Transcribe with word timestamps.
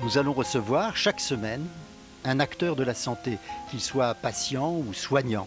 Nous 0.00 0.18
allons 0.18 0.32
recevoir 0.32 0.96
chaque 0.96 1.20
semaine 1.20 1.64
un 2.24 2.40
acteur 2.40 2.74
de 2.74 2.82
la 2.82 2.94
santé, 2.94 3.38
qu'il 3.70 3.80
soit 3.80 4.14
patient 4.14 4.72
ou 4.72 4.92
soignant. 4.92 5.46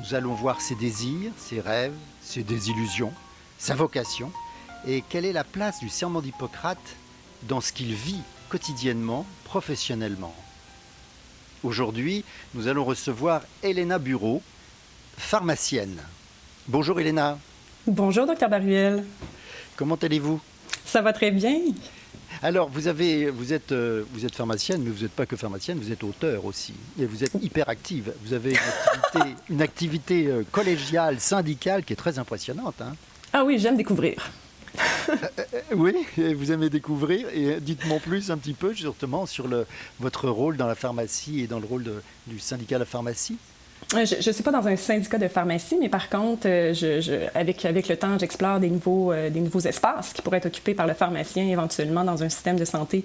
Nous 0.00 0.14
allons 0.14 0.34
voir 0.34 0.60
ses 0.60 0.74
désirs, 0.74 1.30
ses 1.36 1.60
rêves, 1.60 1.94
ses 2.22 2.42
désillusions, 2.42 3.12
sa 3.58 3.74
vocation 3.74 4.32
et 4.86 5.04
quelle 5.08 5.26
est 5.26 5.32
la 5.32 5.44
place 5.44 5.78
du 5.80 5.88
serment 5.88 6.22
d'Hippocrate 6.22 6.96
dans 7.42 7.60
ce 7.60 7.72
qu'il 7.72 7.92
vit 7.94 8.22
quotidiennement, 8.48 9.26
professionnellement. 9.44 10.34
Aujourd'hui, 11.62 12.24
nous 12.54 12.68
allons 12.68 12.84
recevoir 12.84 13.42
Elena 13.62 13.98
Bureau, 13.98 14.42
pharmacienne. 15.18 16.00
Bonjour 16.66 16.98
Elena. 16.98 17.38
Bonjour 17.86 18.26
docteur 18.26 18.48
Baruel. 18.48 19.04
Comment 19.76 19.96
allez-vous? 19.96 20.40
Ça 20.84 21.02
va 21.02 21.12
très 21.12 21.30
bien. 21.30 21.58
Alors, 22.44 22.68
vous, 22.68 22.88
avez, 22.88 23.30
vous, 23.30 23.52
êtes, 23.52 23.70
euh, 23.70 24.02
vous 24.12 24.26
êtes 24.26 24.34
pharmacienne, 24.34 24.82
mais 24.82 24.90
vous 24.90 25.02
n'êtes 25.02 25.12
pas 25.12 25.26
que 25.26 25.36
pharmacienne, 25.36 25.78
vous 25.78 25.92
êtes 25.92 26.02
auteur 26.02 26.44
aussi. 26.44 26.74
Et 26.98 27.06
vous 27.06 27.22
êtes 27.22 27.34
hyper 27.40 27.68
active. 27.68 28.12
Vous 28.24 28.32
avez 28.32 28.56
une 29.48 29.62
activité, 29.62 30.26
euh, 30.26 30.42
collégiale, 30.50 31.20
syndicale 31.20 31.84
qui 31.84 31.92
est 31.92 31.96
très 31.96 32.18
impressionnante. 32.18 32.74
Hein. 32.80 32.96
Ah 33.32 33.44
oui, 33.44 33.60
j'aime 33.60 33.76
découvrir. 33.76 34.32
Euh, 35.08 35.14
oui, 35.76 35.94
vous 36.34 36.50
aimez 36.50 36.68
découvrir. 36.68 37.28
Et 37.32 37.60
dites-moi 37.60 38.00
plus 38.00 38.30
un 38.32 38.38
petit 38.38 38.54
peu 38.54 38.72
justement 38.72 39.26
sur 39.26 39.46
le, 39.46 39.66
votre 40.00 40.28
rôle 40.28 40.56
dans 40.56 40.66
la 40.66 40.74
pharmacie 40.74 41.40
et 41.40 41.46
dans 41.46 41.60
le 41.60 41.66
rôle 41.66 41.84
du 42.26 42.40
syndicat 42.40 42.76
de 42.76 42.80
la 42.80 42.86
pharmacie. 42.86 43.36
Euh, 43.94 44.06
je 44.06 44.28
ne 44.28 44.32
suis 44.32 44.42
pas 44.42 44.50
dans 44.50 44.66
un 44.66 44.76
syndicat 44.76 45.18
de 45.18 45.28
pharmacie, 45.28 45.76
mais 45.78 45.88
par 45.88 46.08
contre, 46.08 46.46
euh, 46.46 46.72
je, 46.72 47.26
avec, 47.34 47.64
avec 47.64 47.88
le 47.88 47.96
temps, 47.96 48.18
j'explore 48.18 48.58
des 48.58 48.70
nouveaux, 48.70 49.12
euh, 49.12 49.30
des 49.30 49.40
nouveaux 49.40 49.60
espaces 49.60 50.12
qui 50.12 50.22
pourraient 50.22 50.38
être 50.38 50.46
occupés 50.46 50.74
par 50.74 50.86
le 50.86 50.94
pharmacien 50.94 51.44
éventuellement 51.44 52.04
dans 52.04 52.22
un 52.22 52.28
système 52.28 52.56
de 52.56 52.64
santé 52.64 53.04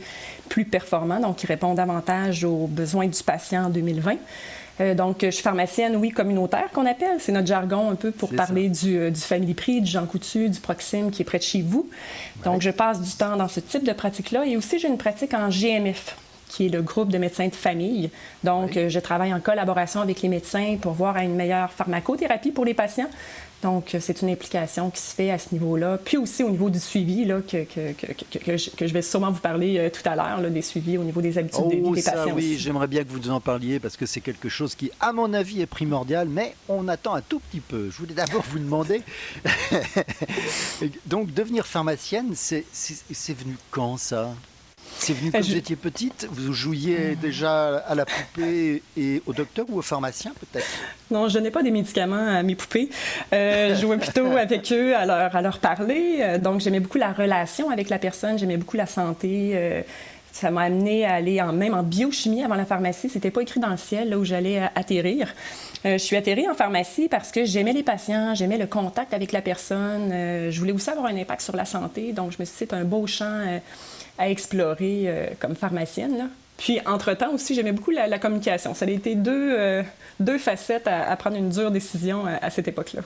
plus 0.49 0.65
performant, 0.65 1.19
donc 1.19 1.38
qui 1.38 1.47
répond 1.47 1.73
davantage 1.73 2.43
aux 2.43 2.67
besoins 2.67 3.08
du 3.08 3.21
patient 3.23 3.65
en 3.65 3.69
2020. 3.69 4.15
donc, 4.95 5.17
je 5.21 5.31
suis 5.31 5.41
pharmacienne, 5.41 5.95
oui, 5.95 6.11
communautaire 6.11 6.69
qu'on 6.71 6.85
appelle. 6.85 7.17
C'est 7.19 7.31
notre 7.31 7.47
jargon 7.47 7.89
un 7.89 7.95
peu 7.95 8.11
pour 8.11 8.30
parler 8.30 8.69
du, 8.69 9.09
du 9.09 9.19
Family 9.19 9.55
Prix, 9.55 9.81
du 9.81 9.89
Jean 9.89 10.05
Coutu, 10.05 10.49
du 10.49 10.59
Proxime 10.59 11.09
qui 11.09 11.23
est 11.23 11.25
près 11.25 11.39
de 11.39 11.43
chez 11.43 11.63
vous. 11.63 11.89
Donc, 12.45 12.61
je 12.61 12.69
passe 12.69 13.02
du 13.02 13.11
temps 13.11 13.35
dans 13.35 13.47
ce 13.47 13.59
type 13.59 13.83
de 13.83 13.93
pratique-là. 13.93 14.45
Et 14.45 14.55
aussi, 14.55 14.77
j'ai 14.77 14.88
une 14.88 14.99
pratique 14.99 15.33
en 15.33 15.49
GMF 15.49 16.15
qui 16.58 16.66
est 16.66 16.69
le 16.69 16.81
groupe 16.81 17.09
de 17.09 17.19
médecins 17.19 17.47
de 17.47 17.55
famille. 17.55 18.09
Donc, 18.44 18.72
je 18.73 19.00
travaille 19.00 19.31
en 19.31 19.39
collaboration 19.39 20.02
avec 20.02 20.23
les 20.23 20.30
médecins 20.30 20.77
pour 20.81 20.94
voir 20.94 21.16
à 21.16 21.23
une 21.23 21.36
meilleure 21.36 21.72
pharmacothérapie 21.72 22.49
pour 22.49 22.66
les 22.66 22.73
patients. 22.73 23.09
Donc, 23.61 23.95
c'est 23.99 24.22
une 24.23 24.30
implication 24.30 24.89
qui 24.89 24.99
se 24.99 25.14
fait 25.14 25.30
à 25.30 25.38
ce 25.38 25.49
niveau-là. 25.53 25.99
Puis 26.03 26.17
aussi 26.17 26.41
au 26.44 26.49
niveau 26.49 26.72
du 26.72 26.80
suivi, 26.80 27.25
là, 27.25 27.41
que, 27.41 27.64
que, 27.64 27.91
que, 27.94 28.75
que 28.75 28.88
je, 28.88 28.94
vais 28.94 29.02
sûrement 29.03 29.30
vous 29.30 29.39
parler 29.39 29.77
euh, 29.77 29.89
tout 29.91 30.08
à 30.09 30.16
l'heure, 30.16 30.39
des 30.49 30.61
suivis 30.64 30.97
au 30.97 31.03
niveau 31.03 31.22
des 31.22 31.38
habitudes 31.38 31.66
de 31.66 31.75
vie 31.75 31.81
oh, 31.83 31.94
des 31.94 32.02
ça, 32.02 32.14
patients. 32.14 32.33
Oui, 32.36 32.55
j'aimerais 32.58 32.88
bien 32.88 33.03
que 33.03 33.09
vous 33.09 33.19
nous 33.19 33.30
en 33.30 33.39
parliez 33.39 33.80
parce 33.80 33.97
que 33.97 34.08
c'est 34.08 34.21
quelque 34.21 34.49
chose 34.49 34.73
qui, 34.73 34.89
à 34.99 35.14
mon 35.14 35.31
avis, 35.33 35.61
est 35.61 35.67
primordial, 35.67 36.27
mais 36.27 36.55
on 36.69 36.88
attend 36.88 37.14
un 37.14 37.21
tout 37.21 37.39
petit 37.39 37.59
peu. 37.59 37.92
Je 37.92 37.97
voulais 37.97 38.16
d'abord 38.16 38.44
vous 38.49 38.59
demander, 38.59 39.03
donc, 41.05 41.32
devenir 41.36 41.67
pharmacienne, 41.67 42.33
c'est 42.36 42.64
venu 43.33 43.58
quand 43.70 43.98
ça? 43.98 44.33
C'est 44.99 45.13
venu 45.13 45.31
quand 45.31 45.41
vous 45.41 45.55
étiez 45.55 45.75
petite 45.75 46.27
Vous 46.31 46.53
jouiez 46.53 47.15
déjà 47.15 47.77
à 47.77 47.95
la 47.95 48.05
poupée 48.05 48.81
et 48.97 49.21
au 49.25 49.33
docteur 49.33 49.65
ou 49.69 49.80
au 49.80 49.81
pharmacien 49.81 50.33
peut-être? 50.39 50.65
Non, 51.11 51.30
je 51.30 51.39
n'ai 51.39 51.52
pas 51.52 51.63
des 51.63 51.71
médicaments 51.71 52.27
à 52.27 52.43
mes 52.43 52.55
poupées. 52.55 52.89
Euh, 53.33 53.75
je 53.75 53.81
jouais 53.81 53.97
plutôt 53.97 54.25
avec 54.37 54.71
eux 54.71 54.95
à 54.95 55.05
leur, 55.05 55.35
à 55.35 55.41
leur 55.41 55.59
parler. 55.59 56.17
Euh, 56.19 56.37
donc 56.37 56.61
j'aimais 56.61 56.80
beaucoup 56.80 56.97
la 56.97 57.13
relation 57.13 57.69
avec 57.69 57.89
la 57.89 57.99
personne, 57.99 58.37
j'aimais 58.37 58.58
beaucoup 58.58 58.77
la 58.77 58.85
santé. 58.85 59.52
Euh, 59.53 59.81
ça 60.31 60.52
m'a 60.52 60.63
amené 60.63 61.05
à 61.05 61.14
aller 61.14 61.41
en, 61.41 61.53
même 61.53 61.73
en 61.73 61.83
biochimie 61.83 62.43
avant 62.43 62.55
la 62.55 62.65
pharmacie. 62.65 63.09
C'était 63.09 63.31
pas 63.31 63.41
écrit 63.41 63.59
dans 63.59 63.69
le 63.69 63.77
ciel 63.77 64.09
là 64.09 64.19
où 64.19 64.25
j'allais 64.25 64.61
atterrir. 64.75 65.33
je 65.83 65.97
suis 65.97 66.15
atterrie 66.15 66.47
en 66.47 66.53
pharmacie 66.53 67.08
parce 67.08 67.31
que 67.31 67.43
j'aimais 67.43 67.73
les 67.73 67.81
patients, 67.81 68.35
j'aimais 68.35 68.59
le 68.59 68.67
contact 68.67 69.15
avec 69.15 69.31
la 69.31 69.41
personne. 69.41 70.09
je 70.11 70.59
voulais 70.59 70.73
aussi 70.73 70.91
avoir 70.91 71.08
un 71.08 71.17
impact 71.17 71.41
sur 71.41 71.55
la 71.55 71.65
santé. 71.65 72.11
Donc 72.11 72.33
je 72.33 72.37
me 72.39 72.45
suis 72.45 72.53
dit 72.53 72.58
c'est 72.59 72.73
un 72.73 72.83
beau 72.83 73.08
champ 73.08 73.59
à 74.17 74.30
explorer 74.30 75.04
euh, 75.05 75.28
comme 75.39 75.55
pharmacienne. 75.55 76.30
Puis, 76.58 76.80
entre-temps 76.86 77.33
aussi, 77.33 77.54
j'aimais 77.54 77.72
beaucoup 77.72 77.92
la, 77.92 78.17
communication. 78.17 78.73
Ça 78.73 78.86
a 78.86 78.89
été 78.89 79.16
deux, 79.16 79.55
euh, 79.58 79.83
deux 80.20 80.39
facettes 80.39 80.88
à, 80.88 81.16
prendre 81.16 81.38
une 81.38 81.50
dure 81.50 81.70
décision 81.70 82.26
à, 82.26 82.50
cette 82.50 82.67
époque-là. 82.67 83.02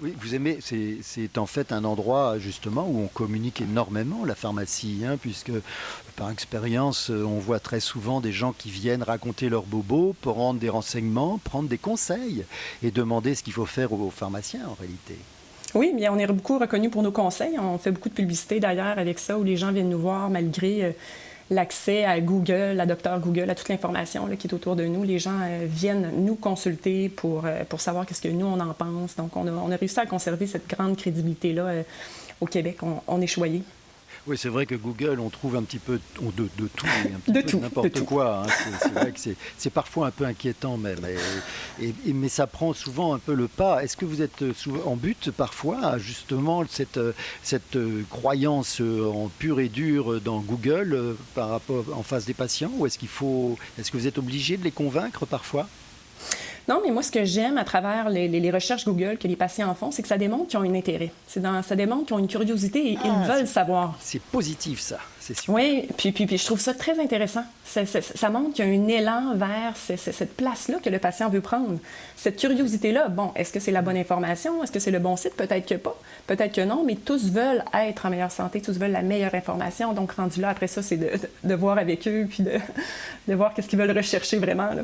Oui, 0.00 0.14
vous 0.20 0.34
aimez, 0.34 0.58
c'est 0.62 1.38
en 1.38 1.46
fait 1.46 1.72
un 1.72 1.84
endroit 1.84 2.38
justement 2.38 2.86
où 2.88 3.00
on 3.00 3.08
communique 3.08 3.60
énormément, 3.60 4.24
la 4.24 4.36
pharmacie, 4.36 5.02
hein, 5.04 5.16
puisque 5.20 5.50
par 6.14 6.30
expérience, 6.30 7.10
on 7.10 7.40
voit 7.40 7.58
très 7.58 7.80
souvent 7.80 8.20
des 8.20 8.30
gens 8.30 8.52
qui 8.52 8.70
viennent 8.70 9.02
raconter 9.02 9.48
leurs 9.48 9.64
bobos 9.64 10.14
pour 10.20 10.36
rendre 10.36 10.60
des 10.60 10.68
renseignements, 10.68 11.38
prendre 11.38 11.68
des 11.68 11.78
conseils 11.78 12.44
et 12.84 12.92
demander 12.92 13.34
ce 13.34 13.42
qu'il 13.42 13.52
faut 13.52 13.66
faire 13.66 13.92
aux 13.92 14.10
pharmaciens 14.10 14.68
en 14.68 14.74
réalité. 14.74 15.16
Oui, 15.74 15.92
bien, 15.94 16.12
on 16.12 16.18
est 16.18 16.26
beaucoup 16.26 16.58
reconnu 16.58 16.88
pour 16.88 17.02
nos 17.02 17.12
conseils. 17.12 17.58
On 17.58 17.76
fait 17.78 17.90
beaucoup 17.90 18.08
de 18.08 18.14
publicité 18.14 18.58
d'ailleurs 18.58 18.98
avec 18.98 19.18
ça, 19.18 19.38
où 19.38 19.44
les 19.44 19.56
gens 19.56 19.70
viennent 19.70 19.90
nous 19.90 19.98
voir 19.98 20.30
malgré 20.30 20.84
euh, 20.84 20.90
l'accès 21.50 22.04
à 22.04 22.20
Google, 22.20 22.80
à 22.80 22.86
Docteur 22.86 23.20
Google, 23.20 23.50
à 23.50 23.54
toute 23.54 23.68
l'information 23.68 24.26
qui 24.38 24.46
est 24.46 24.54
autour 24.54 24.76
de 24.76 24.84
nous. 24.86 25.04
Les 25.04 25.18
gens 25.18 25.38
euh, 25.42 25.66
viennent 25.66 26.10
nous 26.16 26.36
consulter 26.36 27.10
pour, 27.10 27.44
euh, 27.44 27.64
pour 27.68 27.82
savoir 27.82 28.06
qu'est-ce 28.06 28.22
que 28.22 28.28
nous, 28.28 28.46
on 28.46 28.60
en 28.60 28.72
pense. 28.72 29.16
Donc, 29.16 29.36
on 29.36 29.46
a, 29.46 29.76
réussi 29.76 30.00
à 30.00 30.06
conserver 30.06 30.46
cette 30.46 30.68
grande 30.68 30.96
crédibilité-là 30.96 31.84
au 32.40 32.46
Québec. 32.46 32.78
On 33.06 33.20
est 33.20 33.26
choyé. 33.26 33.62
Oui, 34.28 34.36
c'est 34.36 34.50
vrai 34.50 34.66
que 34.66 34.74
Google, 34.74 35.20
on 35.20 35.30
trouve 35.30 35.56
un 35.56 35.62
petit 35.62 35.78
peu 35.78 35.98
de, 36.20 36.42
de 36.58 36.68
tout, 36.76 36.86
un 36.86 37.18
petit 37.18 37.42
peu 37.52 37.58
n'importe 37.58 38.04
quoi. 38.04 38.42
Hein. 38.42 38.46
C'est 38.82 38.92
vrai 38.92 39.12
que 39.12 39.18
c'est 39.56 39.70
parfois 39.70 40.08
un 40.08 40.10
peu 40.10 40.24
inquiétant 40.26 40.76
même. 40.76 40.98
Et, 41.80 41.94
mais 42.12 42.28
ça 42.28 42.46
prend 42.46 42.74
souvent 42.74 43.14
un 43.14 43.18
peu 43.18 43.32
le 43.32 43.48
pas. 43.48 43.82
Est-ce 43.82 43.96
que 43.96 44.04
vous 44.04 44.20
êtes 44.20 44.44
en 44.84 44.96
but 44.96 45.30
parfois 45.30 45.82
à 45.82 45.98
justement 45.98 46.62
cette, 46.68 47.00
cette 47.42 47.78
croyance 48.10 48.82
en 48.82 49.30
pur 49.38 49.60
et 49.60 49.70
dur 49.70 50.20
dans 50.20 50.40
Google 50.40 50.92
euh, 50.92 51.14
par 51.34 51.48
rapport 51.48 51.86
en 51.94 52.02
face 52.02 52.26
des 52.26 52.34
patients 52.34 52.72
Ou 52.76 52.86
est-ce 52.86 52.98
qu'il 52.98 53.08
faut, 53.08 53.58
est-ce 53.78 53.90
que 53.90 53.96
vous 53.96 54.06
êtes 54.06 54.18
obligé 54.18 54.58
de 54.58 54.64
les 54.64 54.70
convaincre 54.72 55.24
parfois? 55.24 55.68
Non, 56.68 56.80
mais 56.84 56.90
moi, 56.90 57.02
ce 57.02 57.10
que 57.10 57.24
j'aime 57.24 57.56
à 57.56 57.64
travers 57.64 58.10
les, 58.10 58.50
recherches 58.50 58.84
Google 58.84 59.16
que 59.18 59.26
les 59.26 59.36
patients 59.36 59.70
en 59.70 59.74
font, 59.74 59.90
c'est 59.90 60.02
que 60.02 60.08
ça 60.08 60.18
démontre 60.18 60.48
qu'ils 60.48 60.58
ont 60.58 60.62
un 60.62 60.74
intérêt. 60.74 61.10
Dans, 61.36 61.62
ça 61.62 61.74
démontre 61.76 62.06
qu'ils 62.06 62.16
ont 62.16 62.18
une 62.18 62.28
curiosité 62.28 62.92
et 62.92 62.92
ils 62.92 62.98
ah, 63.04 63.26
veulent 63.26 63.46
savoir. 63.46 63.96
C'est 64.00 64.20
positif, 64.20 64.80
ça. 64.80 64.98
Oui, 65.48 65.88
puis, 65.96 66.12
puis, 66.12 66.26
puis, 66.26 66.38
je 66.38 66.44
trouve 66.44 66.60
ça 66.60 66.74
très 66.74 66.98
intéressant. 67.00 67.44
Ça, 67.64 68.30
montre 68.30 68.54
qu'il 68.54 68.64
y 68.64 68.68
a 68.68 68.70
un 68.70 68.88
élan 68.88 69.34
vers 69.34 69.74
cette 69.76 70.36
place-là 70.36 70.78
que 70.82 70.88
le 70.88 70.98
patient 70.98 71.28
veut 71.28 71.40
prendre. 71.40 71.78
Cette 72.16 72.36
curiosité-là, 72.36 73.08
bon, 73.08 73.32
est-ce 73.34 73.52
que 73.52 73.60
c'est 73.60 73.72
la 73.72 73.82
bonne 73.82 73.96
information? 73.96 74.62
Est-ce 74.62 74.72
que 74.72 74.78
c'est 74.78 74.90
le 74.90 74.98
bon 74.98 75.16
site? 75.16 75.34
Peut-être 75.34 75.66
que 75.66 75.74
pas. 75.74 75.96
Peut-être 76.26 76.54
que 76.54 76.62
non, 76.62 76.82
mais 76.84 76.96
tous 76.96 77.30
veulent 77.30 77.64
être 77.74 78.06
en 78.06 78.10
meilleure 78.10 78.32
santé, 78.32 78.60
tous 78.60 78.78
veulent 78.78 78.92
la 78.92 79.02
meilleure 79.02 79.34
information. 79.34 79.92
Donc, 79.92 80.12
rendu 80.12 80.40
là, 80.40 80.48
après 80.50 80.66
ça, 80.66 80.82
c'est 80.82 80.96
de, 80.96 81.54
voir 81.54 81.78
avec 81.78 82.06
eux, 82.08 82.26
puis 82.28 82.42
de, 82.42 82.52
de 83.28 83.34
voir 83.34 83.52
qu'est-ce 83.52 83.68
qu'ils 83.68 83.78
veulent 83.78 83.96
rechercher 83.96 84.38
vraiment. 84.38 84.72
Là. 84.72 84.82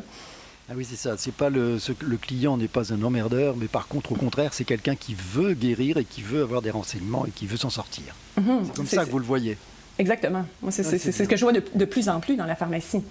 Ah 0.71 0.73
oui, 0.77 0.87
c'est 0.89 0.97
ça. 0.97 1.17
C'est 1.19 1.35
pas 1.35 1.51
le, 1.51 1.79
le 2.01 2.17
client 2.17 2.57
n'est 2.57 2.69
pas 2.69 2.93
un 2.93 3.03
emmerdeur, 3.03 3.55
mais 3.57 3.67
par 3.67 3.87
contre, 3.87 4.13
au 4.13 4.15
contraire, 4.15 4.55
c'est 4.55 4.65
quelqu'un 4.65 4.97
qui 4.97 5.15
veut 5.15 5.53
guérir 5.53 5.99
et 5.99 6.05
qui 6.05 6.23
veut 6.23 6.43
avoir 6.43 6.63
des 6.63 6.71
renseignements 6.71 7.27
et 7.27 7.31
qui 7.31 7.47
veut 7.47 7.59
s'en 7.59 7.71
sortir. 7.71 8.15
Mhm. 8.39 8.65
c'est 8.65 8.77
comme 8.77 8.87
ça 8.87 9.05
que 9.05 9.11
vous 9.11 9.19
le 9.19 9.27
voyez. 9.27 9.59
Exactement. 9.99 10.47
Moi, 10.63 10.73
c'est 10.73 10.83
ce 10.83 11.23
que 11.23 11.37
je 11.37 11.45
vois 11.45 11.53
de, 11.53 11.85
plus 11.85 12.09
en 12.09 12.21
plus 12.21 12.37
dans 12.37 12.47
la 12.47 12.57
pharmacie, 12.57 13.03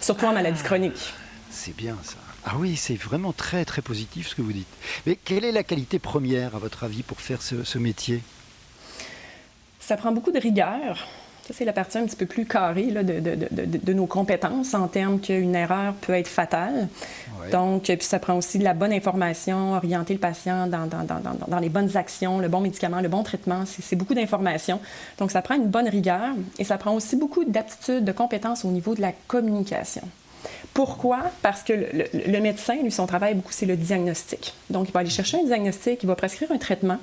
surtout 0.00 0.26
en 0.26 0.32
maladie 0.32 0.60
ah, 0.62 0.66
chronique. 0.66 1.14
C'est 1.50 1.74
bien 1.74 1.96
ça. 2.02 2.16
Ah 2.44 2.54
oui, 2.58 2.76
c'est 2.76 2.96
vraiment 2.96 3.32
très 3.32 3.64
très 3.64 3.82
positif 3.82 4.28
ce 4.28 4.34
que 4.34 4.42
vous 4.42 4.52
dites. 4.52 4.68
Mais 5.06 5.16
quelle 5.16 5.44
est 5.44 5.52
la 5.52 5.62
qualité 5.62 5.98
première, 5.98 6.54
à 6.56 6.58
votre 6.58 6.84
avis, 6.84 7.02
pour 7.02 7.20
faire 7.20 7.40
ce, 7.40 7.64
ce 7.64 7.78
métier? 7.78 8.22
Ça 9.80 9.96
prend 9.96 10.12
beaucoup 10.12 10.32
de 10.32 10.38
rigueur. 10.38 11.08
Ça, 11.46 11.52
c'est 11.54 11.64
la 11.64 11.72
partie 11.72 11.98
un 11.98 12.06
petit 12.06 12.16
peu 12.16 12.26
plus 12.26 12.46
carrée 12.46 12.92
de, 12.92 13.02
de, 13.02 13.18
de, 13.20 13.78
de, 13.78 13.92
nos 13.92 14.06
compétences 14.06 14.74
en 14.74 14.86
termes 14.86 15.18
qu'une 15.18 15.56
erreur 15.56 15.94
peut 15.94 16.12
être 16.12 16.28
fatale. 16.28 16.88
Donc, 17.50 17.84
puis 17.84 17.96
ça 18.00 18.20
prend 18.20 18.34
aussi 18.36 18.60
de 18.60 18.64
la 18.64 18.74
bonne 18.74 18.92
information, 18.92 19.74
orienter 19.74 20.14
le 20.14 20.20
patient 20.20 20.68
dans, 20.68 20.86
dans, 20.86 21.02
dans, 21.02 21.20
dans 21.48 21.58
les 21.58 21.68
bonnes 21.68 21.96
actions, 21.96 22.38
le 22.38 22.46
bon 22.46 22.60
médicament, 22.60 23.00
le 23.00 23.08
bon 23.08 23.24
traitement. 23.24 23.64
C'est 23.66 23.96
beaucoup 23.96 24.14
d'informations. 24.14 24.80
Donc, 25.18 25.32
ça 25.32 25.42
prend 25.42 25.56
une 25.56 25.66
bonne 25.66 25.88
rigueur 25.88 26.34
et 26.60 26.64
ça 26.64 26.78
prend 26.78 26.94
aussi 26.94 27.16
beaucoup 27.16 27.44
d'aptitudes, 27.44 28.04
de 28.04 28.12
compétences 28.12 28.64
au 28.64 28.70
niveau 28.70 28.94
de 28.94 29.00
la 29.00 29.12
communication. 29.26 30.02
Pourquoi? 30.74 31.18
Parce 31.42 31.62
que 31.62 31.72
le, 31.72 32.40
médecin, 32.40 32.76
lui, 32.82 32.90
son 32.90 33.06
travail, 33.06 33.34
beaucoup, 33.34 33.52
c'est 33.52 33.66
le 33.66 33.76
diagnostic. 33.76 34.54
Donc, 34.70 34.88
il 34.88 34.92
va 34.92 35.00
aller 35.00 35.10
chercher 35.10 35.38
un 35.38 35.44
diagnostic, 35.44 36.02
il 36.02 36.06
va 36.06 36.14
prescrire 36.14 36.50
un 36.52 36.58
traitement. 36.58 36.98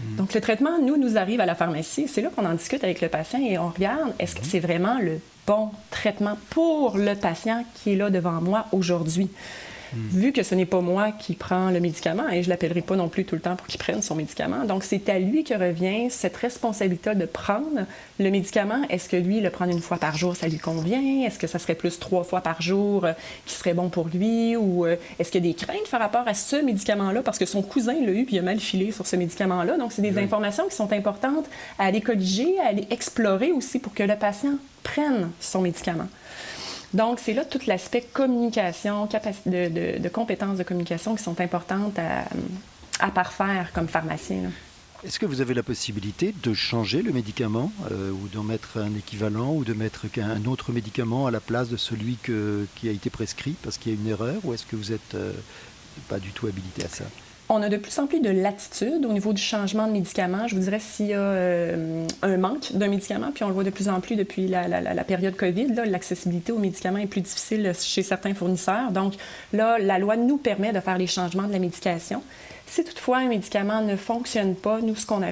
Hmm. 0.00 0.16
Donc, 0.16 0.34
le 0.34 0.40
traitement, 0.40 0.78
nous, 0.80 0.96
nous 0.96 1.16
arrive 1.16 1.40
à 1.40 1.46
la 1.46 1.54
pharmacie. 1.54 2.08
C'est 2.08 2.22
là 2.22 2.30
qu'on 2.34 2.46
en 2.46 2.54
discute 2.54 2.82
avec 2.84 3.00
le 3.00 3.08
patient 3.08 3.40
et 3.40 3.58
on 3.58 3.68
regarde, 3.68 4.12
est-ce 4.18 4.34
que 4.34 4.40
hmm. 4.40 4.48
c'est 4.50 4.60
vraiment 4.60 4.98
le 5.00 5.20
bon 5.46 5.70
traitement 5.90 6.36
pour 6.50 6.96
le 6.96 7.14
patient 7.14 7.64
qui 7.74 7.92
est 7.92 7.96
là 7.96 8.10
devant 8.10 8.40
moi 8.40 8.66
aujourd'hui? 8.72 9.30
Vu 9.94 10.32
que 10.32 10.42
ce 10.42 10.54
n'est 10.54 10.66
pas 10.66 10.80
moi 10.80 11.12
qui 11.12 11.34
prends 11.34 11.70
le 11.70 11.80
médicament 11.80 12.28
et 12.28 12.42
je 12.42 12.48
l'appellerai 12.48 12.82
pas 12.82 12.96
non 12.96 13.08
plus 13.08 13.24
tout 13.24 13.34
le 13.34 13.40
temps 13.40 13.56
pour 13.56 13.66
qu'il 13.66 13.78
prenne 13.78 14.02
son 14.02 14.14
médicament. 14.14 14.64
Donc, 14.64 14.84
c'est 14.84 15.08
à 15.08 15.18
lui 15.18 15.44
que 15.44 15.54
revient 15.54 16.10
cette 16.10 16.36
responsabilité 16.36 17.14
de 17.14 17.26
prendre 17.26 17.86
le 18.18 18.30
médicament. 18.30 18.82
Est-ce 18.88 19.08
que 19.08 19.16
lui, 19.16 19.40
le 19.40 19.50
prendre 19.50 19.72
une 19.72 19.80
fois 19.80 19.96
par 19.96 20.16
jour, 20.16 20.36
ça 20.36 20.48
lui 20.48 20.58
convient? 20.58 21.24
Est-ce 21.26 21.38
que 21.38 21.46
ça 21.46 21.58
serait 21.58 21.74
plus 21.74 21.98
trois 21.98 22.24
fois 22.24 22.40
par 22.40 22.60
jour 22.60 23.04
euh, 23.04 23.12
qui 23.46 23.54
serait 23.54 23.74
bon 23.74 23.88
pour 23.88 24.08
lui? 24.08 24.56
Ou 24.56 24.86
euh, 24.86 24.96
est-ce 25.18 25.30
qu'il 25.30 25.44
y 25.44 25.48
a 25.48 25.52
des 25.52 25.56
craintes 25.56 25.88
par 25.90 26.00
rapport 26.00 26.26
à 26.26 26.34
ce 26.34 26.56
médicament-là? 26.56 27.22
Parce 27.22 27.38
que 27.38 27.46
son 27.46 27.62
cousin 27.62 27.94
l'a 27.94 28.12
eu 28.12 28.24
puis 28.24 28.36
il 28.36 28.38
a 28.38 28.42
mal 28.42 28.60
filé 28.60 28.92
sur 28.92 29.06
ce 29.06 29.16
médicament-là. 29.16 29.76
Donc, 29.76 29.92
c'est 29.92 30.02
des 30.02 30.18
informations 30.18 30.68
qui 30.68 30.76
sont 30.76 30.92
importantes 30.92 31.46
à 31.78 31.84
aller 31.86 32.00
colliger, 32.00 32.58
à 32.60 32.68
aller 32.68 32.86
explorer 32.90 33.52
aussi 33.52 33.78
pour 33.78 33.94
que 33.94 34.02
le 34.02 34.16
patient 34.16 34.54
prenne 34.82 35.30
son 35.40 35.60
médicament. 35.60 36.08
Donc, 36.92 37.20
c'est 37.20 37.34
là 37.34 37.44
tout 37.44 37.60
l'aspect 37.66 38.02
communication, 38.02 39.08
de, 39.46 40.08
compétences 40.08 40.58
de 40.58 40.62
communication 40.62 41.14
qui 41.14 41.22
sont 41.22 41.40
importantes 41.40 41.98
à, 41.98 43.10
parfaire 43.10 43.70
comme 43.72 43.88
pharmacien. 43.88 44.50
Est-ce 45.02 45.18
que 45.18 45.24
vous 45.24 45.40
avez 45.40 45.54
la 45.54 45.62
possibilité 45.62 46.34
de 46.42 46.52
changer 46.52 47.00
le 47.00 47.12
médicament 47.12 47.72
euh, 47.90 48.10
ou 48.10 48.28
d'en 48.28 48.42
mettre 48.42 48.76
un 48.76 48.94
équivalent 48.94 49.54
ou 49.54 49.64
de 49.64 49.72
mettre 49.72 50.04
un 50.18 50.44
autre 50.44 50.72
médicament 50.72 51.26
à 51.26 51.30
la 51.30 51.40
place 51.40 51.70
de 51.70 51.78
celui 51.78 52.18
qui 52.22 52.88
a 52.88 52.92
été 52.92 53.08
prescrit 53.08 53.54
parce 53.62 53.78
qu'il 53.78 53.94
y 53.94 53.96
a 53.96 53.98
une 53.98 54.08
erreur 54.08 54.36
ou 54.44 54.52
est-ce 54.52 54.66
que 54.66 54.76
vous 54.76 54.90
n'êtes 54.90 55.14
euh, 55.14 55.32
pas 56.08 56.18
du 56.18 56.32
tout 56.32 56.48
habilité 56.48 56.84
à 56.84 56.88
ça? 56.88 57.04
On 57.52 57.62
a 57.62 57.68
de 57.68 57.76
plus 57.76 57.98
en 57.98 58.06
plus 58.06 58.20
de 58.20 58.30
latitude 58.30 59.04
au 59.04 59.12
niveau 59.12 59.32
du 59.32 59.42
changement 59.42 59.88
de 59.88 59.92
médicaments. 59.92 60.46
Je 60.46 60.54
vous 60.54 60.62
dirais 60.62 60.78
s'il 60.78 61.08
y 61.08 61.14
a 61.14 61.18
euh, 61.18 62.06
un 62.22 62.36
manque 62.36 62.72
d'un 62.72 62.86
médicament, 62.86 63.32
puis 63.34 63.42
on 63.42 63.48
le 63.48 63.54
voit 63.54 63.64
de 63.64 63.70
plus 63.70 63.88
en 63.88 64.00
plus 64.00 64.14
depuis 64.14 64.46
la, 64.46 64.68
la 64.68 65.04
période 65.04 65.36
COVID, 65.36 65.74
l'accessibilité 65.86 66.52
aux 66.52 66.58
médicaments 66.58 66.98
est 66.98 67.06
plus 67.06 67.22
difficile 67.22 67.72
chez 67.78 68.04
certains 68.04 68.34
fournisseurs. 68.34 68.92
Donc 68.92 69.14
là, 69.52 69.78
la 69.78 69.98
loi 69.98 70.16
nous 70.16 70.36
permet 70.36 70.72
de 70.72 70.78
faire 70.78 70.96
les 70.96 71.08
changements 71.08 71.48
de 71.48 71.52
la 71.52 71.58
médication. 71.58 72.22
Si 72.70 72.84
toutefois 72.84 73.18
un 73.18 73.26
médicament 73.26 73.82
ne 73.82 73.96
fonctionne 73.96 74.54
pas, 74.54 74.80
nous, 74.80 74.94
ce 74.94 75.04
qu'on 75.04 75.22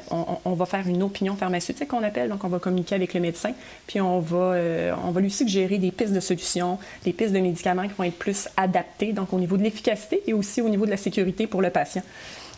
on, 0.44 0.54
va 0.54 0.66
faire 0.66 0.88
une 0.88 1.04
opinion 1.04 1.36
pharmaceutique 1.36 1.86
qu'on 1.86 2.02
appelle, 2.02 2.30
donc 2.30 2.42
on 2.42 2.48
va 2.48 2.58
communiquer 2.58 2.96
avec 2.96 3.14
le 3.14 3.20
médecin, 3.20 3.52
puis 3.86 4.00
on 4.00 4.18
va, 4.18 4.54
euh, 4.54 4.92
on 5.04 5.12
va 5.12 5.20
lui 5.20 5.30
suggérer 5.30 5.78
des 5.78 5.92
pistes 5.92 6.12
de 6.12 6.18
solutions, 6.18 6.80
des 7.04 7.12
pistes 7.12 7.32
de 7.32 7.38
médicaments 7.38 7.86
qui 7.86 7.94
vont 7.96 8.02
être 8.02 8.18
plus 8.18 8.48
adaptées, 8.56 9.12
donc 9.12 9.32
au 9.32 9.38
niveau 9.38 9.56
de 9.56 9.62
l'efficacité 9.62 10.20
et 10.26 10.34
aussi 10.34 10.60
au 10.60 10.68
niveau 10.68 10.84
de 10.84 10.90
la 10.90 10.96
sécurité 10.96 11.46
pour 11.46 11.62
le 11.62 11.70
patient. 11.70 12.02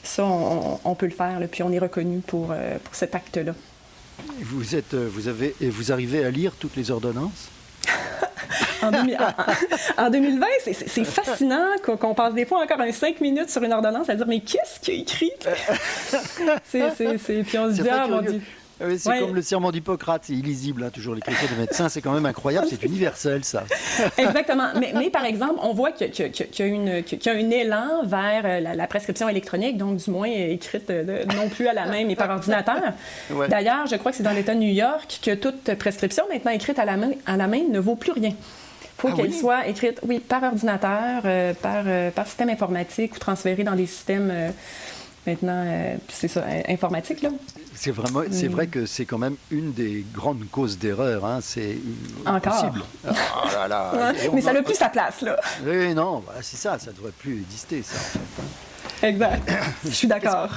Ça, 0.02 0.24
on, 0.24 0.94
peut 0.94 1.04
le 1.04 1.12
faire, 1.12 1.38
puis 1.52 1.62
on 1.62 1.70
est 1.72 1.78
reconnu 1.78 2.20
pour, 2.20 2.48
euh, 2.50 2.78
cet 2.90 3.14
acte-là. 3.14 3.52
Euh, 4.94 5.10
vous 5.12 5.92
arrivez 5.92 6.24
à 6.24 6.30
lire 6.30 6.52
toutes 6.58 6.76
les 6.76 6.90
ordonnances? 6.90 7.50
En, 8.82 10.10
2020, 10.10 10.46
c'est 10.64 11.04
fascinant 11.04 11.66
qu'on 11.84 12.14
passe 12.14 12.34
des 12.34 12.46
fois 12.46 12.62
encore 12.62 12.80
un 12.80 12.92
cinq 12.92 13.20
minutes 13.20 13.50
sur 13.50 13.62
une 13.62 13.72
ordonnance 13.72 14.08
à 14.08 14.14
dire 14.14 14.26
mais 14.26 14.40
qu'est-ce 14.40 14.80
qu'il 14.80 14.94
a 14.94 14.96
écrit? 14.98 15.32
C'est, 16.64 17.42
Puis 17.44 17.58
on 17.58 17.70
se 17.70 17.82
dit 17.82 17.88
ah 17.88 18.06
mon 18.06 18.22
Dieu. 18.22 18.40
Ah 18.80 18.86
c'est 18.96 19.18
comme 19.18 19.34
le 19.34 19.42
serment 19.42 19.70
d'Hippocrate, 19.72 20.22
c'est 20.24 20.32
illisible, 20.32 20.84
hein, 20.84 20.90
toujours 20.90 21.14
l'écriture 21.14 21.48
de 21.48 21.60
médecin, 21.60 21.88
c'est 21.88 22.00
quand 22.00 22.12
même 22.12 22.26
incroyable, 22.26 22.66
c'est 22.70 22.82
universel 22.82 23.44
ça. 23.44 23.64
Exactement. 24.18 24.68
Mais, 24.78 24.92
mais, 24.94 25.10
par 25.10 25.24
exemple, 25.24 25.60
on 25.62 25.72
voit 25.72 25.92
qu'il 25.92 26.08
y, 26.08 27.28
a 27.28 27.32
un 27.32 27.50
élan 27.50 28.04
vers 28.04 28.42
euh, 28.44 28.60
la, 28.60 28.86
prescription 28.86 29.28
électronique, 29.28 29.76
donc 29.76 29.96
du 29.96 30.10
moins 30.10 30.28
écrite 30.28 30.90
euh, 30.90 31.24
non 31.36 31.48
plus 31.48 31.68
à 31.68 31.72
la 31.72 31.86
main, 31.86 32.04
mais 32.06 32.16
par 32.16 32.30
ordinateur. 32.30 32.80
D'ailleurs, 33.48 33.86
je 33.86 33.96
crois 33.96 34.12
que 34.12 34.16
c'est 34.16 34.22
dans 34.22 34.32
l'État 34.32 34.54
de 34.54 34.60
New 34.60 34.72
York 34.72 35.20
que 35.22 35.34
toute 35.34 35.74
prescription 35.74 36.24
maintenant 36.32 36.52
écrite 36.52 36.78
à 36.78 36.84
la 36.84 36.96
main, 36.96 37.10
à 37.26 37.36
la 37.36 37.46
main 37.46 37.62
ne 37.70 37.78
vaut 37.78 37.96
plus 37.96 38.12
rien. 38.12 38.30
Il 38.30 39.02
faut 39.02 39.08
ah 39.12 39.16
qu'elle 39.16 39.32
soit 39.32 39.66
écrite, 39.66 40.00
oui, 40.06 40.18
par 40.18 40.42
ordinateur, 40.42 41.22
euh, 41.24 41.54
par, 41.54 41.84
par 42.12 42.26
système 42.26 42.50
informatique 42.50 43.14
ou 43.16 43.18
transférée 43.18 43.64
dans 43.64 43.74
des 43.74 43.86
systèmes 43.86 44.52
maintenant, 45.26 45.64
euh, 45.66 45.96
c'est 46.08 46.28
ça, 46.28 46.44
informatique, 46.68 47.22
là. 47.22 47.30
C'est 47.82 47.92
vraiment, 47.92 48.24
c'est 48.30 48.48
vrai 48.48 48.66
que 48.66 48.84
c'est 48.84 49.06
quand 49.06 49.16
même 49.16 49.36
une 49.50 49.72
des 49.72 50.04
grandes 50.12 50.44
causes 50.50 50.76
d'erreur. 50.76 51.24
Hein. 51.24 51.38
C'est 51.40 51.78
impossible. 52.26 52.82
Oh 53.08 53.68
là 53.68 54.12
Mais 54.34 54.42
ça 54.42 54.52
n'a 54.52 54.62
plus 54.62 54.74
sa 54.74 54.90
place, 54.90 55.22
là. 55.22 55.40
Oui, 55.64 55.94
non, 55.94 56.22
c'est 56.42 56.58
ça. 56.58 56.78
Ça 56.78 56.90
ne 56.90 56.96
devrait 56.96 57.12
plus 57.12 57.40
exister, 57.40 57.82
ça. 57.82 58.18
Exact. 59.02 59.50
Je 59.84 59.90
suis 59.90 60.06
d'accord. 60.06 60.50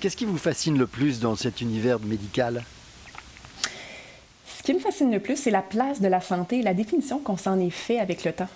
Qu'est-ce 0.00 0.16
qui 0.18 0.26
vous 0.26 0.36
fascine 0.36 0.76
le 0.76 0.86
plus 0.86 1.18
dans 1.18 1.34
cet 1.34 1.62
univers 1.62 1.98
médical? 1.98 2.62
Ce 4.58 4.62
qui 4.62 4.74
me 4.74 4.80
fascine 4.80 5.10
le 5.10 5.20
plus, 5.20 5.36
c'est 5.38 5.50
la 5.50 5.62
place 5.62 5.98
de 5.98 6.08
la 6.08 6.20
santé 6.20 6.58
et 6.58 6.62
la 6.62 6.74
définition 6.74 7.20
qu'on 7.20 7.38
s'en 7.38 7.58
est 7.58 7.70
fait 7.70 7.98
avec 8.00 8.24
le 8.24 8.32
temps. 8.34 8.50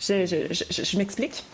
je, 0.00 0.24
je, 0.50 0.82
je 0.82 0.96
m'explique. 0.96 1.44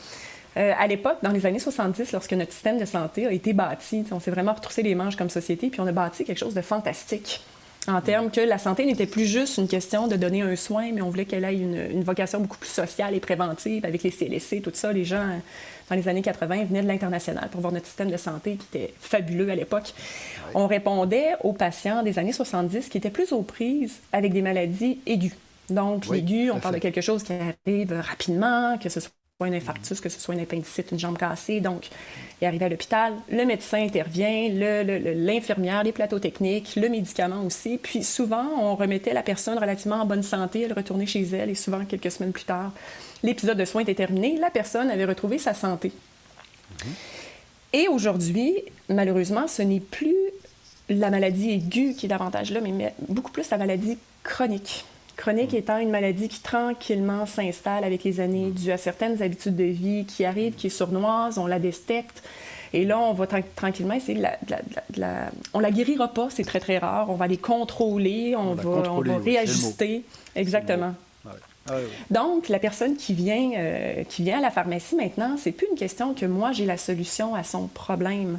Euh, 0.56 0.72
à 0.78 0.86
l'époque, 0.86 1.18
dans 1.22 1.30
les 1.30 1.46
années 1.46 1.58
70, 1.58 2.12
lorsque 2.12 2.32
notre 2.32 2.52
système 2.52 2.78
de 2.78 2.84
santé 2.84 3.26
a 3.26 3.32
été 3.32 3.52
bâti, 3.52 4.04
on 4.10 4.20
s'est 4.20 4.30
vraiment 4.30 4.52
retroussé 4.52 4.82
les 4.82 4.94
manches 4.94 5.16
comme 5.16 5.30
société, 5.30 5.68
puis 5.68 5.80
on 5.80 5.86
a 5.86 5.92
bâti 5.92 6.24
quelque 6.24 6.38
chose 6.38 6.54
de 6.54 6.62
fantastique 6.62 7.40
en 7.88 8.00
termes 8.00 8.30
que 8.30 8.40
la 8.40 8.58
santé 8.58 8.84
n'était 8.84 9.06
plus 9.06 9.26
juste 9.26 9.56
une 9.58 9.68
question 9.68 10.06
de 10.06 10.16
donner 10.16 10.42
un 10.42 10.56
soin, 10.56 10.92
mais 10.92 11.00
on 11.00 11.10
voulait 11.10 11.24
qu'elle 11.24 11.44
ait 11.44 11.56
une, 11.56 12.02
vocation 12.02 12.40
beaucoup 12.40 12.58
plus 12.58 12.68
sociale 12.68 13.14
et 13.14 13.20
préventive 13.20 13.84
avec 13.84 14.02
les 14.02 14.10
CLSC, 14.10 14.62
tout 14.62 14.70
ça. 14.74 14.92
Les 14.92 15.04
gens, 15.04 15.24
dans 15.88 15.96
les 15.96 16.08
années 16.08 16.22
80, 16.22 16.64
venaient 16.64 16.82
de 16.82 16.86
l'international 16.86 17.48
pour 17.50 17.60
voir 17.60 17.72
notre 17.72 17.86
système 17.86 18.10
de 18.10 18.16
santé 18.16 18.56
qui 18.56 18.78
était 18.78 18.94
fabuleux 19.00 19.50
à 19.50 19.54
l'époque. 19.54 19.94
On 20.54 20.66
répondait 20.66 21.32
aux 21.42 21.52
patients 21.52 22.02
des 22.02 22.18
années 22.18 22.32
70 22.32 22.88
qui 22.88 22.98
étaient 22.98 23.10
plus 23.10 23.32
aux 23.32 23.42
prises 23.42 23.98
avec 24.12 24.32
des 24.32 24.42
maladies 24.42 24.98
aiguës. 25.06 25.32
Donc, 25.70 26.08
l'aiguë, 26.08 26.50
on 26.50 26.58
parle 26.58 26.74
de 26.74 26.80
quelque 26.80 27.00
chose 27.00 27.22
qui 27.22 27.32
arrive 27.32 27.92
rapidement, 27.92 28.76
que 28.78 28.88
ce 28.88 29.00
soit 29.00 29.12
un 29.46 29.52
infarctus, 29.52 30.00
que 30.00 30.08
ce 30.08 30.20
soit 30.20 30.34
une 30.34 30.40
appendicite, 30.40 30.92
une 30.92 30.98
jambe 30.98 31.18
cassée. 31.18 31.60
Donc, 31.60 31.88
il 32.40 32.46
arrive 32.46 32.62
à 32.62 32.68
l'hôpital, 32.68 33.14
le 33.30 33.44
médecin 33.44 33.82
intervient, 33.82 34.48
l'infirmière, 34.50 35.82
les 35.82 35.92
plateaux 35.92 36.18
techniques, 36.18 36.76
le 36.76 36.88
médicament 36.88 37.44
aussi. 37.44 37.78
Puis 37.82 38.02
souvent, 38.02 38.46
on 38.58 38.76
remettait 38.76 39.12
la 39.12 39.22
personne 39.22 39.58
relativement 39.58 39.96
en 39.96 40.06
bonne 40.06 40.22
santé, 40.22 40.62
elle 40.62 40.72
retournait 40.72 41.06
chez 41.06 41.22
elle 41.22 41.50
et 41.50 41.54
souvent, 41.54 41.84
quelques 41.84 42.10
semaines 42.10 42.32
plus 42.32 42.44
tard, 42.44 42.72
l'épisode 43.22 43.58
de 43.58 43.64
soins 43.64 43.82
était 43.82 43.94
terminé, 43.94 44.38
la 44.38 44.50
personne 44.50 44.90
avait 44.90 45.04
retrouvé 45.04 45.38
sa 45.38 45.54
santé. 45.54 45.92
Mm-hmm. 46.78 46.86
Et 47.72 47.88
aujourd'hui, 47.88 48.54
malheureusement, 48.88 49.46
ce 49.46 49.62
n'est 49.62 49.80
plus 49.80 50.16
la 50.88 51.10
maladie 51.10 51.50
aiguë 51.50 51.94
qui 51.94 52.06
est 52.06 52.08
davantage 52.08 52.50
là, 52.50 52.60
mais 52.60 52.94
beaucoup 53.08 53.30
plus 53.30 53.48
la 53.50 53.58
maladie 53.58 53.96
chronique. 54.24 54.84
Chronique 55.20 55.52
étant 55.52 55.76
une 55.76 55.90
maladie 55.90 56.28
qui 56.28 56.40
tranquillement 56.40 57.26
s'installe 57.26 57.84
avec 57.84 58.04
les 58.04 58.20
années 58.20 58.46
mm. 58.46 58.52
due 58.52 58.72
à 58.72 58.78
certaines 58.78 59.22
habitudes 59.22 59.54
de 59.54 59.64
vie 59.64 60.06
qui 60.06 60.24
arrivent, 60.24 60.54
qui 60.54 60.68
est 60.68 60.70
sournoise, 60.70 61.36
on 61.36 61.46
la 61.46 61.58
détecte. 61.58 62.22
Et 62.72 62.86
là, 62.86 62.98
on 62.98 63.12
va 63.12 63.26
tranquillement 63.26 63.92
essayer 63.92 64.18
de 64.18 64.26
la, 64.96 65.30
On 65.52 65.60
la 65.60 65.70
guérira 65.70 66.08
pas, 66.08 66.28
c'est 66.30 66.44
très, 66.44 66.58
très 66.58 66.78
rare. 66.78 67.10
On 67.10 67.16
va 67.16 67.26
les 67.26 67.36
contrôler, 67.36 68.34
on, 68.34 68.54
va, 68.54 68.66
on 68.66 69.02
va 69.02 69.18
réajuster. 69.18 70.04
Exactement. 70.36 70.94
Ah 71.68 71.74
Donc, 72.10 72.48
la 72.48 72.58
personne 72.58 72.96
qui 72.96 73.12
vient, 73.12 73.50
euh, 73.58 74.04
qui 74.04 74.22
vient 74.22 74.38
à 74.38 74.40
la 74.40 74.50
pharmacie 74.50 74.96
maintenant, 74.96 75.36
c'est 75.36 75.52
plus 75.52 75.66
une 75.70 75.76
question 75.76 76.14
que 76.14 76.24
moi 76.24 76.52
j'ai 76.52 76.64
la 76.64 76.78
solution 76.78 77.34
à 77.34 77.44
son 77.44 77.66
problème 77.66 78.38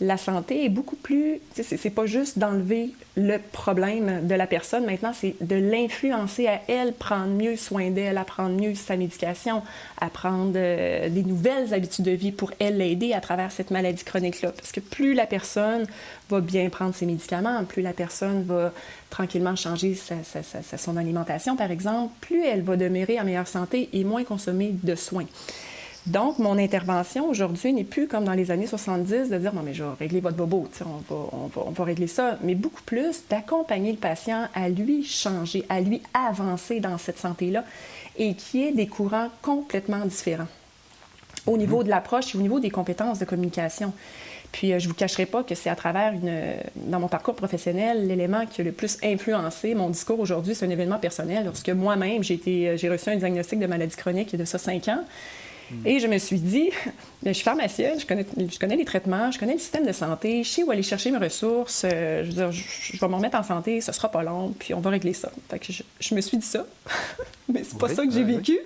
la 0.00 0.16
santé 0.16 0.64
est 0.64 0.70
beaucoup 0.70 0.96
plus. 0.96 1.40
C'est 1.54 1.90
pas 1.90 2.06
juste 2.06 2.38
d'enlever 2.38 2.90
le 3.16 3.36
problème 3.38 4.26
de 4.26 4.34
la 4.34 4.46
personne. 4.46 4.86
Maintenant, 4.86 5.12
c'est 5.14 5.34
de 5.42 5.56
l'influencer 5.56 6.46
à 6.46 6.60
elle, 6.68 6.94
prendre 6.94 7.28
mieux 7.28 7.56
soin 7.56 7.90
d'elle, 7.90 8.16
à 8.16 8.24
prendre 8.24 8.58
mieux 8.58 8.74
sa 8.74 8.96
médication, 8.96 9.62
à 10.00 10.08
prendre 10.08 10.54
euh, 10.56 11.10
des 11.10 11.22
nouvelles 11.22 11.74
habitudes 11.74 12.06
de 12.06 12.12
vie 12.12 12.32
pour 12.32 12.50
elle 12.58 12.78
l'aider 12.78 13.12
à 13.12 13.20
travers 13.20 13.52
cette 13.52 13.70
maladie 13.70 14.02
chronique-là. 14.02 14.52
Parce 14.52 14.72
que 14.72 14.80
plus 14.80 15.12
la 15.12 15.26
personne 15.26 15.86
va 16.30 16.40
bien 16.40 16.70
prendre 16.70 16.94
ses 16.94 17.04
médicaments, 17.04 17.62
plus 17.64 17.82
la 17.82 17.92
personne 17.92 18.44
va 18.44 18.72
tranquillement 19.10 19.56
changer 19.56 19.94
son 20.76 20.96
alimentation, 20.96 21.56
par 21.56 21.70
exemple, 21.70 22.12
plus 22.20 22.44
elle 22.44 22.62
va 22.62 22.76
demeurer 22.76 23.20
en 23.20 23.24
meilleure 23.24 23.48
santé 23.48 23.90
et 23.92 24.04
moins 24.04 24.24
consommer 24.24 24.74
de 24.82 24.94
soins. 24.94 25.26
Donc, 26.06 26.38
mon 26.38 26.56
intervention 26.56 27.28
aujourd'hui 27.28 27.72
n'est 27.72 27.84
plus 27.84 28.08
comme 28.08 28.24
dans 28.24 28.32
les 28.32 28.50
années 28.50 28.66
70 28.66 29.28
de 29.28 29.38
dire 29.38 29.54
non, 29.54 29.62
mais 29.62 29.74
je 29.74 29.84
vais 29.84 29.90
régler 29.98 30.20
votre 30.20 30.36
bobo, 30.36 30.68
on 30.80 31.14
va, 31.14 31.28
on, 31.32 31.46
va, 31.46 31.62
on 31.66 31.70
va 31.70 31.84
régler 31.84 32.06
ça, 32.06 32.38
mais 32.42 32.54
beaucoup 32.54 32.82
plus 32.82 33.22
d'accompagner 33.28 33.92
le 33.92 33.98
patient 33.98 34.48
à 34.54 34.68
lui 34.70 35.04
changer, 35.04 35.64
à 35.68 35.80
lui 35.80 36.00
avancer 36.14 36.80
dans 36.80 36.96
cette 36.96 37.18
santé-là 37.18 37.64
et 38.16 38.34
qui 38.34 38.66
est 38.66 38.72
des 38.72 38.86
courants 38.86 39.28
complètement 39.42 40.04
différents 40.06 40.48
au 41.46 41.56
niveau 41.56 41.78
mhm. 41.78 41.84
de 41.84 41.88
l'approche 41.90 42.34
et 42.34 42.38
au 42.38 42.40
niveau 42.40 42.60
des 42.60 42.70
compétences 42.70 43.18
de 43.18 43.24
communication. 43.24 43.92
Puis, 44.52 44.68
je 44.68 44.84
ne 44.84 44.88
vous 44.88 44.94
cacherai 44.94 45.26
pas 45.26 45.44
que 45.44 45.54
c'est 45.54 45.70
à 45.70 45.76
travers, 45.76 46.12
une, 46.12 46.54
dans 46.74 46.98
mon 46.98 47.06
parcours 47.06 47.36
professionnel, 47.36 48.08
l'élément 48.08 48.46
qui 48.46 48.62
a 48.62 48.64
le 48.64 48.72
plus 48.72 48.98
influencé 49.02 49.74
mon 49.74 49.90
discours 49.90 50.18
aujourd'hui, 50.18 50.56
c'est 50.56 50.66
un 50.66 50.70
événement 50.70 50.98
personnel. 50.98 51.44
Lorsque 51.44 51.68
moi-même, 51.68 52.24
j'ai, 52.24 52.40
j'ai 52.76 52.88
reçu 52.88 53.10
un 53.10 53.16
diagnostic 53.16 53.60
de 53.60 53.66
maladie 53.66 53.94
chronique 53.94 54.32
il 54.32 54.38
y 54.38 54.42
a 54.42 54.44
de 54.44 54.48
ça 54.48 54.58
cinq 54.58 54.88
ans, 54.88 55.04
et 55.84 55.98
je 56.00 56.06
me 56.06 56.18
suis 56.18 56.38
dit, 56.38 56.70
je 57.24 57.32
suis 57.32 57.44
pharmacienne, 57.44 57.98
je 57.98 58.06
connais, 58.06 58.26
je 58.36 58.58
connais 58.58 58.76
les 58.76 58.84
traitements, 58.84 59.30
je 59.30 59.38
connais 59.38 59.54
le 59.54 59.58
système 59.58 59.86
de 59.86 59.92
santé, 59.92 60.42
je 60.42 60.48
sais 60.48 60.62
où 60.62 60.70
aller 60.70 60.82
chercher 60.82 61.10
mes 61.10 61.18
ressources, 61.18 61.84
euh, 61.84 62.22
je, 62.24 62.28
veux 62.28 62.34
dire, 62.34 62.52
je, 62.52 62.98
vais 62.98 63.08
me 63.08 63.14
remettre 63.14 63.36
en 63.36 63.42
santé, 63.42 63.80
ce 63.80 63.92
sera 63.92 64.10
pas 64.10 64.22
long, 64.22 64.54
puis 64.58 64.74
on 64.74 64.80
va 64.80 64.90
régler 64.90 65.12
ça. 65.12 65.30
Fait 65.48 65.58
que 65.58 65.72
je, 65.72 66.14
me 66.14 66.20
suis 66.20 66.38
dit 66.38 66.46
ça, 66.46 66.66
mais 67.52 67.62
c'est 67.64 67.78
pas 67.78 67.88
ça 67.88 68.04
que 68.04 68.12
j'ai 68.12 68.24
vécu. 68.24 68.58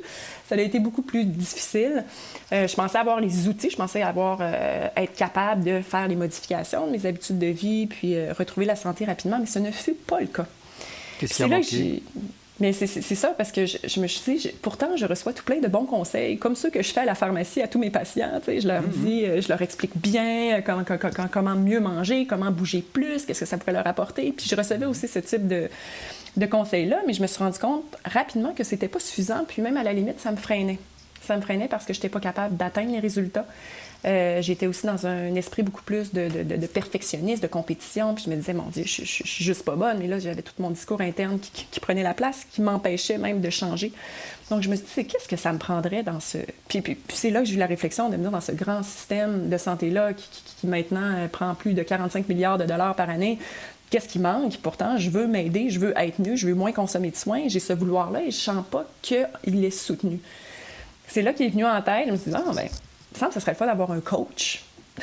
Ça 0.49 0.57
a 0.57 0.61
été 0.61 0.79
beaucoup 0.79 1.03
plus 1.03 1.25
difficile. 1.25 2.05
Euh, 2.53 2.69
je 2.69 2.75
pensais 2.75 2.99
avoir 2.99 3.21
les 3.21 3.49
outils, 3.49 3.71
je 3.71 3.77
pensais 3.77 4.03
avoir, 4.03 4.39
euh, 4.41 4.89
être 4.97 5.15
capable 5.15 5.65
de 5.65 5.81
faire 5.81 6.07
les 6.07 6.17
modifications 6.17 6.87
de 6.87 6.93
mes 6.93 7.07
habitudes 7.07 7.39
de 7.39 7.47
vie, 7.47 7.87
puis 7.87 8.15
retrouver 8.31 8.67
la 8.67 8.77
santé 8.77 9.05
rapidement, 9.05 9.39
mais 9.39 9.47
ce 9.47 9.59
ne 9.59 9.71
fut 9.71 9.95
pas 9.95 10.21
le 10.21 10.27
cas. 10.27 10.47
Qu'est-ce 11.19 11.35
qui 11.35 11.43
a 11.43 11.49
manqué? 11.49 12.03
Mais 12.61 12.73
c'est 12.73 12.87
ça, 12.87 13.35
parce 13.37 13.51
que 13.51 13.67
je, 13.67 14.01
me 14.01 14.07
suis 14.07 14.39
dit, 14.39 14.51
pourtant, 14.63 14.97
je 14.97 15.07
reçois 15.07 15.33
tout 15.33 15.43
plein 15.43 15.59
de 15.59 15.67
bons 15.67 15.87
conseils, 15.87 16.39
comme 16.39 16.55
ceux 16.55 16.71
que 16.71 16.83
je 16.83 16.93
fais 16.93 17.01
à 17.01 17.05
la 17.05 17.17
pharmacie 17.17 17.61
à 17.61 17.67
tous 17.67 17.81
mes 17.81 17.91
patients. 17.91 18.31
Je 18.47 18.69
leur 18.69 18.83
mm-hmm. 18.83 19.05
dis, 19.05 19.25
euh, 19.25 19.41
je 19.41 19.49
leur 19.49 19.61
explique 19.61 19.97
bien 19.97 20.63
comment, 20.63 20.85
comment 21.33 21.57
mieux 21.57 21.81
manger, 21.81 22.27
comment 22.27 22.53
bouger 22.53 22.81
plus, 22.81 23.25
qu'est-ce 23.25 23.41
que 23.41 23.47
ça 23.47 23.59
pourrait 23.59 23.73
leur 23.73 23.87
apporter. 23.89 24.31
Puis 24.31 24.47
je 24.49 24.55
recevais 24.55 24.87
aussi 24.87 25.09
ce 25.09 25.19
type 25.19 25.49
de, 25.49 25.69
de 26.37 26.47
conseils-là, 26.47 27.01
mais 27.09 27.13
je 27.13 27.23
me 27.23 27.27
suis 27.27 27.39
rendu 27.39 27.59
compte 27.59 27.85
rapidement 28.05 28.53
que 28.53 28.63
c'était 28.63 28.89
pas 28.89 29.01
suffisant, 29.01 29.45
puis 29.49 29.61
même 29.61 29.77
à 29.77 29.83
la 29.83 29.93
limite, 29.93 30.21
ça 30.21 30.31
me 30.31 30.37
freinait. 30.37 30.79
Ça 31.23 31.37
me 31.37 31.43
freinait 31.43 31.69
parce 31.69 31.85
que 31.85 31.93
je 31.93 31.99
n'étais 31.99 32.09
pas 32.09 32.21
capable 32.21 32.57
d'atteindre 32.57 32.93
les 32.93 33.01
résultats. 33.01 33.47
Euh, 34.07 34.43
j'étais 34.43 34.67
aussi 34.67 34.87
dans 34.87 35.07
un 35.07 35.35
esprit 35.35 35.63
beaucoup 35.63 35.83
plus 35.83 36.13
de, 36.13 36.29
de, 36.29 36.67
perfectionniste, 36.67 37.43
de 37.43 37.49
compétition. 37.49 38.15
Puis 38.15 38.25
je 38.27 38.31
me 38.31 38.37
disais, 38.37 38.53
mon 38.53 38.69
Dieu, 38.69 38.85
je, 38.87 39.03
je, 39.05 39.23
suis 39.25 39.45
juste 39.45 39.65
pas 39.65 39.77
bonne. 39.77 39.99
Mais 39.99 40.07
là, 40.07 40.19
j'avais 40.19 40.43
tout 40.43 40.53
mon 40.59 40.71
discours 40.71 41.01
interne 41.01 41.39
qui, 41.41 41.81
prenait 41.81 42.03
la 42.03 42.15
place, 42.15 42.47
qui 42.51 42.61
m'empêchait 42.61 43.19
même 43.19 43.41
de 43.41 43.51
changer. 43.51 43.93
Donc, 44.51 44.63
je 44.63 44.69
me 44.69 44.77
suis 44.77 44.85
dit, 44.95 45.07
qu'est-ce 45.07 45.29
que 45.29 45.37
ça 45.37 45.53
me 45.53 45.59
prendrait 45.59 46.03
dans 46.03 46.21
ce. 46.21 46.39
Puis, 46.69 46.83
puis, 46.83 46.97
c'est 47.09 47.31
là 47.31 47.41
que 47.41 47.47
j'ai 47.47 47.55
eu 47.55 47.59
la 47.59 47.67
réflexion 47.67 48.11
de 48.11 48.17
me 48.17 48.23
dire, 48.23 48.31
dans 48.31 48.43
ce 48.43 48.53
grand 48.53 48.83
système 48.83 49.49
de 49.49 49.57
santé-là 49.57 50.13
qui, 50.13 50.29
qui, 50.61 50.67
maintenant 50.67 51.15
euh, 51.17 51.29
prend 51.29 51.55
plus 51.55 51.73
de 51.73 51.83
45 51.83 52.29
milliards 52.29 52.59
de 52.59 52.65
dollars 52.65 52.95
par 52.95 53.09
année, 53.09 53.39
qu'est-ce 53.89 54.09
qui 54.09 54.19
manque? 54.19 54.59
Pourtant, 54.59 54.99
je 54.99 55.09
veux 55.09 55.27
m'aider, 55.27 55.71
je 55.71 55.79
veux 55.79 55.95
être 55.97 56.21
mieux, 56.21 56.37
je 56.37 56.47
veux 56.47 56.55
moins 56.55 56.73
consommer 56.73 57.11
de 57.11 57.17
soins. 57.17 57.45
J'ai 57.49 57.61
ce 57.61 57.73
vouloir-là 57.73 58.21
et 58.21 58.31
je 58.31 58.51
ne 58.51 58.57
sens 58.57 58.65
pas 58.71 58.85
qu'il 59.01 59.65
est 59.65 59.71
soutenu. 59.71 60.21
C'est 61.07 61.23
là 61.23 61.33
qu'il 61.33 61.47
est 61.47 61.51
venu 61.51 61.65
en 61.65 61.81
tête. 61.81 62.07
Je 62.07 62.13
me 62.13 62.17
suis 62.17 62.31
dit, 62.31 62.37
ah, 62.37 62.53
ben, 62.55 62.69
me 63.21 63.29
que 63.29 63.35
ce 63.35 63.41
serait 63.41 63.53
le 63.53 63.57
fun 63.57 63.67
d'avoir 63.67 63.91
un 63.91 64.01
coach. 64.01 64.65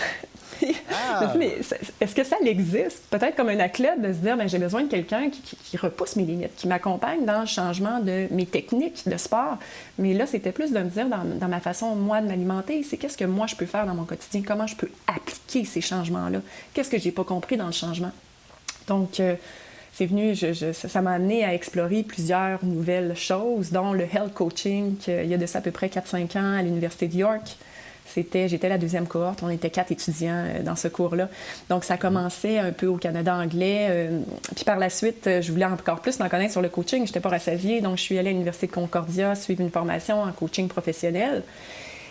Ah. 0.91 1.33
mais 1.37 1.57
est-ce 1.99 2.15
que 2.15 2.23
ça 2.23 2.35
existe? 2.45 3.03
Peut-être 3.09 3.35
comme 3.35 3.49
un 3.49 3.59
athlète 3.59 4.01
de 4.01 4.13
se 4.13 4.19
dire, 4.19 4.37
ben, 4.37 4.47
j'ai 4.47 4.59
besoin 4.59 4.83
de 4.83 4.87
quelqu'un 4.87 5.29
qui, 5.29 5.77
repousse 5.77 6.15
mes 6.15 6.23
limites, 6.23 6.55
qui 6.55 6.67
m'accompagne 6.67 7.25
dans 7.25 7.41
le 7.41 7.47
changement 7.47 7.99
de 7.99 8.27
mes 8.31 8.45
techniques 8.45 9.07
de 9.07 9.17
sport. 9.17 9.57
Mais 9.97 10.13
là, 10.13 10.27
c'était 10.27 10.51
plus 10.51 10.71
de 10.71 10.79
me 10.79 10.89
dire 10.89 11.07
dans, 11.07 11.47
ma 11.47 11.59
façon, 11.59 11.95
moi, 11.95 12.21
de 12.21 12.27
m'alimenter, 12.27 12.83
c'est 12.83 12.97
qu'est-ce 12.97 13.17
que 13.17 13.25
moi, 13.25 13.47
je 13.47 13.55
peux 13.55 13.65
faire 13.65 13.85
dans 13.85 13.95
mon 13.95 14.03
quotidien? 14.03 14.43
Comment 14.45 14.67
je 14.67 14.75
peux 14.75 14.89
appliquer 15.07 15.65
ces 15.65 15.81
changements-là? 15.81 16.41
Qu'est-ce 16.73 16.89
que 16.89 16.99
j'ai 16.99 17.11
pas 17.11 17.23
compris 17.23 17.57
dans 17.57 17.67
le 17.67 17.71
changement? 17.71 18.11
Donc, 18.87 19.19
euh, 19.19 19.35
c'est 19.93 20.05
venu, 20.05 20.35
ça 20.35 21.01
m'a 21.01 21.11
amené 21.11 21.43
à 21.43 21.53
explorer 21.53 22.03
plusieurs 22.03 22.63
nouvelles 22.63 23.15
choses, 23.15 23.71
dont 23.71 23.93
le 23.93 24.03
health 24.03 24.33
coaching, 24.33 24.95
il 25.07 25.25
y 25.25 25.33
a 25.33 25.37
de 25.37 25.45
ça 25.45 25.59
à 25.59 25.61
peu 25.61 25.71
près 25.71 25.87
4-5 25.87 26.37
ans 26.37 26.57
à 26.57 26.61
l'Université 26.61 27.07
de 27.07 27.15
York. 27.15 27.57
J'étais 28.15 28.69
la 28.69 28.77
deuxième 28.77 29.07
cohorte, 29.07 29.43
on 29.43 29.49
était 29.49 29.69
quatre 29.69 29.91
étudiants 29.91 30.45
euh, 30.45 30.63
dans 30.63 30.75
ce 30.75 30.87
cours-là. 30.87 31.29
Donc, 31.69 31.83
ça 31.83 31.97
commençait 31.97 32.59
un 32.59 32.71
peu 32.71 32.87
au 32.87 32.97
Canada 32.97 33.35
anglais. 33.35 33.87
Euh, 33.89 34.19
puis 34.55 34.65
par 34.65 34.77
la 34.77 34.89
suite, 34.89 35.27
euh, 35.27 35.41
je 35.41 35.51
voulais 35.51 35.65
encore 35.65 36.01
plus 36.01 36.19
en 36.21 36.29
connaître 36.29 36.51
sur 36.51 36.61
le 36.61 36.69
coaching. 36.69 36.99
Je 37.05 37.09
n'étais 37.09 37.19
pas 37.19 37.29
rassasiée, 37.29 37.81
donc 37.81 37.97
je 37.97 38.03
suis 38.03 38.17
allée 38.17 38.29
à 38.29 38.33
l'Université 38.33 38.67
de 38.67 38.71
Concordia 38.71 39.35
suivre 39.35 39.61
une 39.61 39.71
formation 39.71 40.21
en 40.21 40.31
coaching 40.31 40.67
professionnel. 40.67 41.43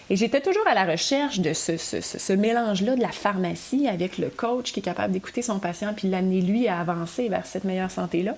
Et 0.08 0.16
j'étais 0.16 0.40
toujours 0.40 0.66
à 0.66 0.74
la 0.74 0.84
recherche 0.84 1.38
de 1.38 1.52
ce, 1.52 1.76
ce 1.76 2.32
mélange-là 2.32 2.96
de 2.96 3.00
la 3.00 3.12
pharmacie 3.12 3.86
avec 3.86 4.18
le 4.18 4.28
coach 4.28 4.72
qui 4.72 4.80
est 4.80 4.82
capable 4.82 5.12
d'écouter 5.12 5.40
son 5.40 5.60
patient 5.60 5.94
puis 5.94 6.08
l'amener, 6.08 6.40
lui, 6.40 6.66
à 6.66 6.80
avancer 6.80 7.28
vers 7.28 7.46
cette 7.46 7.62
meilleure 7.62 7.92
santé-là. 7.92 8.34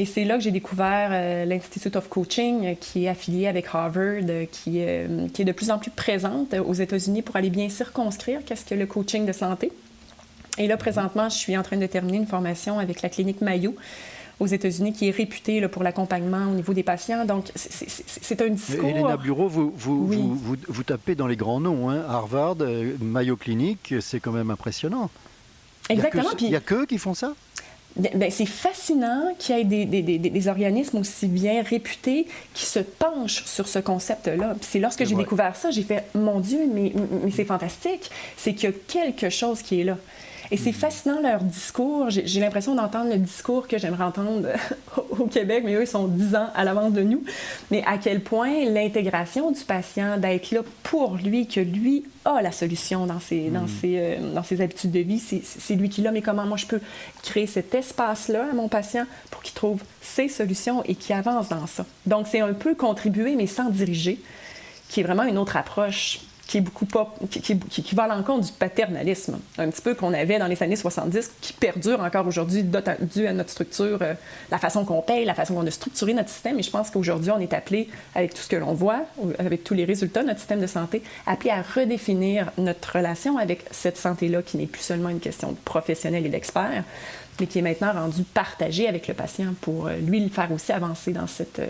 Et 0.00 0.06
c'est 0.06 0.24
là 0.24 0.36
que 0.36 0.44
j'ai 0.44 0.52
découvert 0.52 1.10
euh, 1.12 1.44
l'Institute 1.44 1.96
of 1.96 2.08
Coaching, 2.08 2.66
euh, 2.66 2.74
qui 2.80 3.04
est 3.04 3.08
affilié 3.08 3.48
avec 3.48 3.66
Harvard, 3.72 4.22
euh, 4.28 4.46
qui, 4.50 4.80
qui, 5.32 5.42
est 5.42 5.44
de 5.44 5.52
plus 5.52 5.72
en 5.72 5.78
plus 5.78 5.90
présente 5.90 6.54
aux 6.54 6.72
États-Unis 6.72 7.22
pour 7.22 7.34
aller 7.34 7.50
bien 7.50 7.68
circonscrire 7.68 8.40
qu'est-ce 8.46 8.64
que 8.64 8.76
le 8.76 8.86
coaching 8.86 9.26
de 9.26 9.32
santé. 9.32 9.72
Et 10.56 10.68
là, 10.68 10.76
présentement, 10.76 11.28
je 11.28 11.36
suis 11.36 11.56
en 11.56 11.64
train 11.64 11.76
de 11.76 11.86
terminer 11.86 12.18
une 12.18 12.26
formation 12.26 12.78
avec 12.78 13.02
la 13.02 13.08
clinique 13.08 13.40
Mayo 13.40 13.74
aux 14.38 14.46
États-Unis 14.46 14.92
qui 14.92 15.08
est 15.08 15.10
réputée 15.10 15.66
pour 15.66 15.82
l'accompagnement 15.82 16.48
au 16.48 16.54
niveau 16.54 16.72
des 16.72 16.84
patients. 16.84 17.24
Donc, 17.24 17.50
c'est 17.56 18.40
un 18.40 18.50
discours... 18.50 18.88
Elena 18.88 19.16
Bureau, 19.16 19.48
vous, 19.48 19.72
vous, 19.76 20.06
vous, 20.06 20.56
vous, 20.68 20.82
tapez 20.84 21.16
dans 21.16 21.26
les 21.26 21.36
grands 21.36 21.60
noms. 21.60 21.90
Hein. 21.90 22.04
Harvard, 22.08 22.56
Mayo 23.00 23.34
Clinic, 23.34 23.94
c'est 24.00 24.20
quand 24.20 24.32
même 24.32 24.50
impressionnant. 24.50 25.10
Exactement. 25.88 26.30
Il 26.40 26.50
n'y 26.50 26.56
a, 26.56 26.60
que 26.60 26.84
qui 26.84 26.98
font 26.98 27.14
ça? 27.14 27.34
Ben, 27.98 28.12
ben, 28.14 28.30
c'est 28.30 28.46
fascinant 28.46 29.34
qu'il 29.38 29.56
y 29.56 29.60
ait 29.60 29.64
des, 29.64 29.84
des, 29.84 30.18
des, 30.18 30.48
organismes 30.48 30.98
aussi 30.98 31.26
bien 31.26 31.62
réputés 31.62 32.26
qui 32.54 32.64
se 32.64 32.78
penchent 32.78 33.44
sur 33.44 33.66
ce 33.66 33.78
concept-là. 33.78 34.54
C'est 34.60 34.78
lorsque 34.78 35.04
j'ai 35.04 35.16
découvert 35.16 35.56
ça, 35.56 35.70
j'ai 35.70 35.82
fait 35.82 36.04
Mon 36.14 36.40
Dieu, 36.40 36.60
mais, 36.72 36.92
mais 37.24 37.30
c'est 37.30 37.44
fantastique. 37.44 38.10
C'est 38.36 38.54
qu'il 38.54 38.70
y 38.70 38.72
a 38.72 38.76
quelque 38.86 39.30
chose 39.30 39.62
qui 39.62 39.80
est 39.80 39.84
là. 39.84 39.96
Et 40.50 40.56
c'est 40.56 40.72
fascinant 40.72 41.20
leur 41.20 41.42
discours. 41.42 42.08
J'ai 42.08 42.40
l'impression 42.40 42.74
d'entendre 42.74 43.10
le 43.10 43.18
discours 43.18 43.68
que 43.68 43.78
j'aimerais 43.78 44.04
entendre 44.04 44.48
au 45.10 45.26
Québec, 45.26 45.62
mais 45.64 45.74
eux, 45.74 45.82
ils 45.82 45.86
sont 45.86 46.08
dix 46.08 46.34
ans 46.34 46.48
à 46.54 46.64
l'avance 46.64 46.92
de 46.92 47.02
nous. 47.02 47.22
Mais 47.70 47.82
à 47.86 47.98
quel 47.98 48.22
point 48.22 48.64
l'intégration 48.64 49.50
du 49.50 49.60
patient, 49.60 50.16
d'être 50.16 50.50
là 50.50 50.60
pour 50.82 51.16
lui, 51.16 51.46
que 51.46 51.60
lui 51.60 52.04
a 52.24 52.40
la 52.40 52.52
solution 52.52 53.06
dans 53.06 53.20
ses, 53.20 53.50
dans 53.50 53.62
mm. 53.62 53.68
ses, 53.80 53.98
euh, 53.98 54.34
dans 54.34 54.42
ses 54.42 54.60
habitudes 54.60 54.90
de 54.90 55.00
vie, 55.00 55.18
c'est 55.18 55.74
lui 55.74 55.90
qui 55.90 56.00
l'a. 56.00 56.12
Mais 56.12 56.22
comment 56.22 56.46
moi 56.46 56.56
je 56.56 56.66
peux 56.66 56.80
créer 57.22 57.46
cet 57.46 57.74
espace-là 57.74 58.46
à 58.50 58.54
mon 58.54 58.68
patient 58.68 59.04
pour 59.30 59.42
qu'il 59.42 59.54
trouve 59.54 59.82
ses 60.00 60.28
solutions 60.28 60.82
et 60.84 60.94
qu'il 60.94 61.14
avance 61.14 61.48
dans 61.50 61.66
ça? 61.66 61.84
Donc, 62.06 62.26
c'est 62.26 62.40
un 62.40 62.54
peu 62.54 62.74
contribuer, 62.74 63.36
mais 63.36 63.46
sans 63.46 63.68
diriger, 63.68 64.18
qui 64.88 65.00
est 65.00 65.02
vraiment 65.02 65.24
une 65.24 65.36
autre 65.36 65.56
approche 65.58 66.20
qui 66.48 66.56
est 66.56 66.60
beaucoup 66.62 66.86
pas, 66.86 67.14
qui, 67.30 67.58
qui, 67.58 67.94
va 67.94 68.04
à 68.04 68.08
l'encontre 68.08 68.46
du 68.46 68.52
paternalisme, 68.52 69.38
un 69.58 69.68
petit 69.68 69.82
peu 69.82 69.94
qu'on 69.94 70.14
avait 70.14 70.38
dans 70.38 70.46
les 70.46 70.60
années 70.62 70.76
70, 70.76 71.30
qui 71.42 71.52
perdure 71.52 72.00
encore 72.00 72.26
aujourd'hui 72.26 72.64
dû 72.64 73.26
à 73.26 73.34
notre 73.34 73.50
structure, 73.50 73.98
euh, 74.00 74.14
la 74.50 74.56
façon 74.56 74.86
qu'on 74.86 75.02
paye, 75.02 75.26
la 75.26 75.34
façon 75.34 75.54
qu'on 75.54 75.66
a 75.66 75.70
structuré 75.70 76.14
notre 76.14 76.30
système. 76.30 76.58
Et 76.58 76.62
je 76.62 76.70
pense 76.70 76.90
qu'aujourd'hui, 76.90 77.30
on 77.32 77.38
est 77.38 77.52
appelé, 77.52 77.90
avec 78.14 78.32
tout 78.32 78.40
ce 78.40 78.48
que 78.48 78.56
l'on 78.56 78.72
voit, 78.72 79.02
avec 79.38 79.62
tous 79.62 79.74
les 79.74 79.84
résultats 79.84 80.22
de 80.22 80.28
notre 80.28 80.38
système 80.38 80.62
de 80.62 80.66
santé, 80.66 81.02
appelé 81.26 81.50
à 81.50 81.60
redéfinir 81.60 82.50
notre 82.56 82.96
relation 82.96 83.36
avec 83.36 83.66
cette 83.70 83.98
santé-là, 83.98 84.40
qui 84.40 84.56
n'est 84.56 84.66
plus 84.66 84.82
seulement 84.82 85.10
une 85.10 85.20
question 85.20 85.52
de 85.52 85.58
professionnel 85.66 86.24
et 86.24 86.30
d'expert, 86.30 86.82
mais 87.40 87.46
qui 87.46 87.58
est 87.58 87.62
maintenant 87.62 87.92
rendue 87.92 88.24
partagée 88.24 88.88
avec 88.88 89.06
le 89.06 89.12
patient 89.12 89.52
pour 89.60 89.88
euh, 89.88 89.96
lui 89.96 90.18
le 90.18 90.30
faire 90.30 90.50
aussi 90.50 90.72
avancer 90.72 91.12
dans 91.12 91.26
cette, 91.26 91.58
euh, 91.58 91.66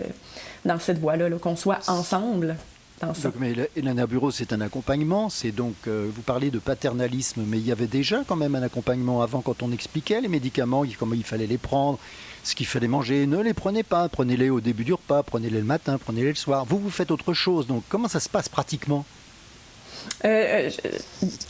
dans 0.63 0.79
cette 0.79 0.99
voie-là, 0.99 1.29
-là, 1.29 1.37
qu'on 1.37 1.57
soit 1.57 1.79
ensemble 1.89 2.55
donc, 3.01 3.33
mais 3.39 3.55
Elena 3.75 4.05
Bureau, 4.07 4.31
c'est 4.31 4.53
un 4.53 4.61
accompagnement. 4.61 5.29
C'est 5.29 5.51
donc, 5.51 5.75
euh, 5.87 6.09
vous 6.13 6.21
parlez 6.21 6.51
de 6.51 6.59
paternalisme, 6.59 7.43
mais 7.47 7.57
il 7.57 7.65
y 7.65 7.71
avait 7.71 7.87
déjà 7.87 8.23
quand 8.27 8.35
même 8.35 8.55
un 8.55 8.63
accompagnement 8.63 9.21
avant 9.21 9.41
quand 9.41 9.63
on 9.63 9.71
expliquait 9.71 10.21
les 10.21 10.27
médicaments, 10.27 10.83
comment 10.97 11.15
il 11.15 11.23
fallait 11.23 11.47
les 11.47 11.57
prendre, 11.57 11.99
ce 12.43 12.55
qu'il 12.55 12.65
fallait 12.65 12.87
manger. 12.87 13.25
Ne 13.25 13.41
les 13.41 13.53
prenez 13.53 13.83
pas, 13.83 14.09
prenez-les 14.09 14.49
au 14.49 14.59
début 14.59 14.83
du 14.83 14.93
repas, 14.93 15.23
prenez-les 15.23 15.59
le 15.59 15.65
matin, 15.65 15.97
prenez-les 15.97 16.29
le 16.29 16.35
soir. 16.35 16.65
Vous, 16.65 16.79
vous 16.79 16.89
faites 16.89 17.11
autre 17.11 17.33
chose. 17.33 17.67
Donc, 17.67 17.83
comment 17.89 18.07
ça 18.07 18.19
se 18.19 18.29
passe 18.29 18.49
pratiquement? 18.49 19.05
Euh, 20.25 20.69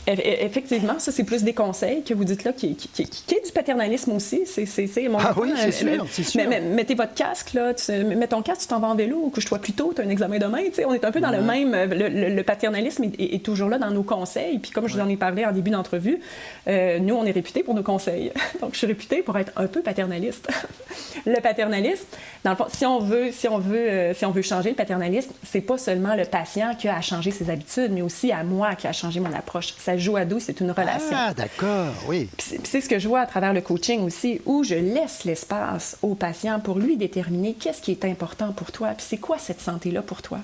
euh, 0.08 0.14
effectivement, 0.40 0.98
ça, 0.98 1.10
c'est 1.10 1.24
plus 1.24 1.42
des 1.42 1.54
conseils 1.54 2.02
que 2.02 2.14
vous 2.14 2.24
dites 2.24 2.44
là, 2.44 2.52
qui, 2.52 2.76
qui, 2.76 3.02
est 3.02 3.46
du 3.46 3.52
paternalisme 3.52 4.12
aussi. 4.12 4.42
C'est, 4.46 5.08
mon 5.08 5.18
ah 5.18 5.34
oui, 5.36 5.52
c'est 5.56 5.72
sûr, 5.72 6.06
sûr. 6.08 6.42
Mettez 6.48 6.94
votre 6.94 7.14
casque, 7.14 7.54
là, 7.54 7.72
mets 8.04 8.28
ton 8.28 8.42
casque, 8.42 8.62
tu 8.62 8.66
t'en 8.68 8.80
vas 8.80 8.88
en 8.88 8.94
vélo, 8.94 9.20
ou 9.24 9.30
couche-toi 9.30 9.58
plus 9.58 9.72
tôt, 9.72 9.92
tu 9.94 10.00
as 10.00 10.04
un 10.04 10.08
examen 10.08 10.38
demain. 10.38 10.60
On 10.86 10.94
est 10.94 11.04
un 11.04 11.10
peu 11.10 11.20
dans 11.20 11.30
le 11.30 11.42
même. 11.42 11.74
Le, 11.74 12.42
paternalisme 12.42 13.10
est, 13.18 13.44
toujours 13.44 13.68
là 13.68 13.78
dans 13.78 13.90
nos 13.90 14.02
conseils. 14.02 14.58
Puis 14.58 14.70
comme 14.70 14.88
je 14.88 14.94
vous 14.94 15.00
en 15.00 15.08
ai 15.08 15.16
parlé 15.16 15.44
en 15.44 15.52
début 15.52 15.70
d'entrevue, 15.70 16.20
euh, 16.68 16.98
nous, 16.98 17.14
on 17.14 17.24
est 17.24 17.32
réputés 17.32 17.62
pour 17.62 17.74
nos 17.74 17.82
conseils. 17.82 18.32
Donc, 18.60 18.72
je 18.72 18.78
suis 18.78 18.86
réputée 18.86 19.22
pour 19.22 19.36
être 19.38 19.52
un 19.56 19.66
peu 19.66 19.82
paternaliste. 19.82 20.48
le 21.26 21.40
paternalisme, 21.40 22.06
dans 22.44 22.50
le 22.50 22.56
fond, 22.56 22.66
si 22.72 22.86
on 22.86 22.98
veut, 23.00 23.32
si 23.32 23.48
on 23.48 23.58
veut, 23.58 24.12
si 24.14 24.24
on 24.24 24.30
veut 24.30 24.42
changer 24.42 24.70
le 24.70 24.76
paternalisme, 24.76 25.32
c'est 25.44 25.60
pas 25.60 25.78
seulement 25.78 26.14
le 26.14 26.24
patient 26.24 26.74
qui 26.74 26.88
a 26.88 26.96
à 26.96 27.00
changer 27.00 27.30
ses 27.30 27.50
habitudes, 27.50 27.92
mais 27.92 28.02
aussi 28.02 28.32
à 28.32 28.39
à 28.40 28.44
moi 28.44 28.74
qui 28.74 28.86
a 28.86 28.92
changé 28.92 29.20
mon 29.20 29.32
approche. 29.32 29.74
Ça 29.78 29.96
joue 29.96 30.16
à 30.16 30.24
dos, 30.24 30.40
c'est 30.40 30.60
une 30.60 30.70
relation. 30.70 31.14
Ah, 31.14 31.34
d'accord, 31.34 31.92
oui. 32.08 32.28
C'est 32.38 32.80
ce 32.80 32.88
que 32.88 32.98
je 32.98 33.06
vois 33.06 33.20
à 33.20 33.26
travers 33.26 33.52
le 33.52 33.60
coaching 33.60 34.00
aussi, 34.00 34.40
où 34.46 34.64
je 34.64 34.74
laisse 34.74 35.24
l'espace 35.24 35.98
au 36.02 36.14
patient 36.14 36.58
pour 36.58 36.78
lui 36.78 36.96
déterminer 36.96 37.54
qu'est-ce 37.54 37.82
qui 37.82 37.90
est 37.92 38.04
important 38.04 38.52
pour 38.52 38.72
toi, 38.72 38.88
puis 38.96 39.06
c'est 39.08 39.18
quoi 39.18 39.38
cette 39.38 39.60
santé-là 39.60 40.02
pour 40.02 40.22
toi. 40.22 40.38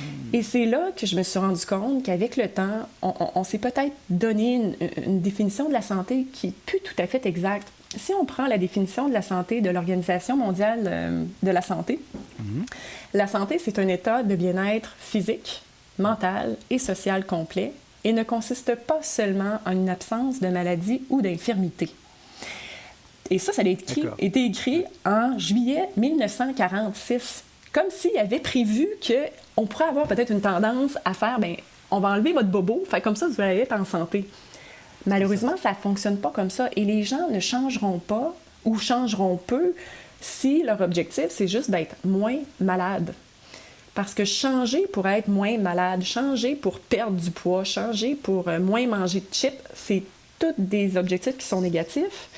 Hmm. 0.00 0.04
Et 0.34 0.42
c'est 0.42 0.66
là 0.66 0.90
que 0.94 1.06
je 1.06 1.16
me 1.16 1.22
suis 1.22 1.38
rendu 1.38 1.64
compte 1.64 2.02
qu'avec 2.04 2.36
le 2.36 2.48
temps, 2.48 2.88
on, 3.02 3.44
s'est 3.44 3.58
peut-être 3.58 3.94
donné 4.10 4.74
une, 5.06 5.20
définition 5.20 5.68
de 5.68 5.72
la 5.72 5.82
santé 5.82 6.26
qui 6.32 6.48
n'est 6.48 6.54
plus 6.66 6.80
tout 6.80 6.94
à 6.98 7.06
fait 7.06 7.24
exacte. 7.26 7.68
Si 7.96 8.12
on 8.14 8.24
prend 8.24 8.46
la 8.46 8.58
définition 8.58 9.08
de 9.08 9.12
la 9.12 9.22
santé 9.22 9.60
de 9.60 9.68
l'Organisation 9.68 10.36
mondiale 10.36 10.84
euh, 10.86 11.24
de 11.42 11.50
la 11.50 11.60
santé, 11.60 12.00
hmm. 12.38 12.62
la 13.14 13.26
santé, 13.26 13.58
c'est 13.58 13.78
un 13.78 13.88
état 13.88 14.22
de 14.22 14.34
bien-être 14.34 14.94
physique, 14.98 15.62
mental 15.98 16.56
et 16.70 16.78
social 16.78 17.26
complet 17.26 17.72
et 18.04 18.12
ne 18.12 18.22
consiste 18.22 18.74
pas 18.74 19.02
seulement 19.02 19.58
en 19.66 19.72
une 19.72 19.88
absence 19.88 20.40
de 20.40 20.48
maladie 20.48 21.02
ou 21.10 21.22
d'infirmité. 21.22 21.90
Et 23.30 23.38
ça, 23.38 23.52
ça 23.52 23.62
a 23.62 23.64
été 24.18 24.44
écrit, 24.44 24.84
en 25.06 25.38
juillet 25.38 25.88
1946, 25.96 27.44
comme 27.72 27.90
s'il 27.90 28.18
avait 28.18 28.40
prévu 28.40 28.88
qu'on 29.06 29.66
pourrait 29.66 29.86
avoir 29.86 30.06
peut-être 30.06 30.30
une 30.30 30.40
tendance 30.40 30.98
à 31.04 31.14
faire, 31.14 31.38
ben, 31.38 31.56
on 31.90 32.00
va 32.00 32.10
enlever 32.10 32.32
votre 32.32 32.48
bobo, 32.48 32.84
fait 32.88 33.00
comme 33.00 33.16
ça, 33.16 33.28
vous 33.28 33.40
allez 33.40 33.60
être 33.60 33.72
en 33.72 33.84
santé. 33.84 34.28
Malheureusement, 35.06 35.56
ça 35.62 35.70
ne 35.70 35.76
fonctionne 35.76 36.18
pas 36.18 36.30
comme 36.30 36.50
ça 36.50 36.68
et 36.76 36.84
les 36.84 37.02
gens 37.02 37.28
ne 37.28 37.40
changeront 37.40 37.98
pas 37.98 38.34
ou 38.64 38.78
changeront 38.78 39.36
peu 39.36 39.74
si 40.20 40.62
leur 40.62 40.80
objectif, 40.80 41.26
c'est 41.30 41.48
juste 41.48 41.70
d'être 41.70 41.96
moins 42.04 42.38
malade. 42.60 43.14
Parce 43.94 44.14
que 44.14 44.24
changer 44.24 44.86
pour 44.86 45.06
être 45.06 45.28
moins 45.28 45.58
malade, 45.58 46.02
changer 46.02 46.54
pour 46.54 46.78
perdre 46.78 47.20
du 47.20 47.30
poids, 47.30 47.64
changer 47.64 48.14
pour 48.14 48.48
euh, 48.48 48.58
moins 48.58 48.86
manger 48.86 49.20
de 49.20 49.26
chips, 49.32 49.52
c'est 49.74 50.02
tous 50.38 50.54
des 50.56 50.96
objectifs 50.96 51.36
qui 51.36 51.46
sont 51.46 51.60
négatifs. 51.60 52.28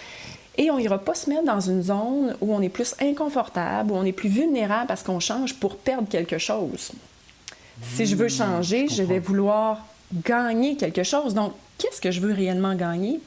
Et 0.57 0.71
on 0.71 0.79
n'ira 0.79 0.99
pas 0.99 1.15
se 1.15 1.29
mettre 1.31 1.45
dans 1.45 1.61
une 1.61 1.83
zone 1.83 2.37
où 2.41 2.55
on 2.55 2.61
est 2.61 2.69
plus 2.69 2.95
inconfortable, 3.01 3.93
où 3.93 3.97
on 3.97 4.05
est 4.05 4.13
plus 4.13 4.29
vulnérable 4.29 4.87
parce 4.87 5.03
qu'on 5.03 5.21
change 5.21 5.55
pour 5.55 5.77
perdre 5.77 6.09
quelque 6.09 6.39
chose. 6.39 6.93
Si 7.83 8.07
je 8.07 8.15
veux 8.15 8.27
mmh, 8.27 8.31
changer, 8.31 8.89
je, 8.89 8.97
je 8.97 9.03
vais 9.03 9.19
vouloir 9.19 9.85
gagner 10.13 10.77
quelque 10.77 11.03
chose. 11.03 11.35
Donc, 11.35 11.53
qu'est-ce 11.79 12.01
que 12.01 12.11
je 12.11 12.21
veux 12.21 12.33
réellement 12.33 12.75
gagner? 12.75 13.21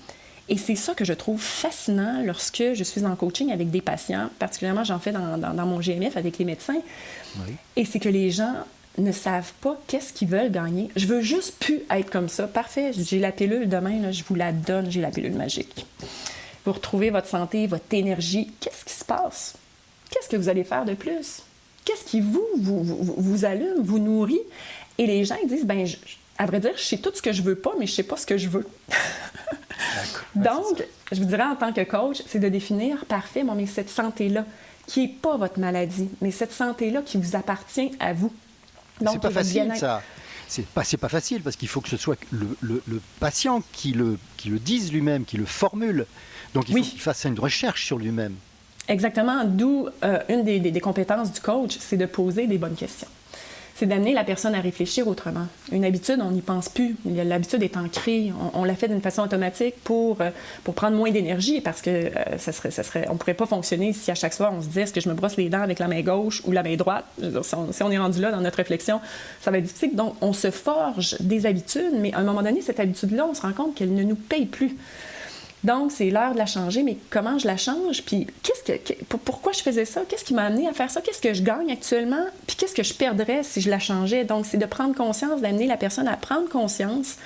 Et 0.49 0.57
c'est 0.57 0.75
ça 0.75 0.93
que 0.93 1.03
je 1.03 1.13
trouve 1.13 1.41
fascinant 1.41 2.21
lorsque 2.23 2.63
je 2.73 2.83
suis 2.83 3.05
en 3.05 3.15
coaching 3.15 3.51
avec 3.51 3.69
des 3.69 3.81
patients, 3.81 4.29
particulièrement 4.39 4.83
j'en 4.83 4.99
fais 4.99 5.11
dans, 5.11 5.65
mon 5.65 5.79
GMF 5.79 6.15
avec 6.15 6.37
les 6.37 6.45
médecins. 6.45 6.81
Et 7.75 7.83
c'est 7.83 7.99
que 7.99 8.09
les 8.09 8.31
gens 8.31 8.53
ne 8.97 9.11
savent 9.11 9.51
pas 9.61 9.79
qu'est-ce 9.87 10.13
qu'ils 10.13 10.29
veulent 10.29 10.51
gagner. 10.51 10.89
Je 10.95 11.05
veux 11.05 11.21
juste 11.21 11.55
plus 11.59 11.81
être 11.91 12.09
comme 12.09 12.29
ça. 12.29 12.47
Parfait, 12.47 12.91
j'ai 12.93 13.19
la 13.19 13.31
pilule 13.31 13.67
demain, 13.67 14.11
je 14.11 14.23
vous 14.23 14.35
la 14.35 14.51
donne, 14.51 14.89
j'ai 14.89 15.01
la 15.01 15.11
pilule 15.11 15.33
magique. 15.33 15.85
Vous 16.65 16.73
retrouvez 16.73 17.09
votre 17.09 17.27
santé, 17.27 17.67
votre 17.67 17.93
énergie. 17.93 18.51
Qu'est-ce 18.59 18.85
qui 18.85 18.93
se 18.93 19.05
passe? 19.05 19.55
Qu'est-ce 20.09 20.29
que 20.29 20.37
vous 20.37 20.49
allez 20.49 20.63
faire 20.63 20.85
de 20.85 20.93
plus? 20.93 21.43
Qu'est-ce 21.85 22.03
qui 22.03 22.21
vous, 22.21 22.45
vous, 22.57 22.83
vous, 22.83 23.45
allume, 23.45 23.81
vous 23.81 23.99
nourrit? 23.99 24.41
Et 24.97 25.05
les 25.05 25.25
gens 25.25 25.35
ils 25.41 25.47
disent, 25.47 25.65
ben, 25.65 25.85
à 26.37 26.45
vrai 26.45 26.59
dire, 26.59 26.71
je 26.75 26.83
sais 26.83 26.97
tout 26.97 27.11
ce 27.13 27.21
que 27.21 27.31
je 27.31 27.41
veux 27.41 27.55
pas, 27.55 27.73
mais 27.79 27.87
je 27.87 27.93
sais 27.93 28.03
pas 28.03 28.17
ce 28.17 28.25
que 28.25 28.37
je 28.37 28.47
veux. 28.47 28.65
Donc, 30.35 30.83
je 31.11 31.19
vous 31.19 31.25
dirais 31.25 31.43
en 31.43 31.55
tant 31.55 31.73
que 31.73 31.81
coach, 31.81 32.21
c'est 32.27 32.39
de 32.39 32.49
définir, 32.49 33.05
parfait, 33.05 33.43
mais 33.43 33.65
cette 33.65 33.89
santé-là, 33.89 34.45
qui 34.85 35.01
n'est 35.01 35.13
pas 35.13 35.37
votre 35.37 35.59
maladie, 35.59 36.09
mais 36.21 36.31
cette 36.31 36.53
santé-là 36.53 37.01
qui 37.01 37.17
vous 37.17 37.35
appartient 37.35 37.91
à 37.99 38.13
vous. 38.13 38.31
C'est 38.99 39.19
pas 39.19 39.31
facile, 39.31 39.73
ça. 39.75 40.01
C'est 40.47 40.65
pas, 40.65 40.83
pas 41.01 41.09
facile 41.09 41.41
parce 41.41 41.57
qu'il 41.57 41.67
faut 41.67 41.81
que 41.81 41.89
ce 41.89 41.97
soit 41.97 42.17
le, 42.31 42.81
patient 43.19 43.61
qui 43.73 43.91
le, 43.91 44.17
qui 44.37 44.49
le 44.49 44.59
dise 44.59 44.93
lui-même, 44.93 45.25
qui 45.25 45.35
le 45.37 45.45
formule. 45.45 46.05
Donc, 46.53 46.69
il 46.69 46.77
faut 46.77 46.89
qu'il 46.89 47.01
fasse 47.01 47.25
une 47.25 47.39
recherche 47.39 47.85
sur 47.85 47.97
lui-même. 47.97 48.35
Exactement. 48.87 49.43
D'où 49.43 49.89
euh, 50.05 50.19
une 50.29 50.43
des 50.43 50.79
compétences 50.79 51.33
du 51.33 51.41
coach, 51.41 51.77
c'est 51.79 51.97
de 51.97 52.05
poser 52.05 52.47
des 52.47 52.57
bonnes 52.57 52.75
questions 52.75 53.09
c'est 53.77 53.85
d'amener 53.85 54.13
la 54.13 54.23
personne 54.23 54.55
à 54.55 54.59
réfléchir 54.59 55.07
autrement. 55.07 55.45
Une 55.71 55.85
habitude, 55.85 56.19
on 56.23 56.31
n'y 56.31 56.41
pense 56.41 56.67
plus. 56.67 56.95
L'habitude 57.05 57.61
est 57.61 57.77
ancrée. 57.77 58.33
On, 58.55 58.63
l'a 58.63 58.73
fait 58.73 58.87
d'une 58.87 59.01
façon 59.01 59.21
automatique 59.21 59.75
pour, 59.83 60.19
euh, 60.19 60.31
pour 60.63 60.73
prendre 60.73 60.97
moins 60.97 61.11
d'énergie 61.11 61.61
parce 61.61 61.83
que 61.83 61.89
euh, 61.91 62.11
ça 62.39 62.51
serait, 62.51 62.71
ça 62.71 62.81
serait, 62.81 63.05
on 63.07 63.13
ne 63.13 63.17
pourrait 63.19 63.35
pas 63.35 63.45
fonctionner 63.45 63.93
si 63.93 64.09
à 64.09 64.15
chaque 64.15 64.33
soir 64.33 64.51
on 64.51 64.63
se 64.63 64.67
disait 64.67 64.81
est-ce 64.81 64.93
que 64.93 64.99
je 64.99 65.07
me 65.07 65.13
brosse 65.13 65.37
les 65.37 65.49
dents 65.49 65.61
avec 65.61 65.77
la 65.77 65.87
main 65.87 66.01
gauche 66.01 66.41
ou 66.45 66.51
la 66.51 66.63
main 66.63 66.75
droite? 66.75 67.05
Si 67.43 67.83
on, 67.83 67.91
est 67.91 67.97
rendu 67.99 68.19
là 68.19 68.31
dans 68.31 68.41
notre 68.41 68.57
réflexion, 68.57 68.99
ça 69.41 69.51
va 69.51 69.59
être 69.59 69.65
difficile. 69.65 69.95
Donc, 69.95 70.15
on 70.21 70.33
se 70.33 70.49
forge 70.49 71.15
des 71.19 71.45
habitudes, 71.45 71.93
mais 71.93 72.11
à 72.13 72.19
un 72.19 72.23
moment 72.23 72.41
donné, 72.41 72.61
cette 72.61 72.79
habitude-là, 72.79 73.27
on 73.29 73.35
se 73.35 73.43
rend 73.43 73.53
compte 73.53 73.75
qu'elle 73.75 73.93
ne 73.93 74.03
nous 74.03 74.15
paye 74.15 74.47
plus. 74.47 74.75
Donc, 75.63 75.91
c'est 75.91 76.09
l'heure 76.09 76.33
de 76.33 76.37
la 76.37 76.45
changer, 76.45 76.83
mais 76.83 76.97
comment 77.09 77.39
je 77.39 77.47
la 77.47 77.57
change? 77.57 78.03
Puis, 78.03 78.27
qu'est-ce 78.43 78.71
que, 78.71 78.93
pourquoi 79.25 79.53
je 79.53 79.61
faisais 79.61 79.85
ça? 79.85 80.01
Qu'est-ce 80.07 80.23
qui 80.23 80.33
m'a 80.33 80.43
amené 80.43 80.67
à 80.67 80.73
faire 80.73 80.89
ça? 80.89 81.01
Qu'est-ce 81.01 81.21
que 81.21 81.33
je 81.33 81.41
gagne 81.41 81.71
actuellement? 81.71 82.25
Puis, 82.45 82.55
qu'est-ce 82.55 82.75
que 82.75 82.83
je 82.83 82.93
perdrais 82.93 83.43
si 83.43 83.61
je 83.61 83.69
la 83.69 83.79
changeais? 83.79 84.23
Donc, 84.23 84.45
c'est 84.45 84.57
de 84.57 84.65
prendre 84.65 84.95
conscience, 84.95 85.41
d'amener 85.41 85.67
la 85.67 85.77
personne 85.77 86.07
à 86.07 86.15
prendre 86.15 86.47
conscience 86.47 87.17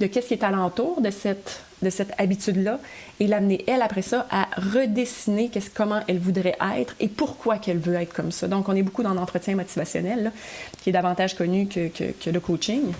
de 0.00 0.06
qu'est-ce 0.06 0.28
qui 0.28 0.34
est 0.34 0.44
alentour 0.44 1.00
de 1.00 1.10
cette 1.10 1.60
de 1.82 1.90
cette 1.90 2.12
habitude-là 2.18 2.78
et 3.20 3.26
l'amener, 3.26 3.64
elle, 3.66 3.82
après 3.82 4.02
ça, 4.02 4.26
à 4.30 4.48
redessiner 4.56 5.50
comment 5.74 6.00
elle 6.08 6.18
voudrait 6.18 6.56
être 6.76 6.94
et 7.00 7.08
pourquoi 7.08 7.58
qu'elle 7.58 7.78
veut 7.78 7.94
être 7.94 8.12
comme 8.12 8.30
ça. 8.30 8.48
Donc, 8.48 8.68
on 8.68 8.74
est 8.74 8.82
beaucoup 8.82 9.02
dans 9.02 9.14
l'entretien 9.14 9.54
motivationnel, 9.56 10.32
qui 10.82 10.90
est 10.90 10.92
davantage 10.92 11.34
connu 11.34 11.66
que, 11.66 11.88
que, 11.88 12.30
le 12.30 12.40
coaching, 12.40 12.92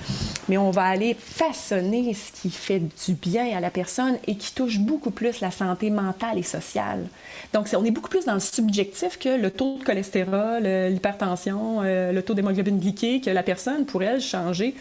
mais 0.49 0.59
on 0.59 0.71
va 0.71 0.85
aller 0.85 1.17
façonner 1.19 2.15
ce 2.15 2.33
qui 2.33 2.51
fait 2.51 2.81
du 2.81 3.15
bien 3.15 3.57
à 3.57 3.61
la 3.61 3.71
personne 3.71 4.19
et 4.27 4.37
qui 4.37 4.55
touche 4.55 4.79
beaucoup 4.79 5.11
plus 5.11 5.41
la 5.41 5.51
santé 5.51 5.91
mentale 5.91 6.39
et 6.39 6.43
sociale. 6.43 7.07
Donc, 7.53 7.69
on 7.77 7.85
est 7.85 7.91
beaucoup 7.91 8.11
plus 8.11 8.25
dans 8.25 8.35
le 8.35 8.41
subjectif 8.41 9.19
que 9.19 9.41
le 9.41 9.51
taux 9.51 9.79
de 9.79 9.85
cholestérol, 9.85 10.63
l'hypertension, 10.63 11.81
euh, 11.83 12.13
le 12.13 12.23
taux 12.23 12.35
d'hémoglobine 12.35 12.79
glyquée, 12.79 13.21
que 13.21 13.31
la 13.31 13.43
personne, 13.43 13.85
pour 13.85 14.03
elle, 14.03 14.21
changer 14.21 14.75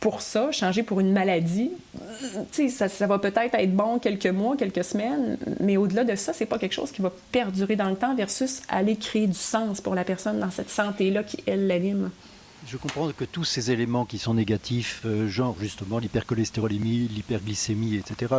pour 0.00 0.22
ça, 0.22 0.50
changer 0.50 0.82
pour 0.82 1.00
une 1.00 1.12
maladie, 1.12 1.70
ça, 2.70 2.88
ça 2.88 3.06
va 3.06 3.18
peut-être 3.18 3.54
être 3.54 3.76
bon 3.76 3.98
quelques 3.98 4.26
mois, 4.26 4.56
quelques 4.56 4.82
semaines, 4.82 5.36
mais 5.60 5.76
au-delà 5.76 6.04
de 6.04 6.16
ça, 6.16 6.32
c'est 6.32 6.46
pas 6.46 6.58
quelque 6.58 6.72
chose 6.72 6.90
qui 6.90 7.02
va 7.02 7.12
perdurer 7.30 7.76
dans 7.76 7.90
le 7.90 7.96
temps 7.96 8.14
versus 8.14 8.62
aller 8.70 8.96
créer 8.96 9.26
du 9.26 9.34
sens 9.34 9.82
pour 9.82 9.94
la 9.94 10.04
personne 10.04 10.40
dans 10.40 10.50
cette 10.50 10.70
santé-là 10.70 11.22
qui, 11.22 11.38
elle, 11.46 11.66
l'anime. 11.66 12.10
Je 12.66 12.76
comprends 12.76 13.10
que 13.10 13.24
tous 13.24 13.44
ces 13.44 13.70
éléments 13.70 14.04
qui 14.04 14.18
sont 14.18 14.34
négatifs, 14.34 15.02
euh, 15.04 15.28
genre 15.28 15.56
justement 15.58 15.98
l'hypercholestérolémie, 15.98 17.08
l'hyperglycémie, 17.08 17.96
etc., 17.96 18.34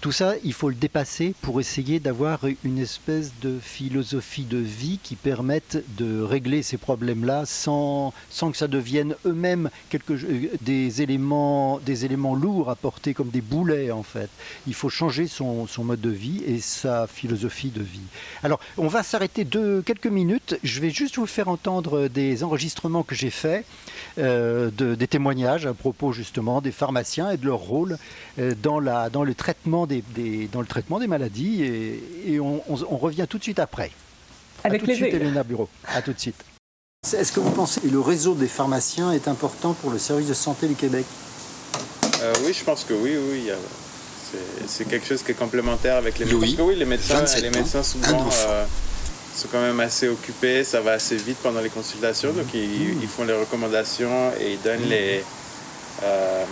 tout 0.00 0.12
ça, 0.12 0.34
il 0.44 0.52
faut 0.52 0.68
le 0.68 0.76
dépasser 0.76 1.34
pour 1.42 1.58
essayer 1.58 1.98
d'avoir 1.98 2.40
une 2.62 2.78
espèce 2.78 3.32
de 3.42 3.58
philosophie 3.60 4.44
de 4.44 4.58
vie 4.58 5.00
qui 5.02 5.16
permette 5.16 5.82
de 5.96 6.22
régler 6.22 6.62
ces 6.62 6.76
problèmes-là 6.76 7.46
sans, 7.46 8.12
sans 8.30 8.52
que 8.52 8.56
ça 8.56 8.68
devienne 8.68 9.16
eux-mêmes 9.26 9.70
euh, 9.92 10.48
des, 10.60 11.02
éléments, 11.02 11.80
des 11.80 12.04
éléments 12.04 12.36
lourds 12.36 12.70
à 12.70 12.76
porter 12.76 13.12
comme 13.12 13.30
des 13.30 13.40
boulets 13.40 13.90
en 13.90 14.04
fait. 14.04 14.30
Il 14.68 14.74
faut 14.74 14.88
changer 14.88 15.26
son, 15.26 15.66
son 15.66 15.82
mode 15.82 16.00
de 16.00 16.10
vie 16.10 16.44
et 16.46 16.60
sa 16.60 17.08
philosophie 17.08 17.70
de 17.70 17.82
vie. 17.82 17.98
Alors, 18.44 18.60
on 18.76 18.86
va 18.86 19.02
s'arrêter 19.02 19.44
de 19.44 19.82
quelques 19.84 20.06
minutes. 20.06 20.60
Je 20.62 20.80
vais 20.80 20.90
juste 20.90 21.16
vous 21.16 21.26
faire 21.26 21.48
entendre 21.48 22.06
des 22.06 22.44
enregistrements 22.44 23.02
que 23.02 23.16
j'ai 23.16 23.30
faits, 23.30 23.66
euh, 24.18 24.70
de, 24.76 24.94
des 24.94 25.08
témoignages 25.08 25.66
à 25.66 25.74
propos 25.74 26.12
justement 26.12 26.60
des 26.60 26.72
pharmaciens 26.72 27.32
et 27.32 27.36
de 27.36 27.46
leur 27.46 27.58
rôle 27.58 27.98
euh, 28.38 28.54
dans, 28.62 28.78
la, 28.78 29.10
dans 29.10 29.24
le 29.24 29.34
traitement 29.34 29.87
des, 29.88 30.48
dans 30.52 30.60
le 30.60 30.66
traitement 30.66 30.98
des 30.98 31.06
maladies 31.06 31.62
et, 31.62 32.40
on, 32.40 32.60
revient 32.96 33.26
tout 33.28 33.38
de 33.38 33.42
suite 33.42 33.58
après. 33.58 33.90
Avec 34.64 34.82
à 34.82 34.84
tout 34.84 34.90
de 34.90 34.96
suite, 34.96 35.14
Elena 35.14 35.42
Bureau. 35.42 35.68
À 35.86 36.02
tout 36.02 36.12
de 36.12 36.18
suite. 36.18 36.42
Est-ce 37.12 37.32
que 37.32 37.40
vous 37.40 37.50
pensez 37.50 37.80
que 37.80 37.88
le 37.88 38.00
réseau 38.00 38.34
des 38.34 38.48
pharmaciens 38.48 39.12
est 39.12 39.28
important 39.28 39.72
pour 39.72 39.90
le 39.90 39.98
service 39.98 40.28
de 40.28 40.34
santé 40.34 40.66
du 40.66 40.74
Québec? 40.74 41.06
Euh, 42.22 42.32
Oui, 42.44 42.52
je 42.52 42.64
pense 42.64 42.84
que 42.84 42.94
oui, 42.94 43.16
oui. 43.16 43.50
C'est 44.66 44.86
quelque 44.86 45.06
chose 45.06 45.22
qui 45.22 45.30
est 45.30 45.38
complémentaire 45.38 45.96
avec 45.96 46.18
les 46.18 46.26
médecins. 46.26 46.40
Parce 46.40 46.54
que 46.54 46.62
oui, 46.62 46.76
les 46.76 46.84
médecins, 46.84 47.24
les 47.40 47.50
médecins 47.50 47.82
souvent 47.82 48.28
euh, 48.48 48.64
sont 49.34 49.48
quand 49.50 49.60
même 49.60 49.80
assez 49.80 50.08
occupés, 50.08 50.64
ça 50.64 50.80
va 50.80 50.92
assez 50.92 51.16
vite 51.16 51.38
pendant 51.42 51.60
les 51.60 51.70
consultations, 51.70 52.32
donc 52.32 52.46
ils, 52.52 53.00
ils, 53.00 53.08
font 53.08 53.24
les 53.24 53.32
recommandations 53.32 54.32
et 54.38 54.52
ils 54.54 54.60
donnent 54.60 54.88
les, 54.88 55.24
euh, 56.02 56.44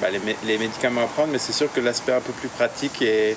bah, 0.00 0.08
les, 0.10 0.58
médicaments 0.58 1.02
à 1.02 1.06
prendre, 1.06 1.32
mais 1.32 1.38
c'est 1.38 1.52
sûr 1.52 1.72
que 1.72 1.80
l'aspect 1.80 2.12
un 2.12 2.20
peu 2.20 2.32
plus 2.32 2.48
pratique 2.48 3.02
est 3.02 3.36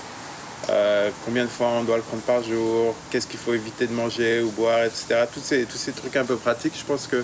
euh, 0.70 1.10
combien 1.26 1.44
de 1.44 1.50
fois 1.50 1.68
on 1.68 1.84
doit 1.84 1.98
le 1.98 2.04
prendre 2.04 2.24
par 2.24 2.42
jour, 2.42 2.96
qu'est-ce 3.10 3.28
qu'il 3.28 3.40
faut 3.40 3.54
éviter 3.54 3.86
de 3.86 3.94
manger 3.94 4.42
ou 4.42 4.50
boire, 4.52 4.84
etc. 4.84 5.26
Tous 5.34 5.42
ces, 5.42 5.66
tous 5.66 5.78
ces 5.78 5.92
trucs 5.92 6.16
un 6.16 6.24
peu 6.24 6.38
pratiques, 6.38 6.74
je 6.78 6.86
pense 6.86 7.08
que 7.08 7.24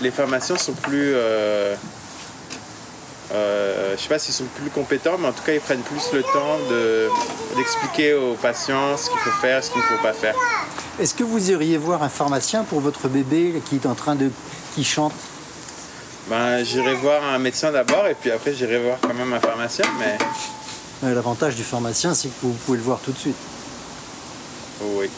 les, 0.00 0.10
pharmaciens 0.10 0.56
sont 0.56 0.72
plus... 0.72 1.12
Euh, 1.14 1.74
euh, 3.32 3.94
je 3.96 4.02
sais 4.02 4.08
pas 4.08 4.18
s'ils 4.18 4.32
sont 4.32 4.46
plus 4.56 4.70
compétents, 4.70 5.18
mais 5.18 5.28
en 5.28 5.32
tout 5.32 5.42
cas, 5.42 5.52
ils 5.52 5.60
prennent 5.60 5.82
plus 5.82 6.12
le 6.14 6.22
temps 6.22 6.58
d'expliquer 7.54 8.14
aux 8.14 8.34
patients 8.34 8.96
ce 8.96 9.10
qu'il 9.10 9.18
faut 9.18 9.40
faire, 9.42 9.62
ce 9.62 9.70
qu'il 9.70 9.82
ne 9.82 9.86
faut 9.86 10.02
pas 10.02 10.14
faire. 10.14 10.34
Est-ce 10.98 11.14
que 11.14 11.24
vous 11.24 11.50
iriez 11.50 11.76
voir 11.76 12.02
un 12.02 12.08
pharmacien 12.08 12.64
pour 12.64 12.80
votre 12.80 13.08
bébé 13.08 13.60
qui 13.68 13.74
est 13.74 13.86
en 13.86 13.94
train 13.94 14.14
de... 14.14 14.30
qui 14.74 14.84
chante? 14.84 15.12
Ben, 16.28 16.62
j'irai 16.62 16.94
voir 16.94 17.24
un 17.24 17.38
médecin 17.38 17.72
d'abord 17.72 18.06
et 18.06 18.14
puis 18.14 18.30
après 18.30 18.52
j'irai 18.52 18.78
voir 18.82 18.98
quand 19.00 19.14
même 19.14 19.32
un 19.32 19.40
pharmacien, 19.40 19.86
mais... 19.98 20.18
L'avantage 21.02 21.54
du 21.54 21.62
pharmacien, 21.62 22.12
c'est 22.12 22.28
que 22.28 22.34
vous 22.42 22.52
pouvez 22.52 22.76
le 22.76 22.84
voir 22.84 22.98
tout 22.98 23.12
de 23.12 23.18
suite. 23.18 23.36
Oui, 24.80 25.08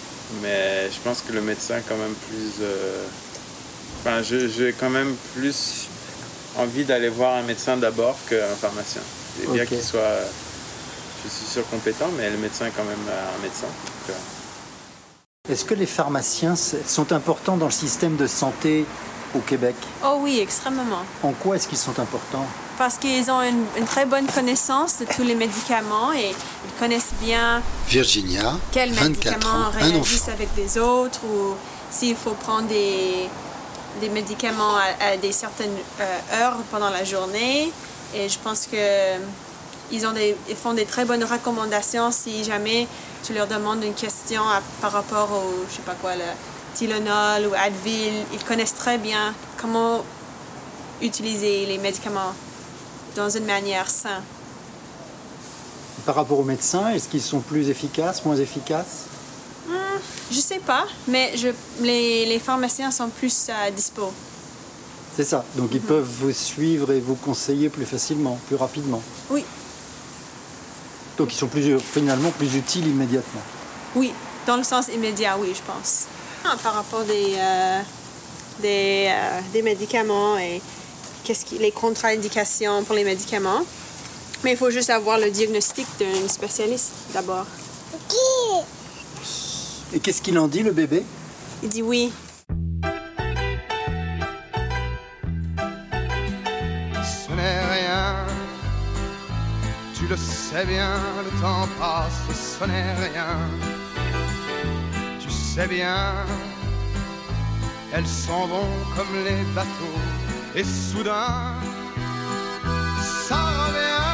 mais 0.42 0.88
je 0.90 0.98
pense 1.02 1.22
que 1.22 1.32
le 1.32 1.40
médecin 1.40 1.80
quand 1.88 1.96
même 1.96 2.14
plus... 2.28 2.62
Euh, 2.62 3.04
enfin, 4.00 4.22
j'ai 4.22 4.72
quand 4.78 4.90
même 4.90 5.16
plus 5.34 5.88
envie 6.56 6.84
d'aller 6.84 7.08
voir 7.08 7.36
un 7.36 7.42
médecin 7.42 7.76
d'abord 7.76 8.16
qu'un 8.28 8.54
pharmacien. 8.60 9.02
Et 9.42 9.46
bien 9.48 9.66
qu'il 9.66 9.82
soit... 9.82 10.18
Je 11.24 11.28
suis 11.28 11.46
sûr 11.46 11.68
compétent, 11.68 12.08
mais 12.16 12.30
le 12.30 12.38
médecin 12.38 12.66
est 12.66 12.72
quand 12.76 12.84
même 12.84 12.96
un 13.08 13.42
médecin. 13.42 13.66
Est-ce 15.50 15.64
que 15.64 15.74
les 15.74 15.86
pharmaciens 15.86 16.54
sont 16.54 17.12
importants 17.12 17.56
dans 17.56 17.66
le 17.66 17.72
système 17.72 18.16
de 18.16 18.26
santé 18.26 18.86
au 19.34 19.40
Québec? 19.40 19.74
Oh 20.04 20.18
oui, 20.20 20.40
extrêmement. 20.40 21.04
En 21.22 21.32
quoi 21.32 21.56
est-ce 21.56 21.68
qu'ils 21.68 21.78
sont 21.78 21.98
importants? 21.98 22.46
Parce 22.78 22.96
qu'ils 22.96 23.30
ont 23.30 23.42
une, 23.42 23.84
très 23.84 24.06
bonne 24.06 24.26
connaissance 24.26 24.98
de 25.00 25.04
tous 25.04 25.22
les 25.22 25.34
médicaments 25.34 26.12
et 26.12 26.30
ils 26.30 26.80
connaissent 26.80 27.12
bien 27.20 27.62
Virginia, 27.88 28.54
quels 28.72 28.92
médicaments 28.92 29.70
réagissent 29.72 30.28
avec 30.28 30.54
des 30.54 30.78
autres 30.78 31.20
ou 31.24 31.54
s'il 31.90 32.16
faut 32.16 32.32
prendre 32.32 32.68
des, 32.68 33.28
des 34.00 34.08
médicaments 34.08 34.76
à, 34.76 35.16
des 35.16 35.32
certaines 35.32 35.76
euh, 36.00 36.40
heures 36.40 36.56
pendant 36.70 36.90
la 36.90 37.04
journée. 37.04 37.70
Et 38.14 38.28
je 38.28 38.38
pense 38.38 38.66
que 38.66 39.18
ils, 39.92 40.06
ont 40.06 40.12
des, 40.12 40.36
ils 40.48 40.56
font 40.56 40.72
des 40.72 40.84
très 40.84 41.04
bonnes 41.04 41.24
recommandations 41.24 42.10
si 42.10 42.44
jamais 42.44 42.86
tu 43.22 43.34
leur 43.34 43.46
demandes 43.46 43.84
une 43.84 43.94
question 43.94 44.42
par 44.80 44.92
rapport 44.92 45.30
au, 45.32 45.64
je 45.68 45.76
sais 45.76 45.82
pas 45.82 45.96
quoi, 46.00 46.14
le 46.14 46.22
Tylenol 46.74 47.46
ou 47.46 47.54
Advil. 47.54 48.12
Ils 48.32 48.44
connaissent 48.44 48.74
très 48.74 48.98
bien 48.98 49.34
comment 49.60 50.04
utiliser 51.02 51.66
les 51.66 51.78
médicaments 51.78 52.34
dans 53.16 53.28
une 53.28 53.44
manière 53.44 53.88
saine. 53.90 54.22
Par 56.06 56.14
rapport 56.14 56.38
aux 56.38 56.44
médecins, 56.44 56.90
est-ce 56.90 57.08
qu'ils 57.08 57.22
sont 57.22 57.40
plus 57.40 57.68
efficaces, 57.68 58.24
moins 58.24 58.36
efficaces? 58.36 59.06
Je 59.68 59.72
hmm, 59.72 60.00
Je 60.30 60.40
sais 60.40 60.60
pas, 60.60 60.86
mais 61.08 61.36
je, 61.36 61.48
les, 61.80 62.26
les 62.26 62.38
pharmaciens 62.38 62.90
sont 62.90 63.08
plus 63.08 63.50
à 63.50 63.70
dispo. 63.70 64.12
C'est 65.16 65.24
ça, 65.24 65.44
donc 65.56 65.70
ils 65.72 65.80
mhm. 65.80 65.86
peuvent 65.86 66.10
vous 66.20 66.32
suivre 66.32 66.92
et 66.92 67.00
vous 67.00 67.16
conseiller 67.16 67.68
plus 67.68 67.84
facilement, 67.84 68.38
plus 68.48 68.56
rapidement. 68.56 69.02
Oui, 69.28 69.44
donc 71.20 71.34
ils 71.34 71.36
sont 71.36 71.48
plus, 71.48 71.78
finalement 71.78 72.30
plus 72.30 72.56
utiles 72.56 72.86
immédiatement. 72.86 73.42
Oui, 73.94 74.14
dans 74.46 74.56
le 74.56 74.62
sens 74.62 74.88
immédiat, 74.88 75.36
oui, 75.38 75.52
je 75.54 75.60
pense. 75.70 76.06
Ah, 76.44 76.56
par 76.62 76.74
rapport 76.74 77.04
des, 77.04 77.34
euh, 77.36 77.80
des, 78.60 79.08
euh, 79.08 79.40
des, 79.52 79.62
médicaments 79.62 80.38
et 80.38 80.60
qu'est-ce 81.24 81.44
qui, 81.44 81.58
les 81.58 81.70
contre-indications 81.70 82.84
pour 82.84 82.94
les 82.94 83.04
médicaments. 83.04 83.62
Mais 84.42 84.52
il 84.52 84.56
faut 84.56 84.70
juste 84.70 84.90
avoir 84.90 85.18
le 85.18 85.30
diagnostic 85.30 85.86
d'un 85.98 86.28
spécialiste 86.28 86.92
d'abord. 87.12 87.46
Et 89.92 90.00
qu'est-ce 90.00 90.22
qu'il 90.22 90.38
en 90.38 90.48
dit, 90.48 90.62
le 90.62 90.72
bébé? 90.72 91.04
Il 91.62 91.68
dit 91.68 91.82
oui. 91.82 92.12
le 100.10 100.16
sais 100.16 100.66
bien, 100.66 100.96
le 101.22 101.40
temps 101.40 101.68
passe, 101.78 102.58
ce 102.58 102.64
n'est 102.64 102.94
rien. 102.94 103.79
Sais 105.60 105.68
bien, 105.68 106.14
elles 107.92 108.06
s'en 108.06 108.46
vont 108.46 108.72
comme 108.96 109.14
les 109.26 109.44
bateaux, 109.54 110.00
et 110.54 110.64
soudain, 110.64 111.52
ça 113.28 113.36
revient 113.60 114.08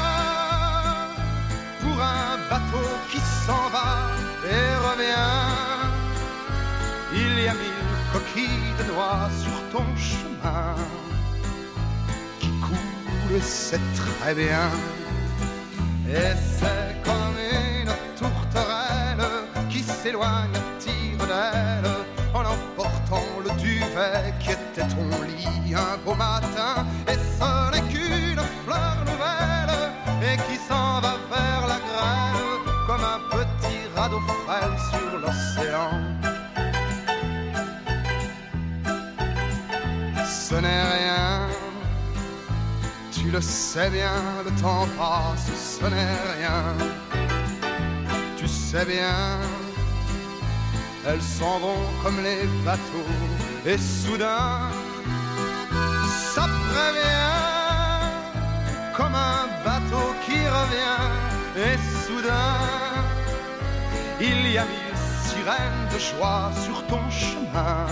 pour 1.83 2.03
un 2.03 2.37
bateau 2.51 2.89
qui 3.13 3.19
s'en 3.19 3.69
va 3.71 4.11
et 4.45 4.75
revient. 4.89 5.37
Il 7.15 7.45
y 7.45 7.47
a 7.47 7.55
mille 7.55 7.95
coquilles 8.13 8.75
de 8.81 8.93
noix 8.93 9.31
sur 9.41 9.57
ton 9.71 9.87
chemin 9.97 10.75
qui 12.41 12.51
coulent, 12.59 13.41
c'est 13.41 13.87
très 13.95 14.35
bien. 14.35 14.69
Et 16.09 16.35
c'est 16.59 16.97
comme 17.05 17.39
une 17.39 17.93
tourterelle 18.19 19.29
qui 19.71 19.85
s'éloigne 19.85 20.51
en 22.35 22.41
emportant 22.41 23.27
le 23.45 23.51
duvet 23.61 24.35
qui 24.41 24.51
était 24.51 24.89
ton 24.89 25.23
lit 25.23 25.75
un 25.75 25.97
beau 26.05 26.15
matin. 26.15 26.87
Et 27.09 27.19
ce 27.39 27.71
n'est 27.73 27.87
qu'une 27.93 28.43
fleur 28.65 28.97
nouvelle 29.11 29.75
et 30.23 30.37
qui 30.47 30.57
s'en 30.69 31.01
va 31.01 31.15
vers 31.31 31.67
la 31.73 31.79
grève 31.89 32.65
comme 32.87 33.05
un 33.17 33.21
petit 33.37 33.81
radeau 33.95 34.21
frêle 34.45 34.77
sur 34.91 35.19
l'océan. 35.19 35.91
Ce 40.25 40.55
n'est 40.55 40.83
rien 40.83 41.49
tu 43.27 43.33
le 43.33 43.41
sais 43.41 43.91
bien, 43.91 44.23
le 44.45 44.51
temps 44.63 44.87
passe, 44.97 45.79
ce 45.81 45.85
n'est 45.87 46.17
rien. 46.37 46.63
Tu 48.37 48.47
sais 48.47 48.85
bien, 48.85 49.41
elles 51.09 51.23
s'en 51.23 51.59
vont 51.61 51.85
comme 52.03 52.21
les 52.23 52.47
bateaux, 52.65 53.13
et 53.65 53.79
soudain, 53.79 54.71
ça 56.35 56.49
prévient, 56.71 57.37
comme 58.97 59.15
un 59.15 59.47
bateau 59.65 60.15
qui 60.25 60.39
revient, 60.59 61.05
et 61.57 61.77
soudain, 62.05 62.59
il 64.21 64.51
y 64.53 64.59
a 64.59 64.65
mille 64.65 64.99
sirènes 65.25 65.87
de 65.93 65.99
joie 65.99 66.51
sur 66.65 66.85
ton 66.87 67.09
chemin 67.11 67.87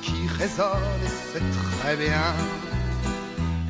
qui 0.00 0.28
résonnent, 0.38 1.02
et 1.04 1.12
c'est 1.32 1.78
très 1.80 1.96
bien. 1.96 2.32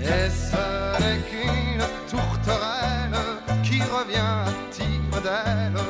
Et 0.01 0.31
ce 0.31 1.01
n'est 1.01 1.21
qu'une 1.29 1.85
tourterelle 2.09 3.19
qui 3.63 3.83
revient 3.83 4.17
à 4.17 4.47
tire 4.71 5.21
d'aile 5.23 5.81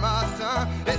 matin. 0.00 0.68
Et 0.86 0.98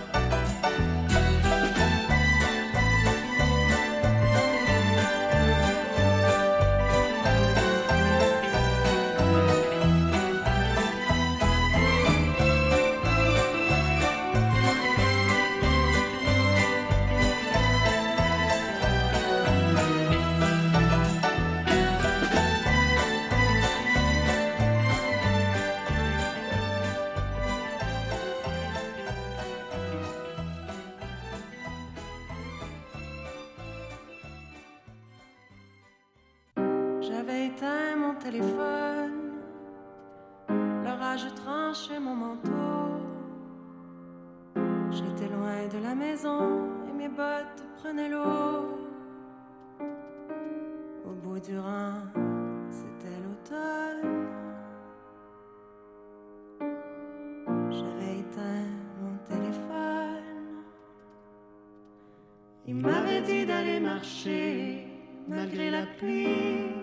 J'avais 37.23 37.45
éteint 37.49 37.95
mon 37.97 38.15
téléphone, 38.15 39.33
l'orage 40.83 41.27
tranchait 41.35 41.99
mon 41.99 42.15
manteau. 42.15 42.97
J'étais 44.89 45.27
loin 45.27 45.67
de 45.71 45.83
la 45.83 45.93
maison 45.93 46.67
et 46.89 46.93
mes 46.97 47.09
bottes 47.09 47.63
prenaient 47.77 48.09
l'eau. 48.09 48.75
Au 51.05 51.13
bout 51.21 51.39
du 51.39 51.59
rang, 51.59 52.01
c'était 52.71 53.19
l'automne. 53.23 54.25
J'avais 57.69 58.17
éteint 58.21 58.71
mon 58.99 59.15
téléphone. 59.29 60.63
Il 62.65 62.75
m'avait 62.77 63.21
dit 63.21 63.45
d'aller 63.45 63.79
marcher 63.79 64.87
malgré 65.27 65.69
la 65.69 65.85
pluie, 65.85 66.80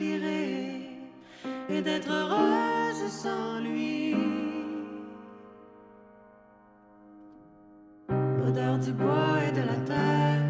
et 0.00 1.82
d'être 1.82 2.10
heureuse 2.10 3.10
sans 3.10 3.60
lui. 3.60 4.14
L'odeur 8.08 8.78
du 8.78 8.92
bois 8.92 9.38
et 9.48 9.52
de 9.52 9.62
la 9.62 9.76
terre, 9.86 10.42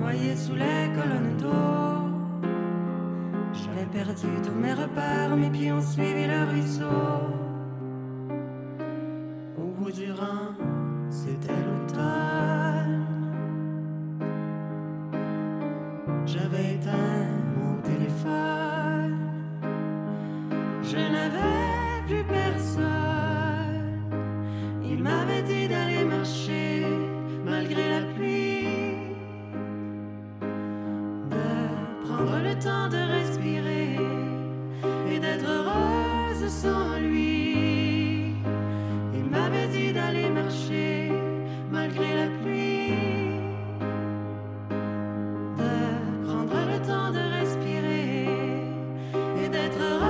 noyée 0.00 0.36
sous 0.36 0.54
les 0.54 0.90
colonnes 0.94 1.36
d'eau. 1.38 2.48
J'avais 3.52 3.86
perdu 3.92 4.28
tous 4.44 4.54
mes 4.54 4.74
repères, 4.74 5.36
mes 5.36 5.50
pieds 5.50 5.72
ont 5.72 5.82
suivi 5.82 6.26
le 6.26 6.44
ruisseau. 6.50 7.13
D'être 49.54 49.80
heureuse 49.80 50.03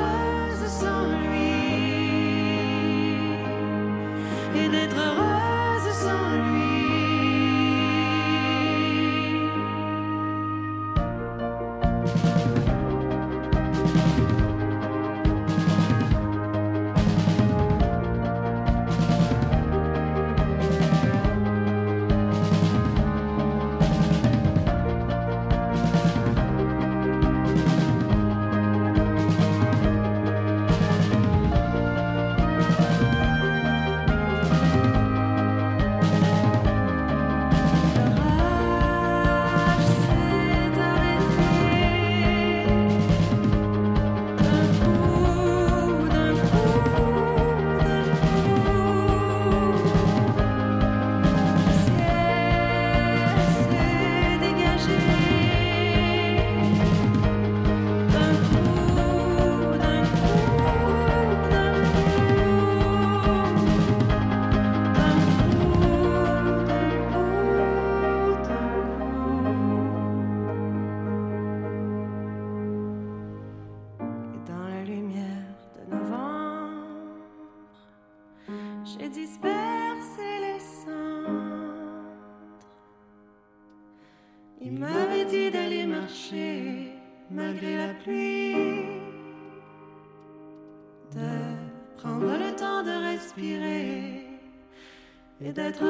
d'être 95.54 95.84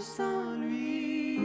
sans 0.00 0.54
lui. 0.56 1.38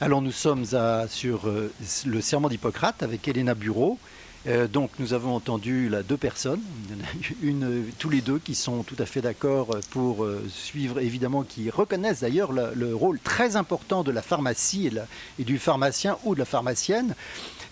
Alors 0.00 0.22
nous 0.22 0.32
sommes 0.32 0.64
sur 1.08 1.48
euh, 1.48 1.72
le 2.06 2.20
serment 2.20 2.48
d'Hippocrate 2.48 3.02
avec 3.02 3.26
Elena 3.28 3.54
Bureau. 3.54 3.98
Euh, 4.46 4.66
donc 4.66 4.90
nous 4.98 5.12
avons 5.12 5.34
entendu 5.34 5.90
deux 6.08 6.16
personnes, 6.16 6.62
euh, 7.44 7.82
tous 7.98 8.08
les 8.08 8.22
deux 8.22 8.38
qui 8.38 8.54
sont 8.54 8.82
tout 8.82 8.96
à 8.98 9.04
fait 9.04 9.20
d'accord 9.20 9.76
pour 9.90 10.26
suivre, 10.48 11.00
évidemment, 11.00 11.42
qui 11.42 11.68
reconnaissent 11.68 12.20
d'ailleurs 12.20 12.52
le, 12.52 12.70
le 12.74 12.94
rôle 12.94 13.18
très 13.18 13.56
important 13.56 14.02
de 14.02 14.12
la 14.12 14.22
pharmacie 14.22 14.90
et 15.38 15.44
du 15.44 15.58
pharmacien 15.58 16.16
ou 16.24 16.34
de 16.34 16.38
la 16.38 16.46
pharmacienne 16.46 17.14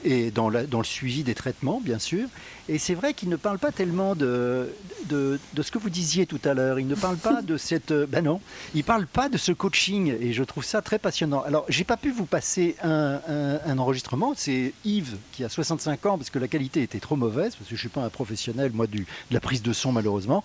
et 0.04 0.30
dans, 0.30 0.48
la- 0.48 0.64
dans 0.64 0.78
le 0.78 0.84
suivi 0.84 1.22
des 1.24 1.34
traitements, 1.34 1.80
bien 1.82 1.98
sûr. 1.98 2.28
Et 2.68 2.78
c'est 2.78 2.94
vrai 2.94 3.14
qu'ils 3.14 3.30
ne 3.30 3.36
parlent 3.36 3.58
pas 3.58 3.72
tellement 3.72 4.14
de, 4.14 4.68
de, 5.06 5.40
de 5.54 5.62
ce 5.62 5.70
que 5.70 5.78
vous 5.78 5.88
disiez 5.90 6.26
tout 6.26 6.40
à 6.44 6.52
l'heure. 6.54 6.78
Ils 6.78 6.86
ne 6.86 6.94
parlent 6.94 7.16
pas 7.16 7.40
de 7.42 7.56
cette. 7.68 7.92
Ben 7.92 8.22
non, 8.24 8.40
ils 8.74 8.84
parlent 8.84 9.06
pas 9.06 9.28
de 9.28 9.38
ce 9.38 9.52
coaching 9.52 10.14
et 10.20 10.32
je 10.32 10.44
trouve 10.44 10.64
ça 10.64 10.82
très 10.82 10.98
passionnant. 10.98 11.42
Alors, 11.42 11.64
j'ai 11.68 11.84
pas 11.84 11.96
pu 11.96 12.10
vous 12.10 12.26
passer 12.26 12.76
un, 12.82 13.20
un- 13.26 13.60
un 13.64 13.78
enregistrement. 13.78 14.34
C'est 14.36 14.72
Yves 14.84 15.16
qui 15.32 15.44
a 15.44 15.48
65 15.48 16.04
ans 16.06 16.18
parce 16.18 16.30
que 16.30 16.38
la 16.38 16.48
qualité 16.48 16.82
était 16.82 17.00
trop 17.00 17.16
mauvaise, 17.16 17.56
parce 17.56 17.68
que 17.70 17.74
je 17.74 17.80
suis 17.80 17.88
pas 17.88 18.02
un 18.02 18.10
professionnel, 18.10 18.70
moi, 18.74 18.86
du, 18.86 18.98
de 19.00 19.34
la 19.34 19.40
prise 19.40 19.62
de 19.62 19.72
son, 19.72 19.92
malheureusement. 19.92 20.44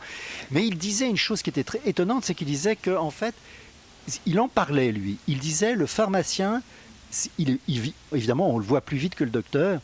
Mais 0.51 0.65
il 0.65 0.77
disait 0.77 1.09
une 1.09 1.17
chose 1.17 1.41
qui 1.41 1.49
était 1.49 1.63
très 1.65 1.81
étonnante 1.85 2.23
c'est 2.25 2.33
qu'il 2.35 2.47
disait 2.47 2.75
que, 2.75 2.95
en 2.95 3.11
fait, 3.11 3.35
il 4.25 4.39
en 4.39 4.47
parlait, 4.47 4.91
lui. 4.91 5.17
Il 5.27 5.39
disait 5.39 5.75
le 5.75 5.85
pharmacien, 5.85 6.61
il, 7.37 7.59
vit- 7.67 7.93
évidemment, 8.13 8.49
on 8.53 8.57
le 8.57 8.65
voit 8.65 8.81
plus 8.81 8.97
vite 8.97 9.15
que 9.15 9.23
le 9.23 9.29
docteur, 9.29 9.81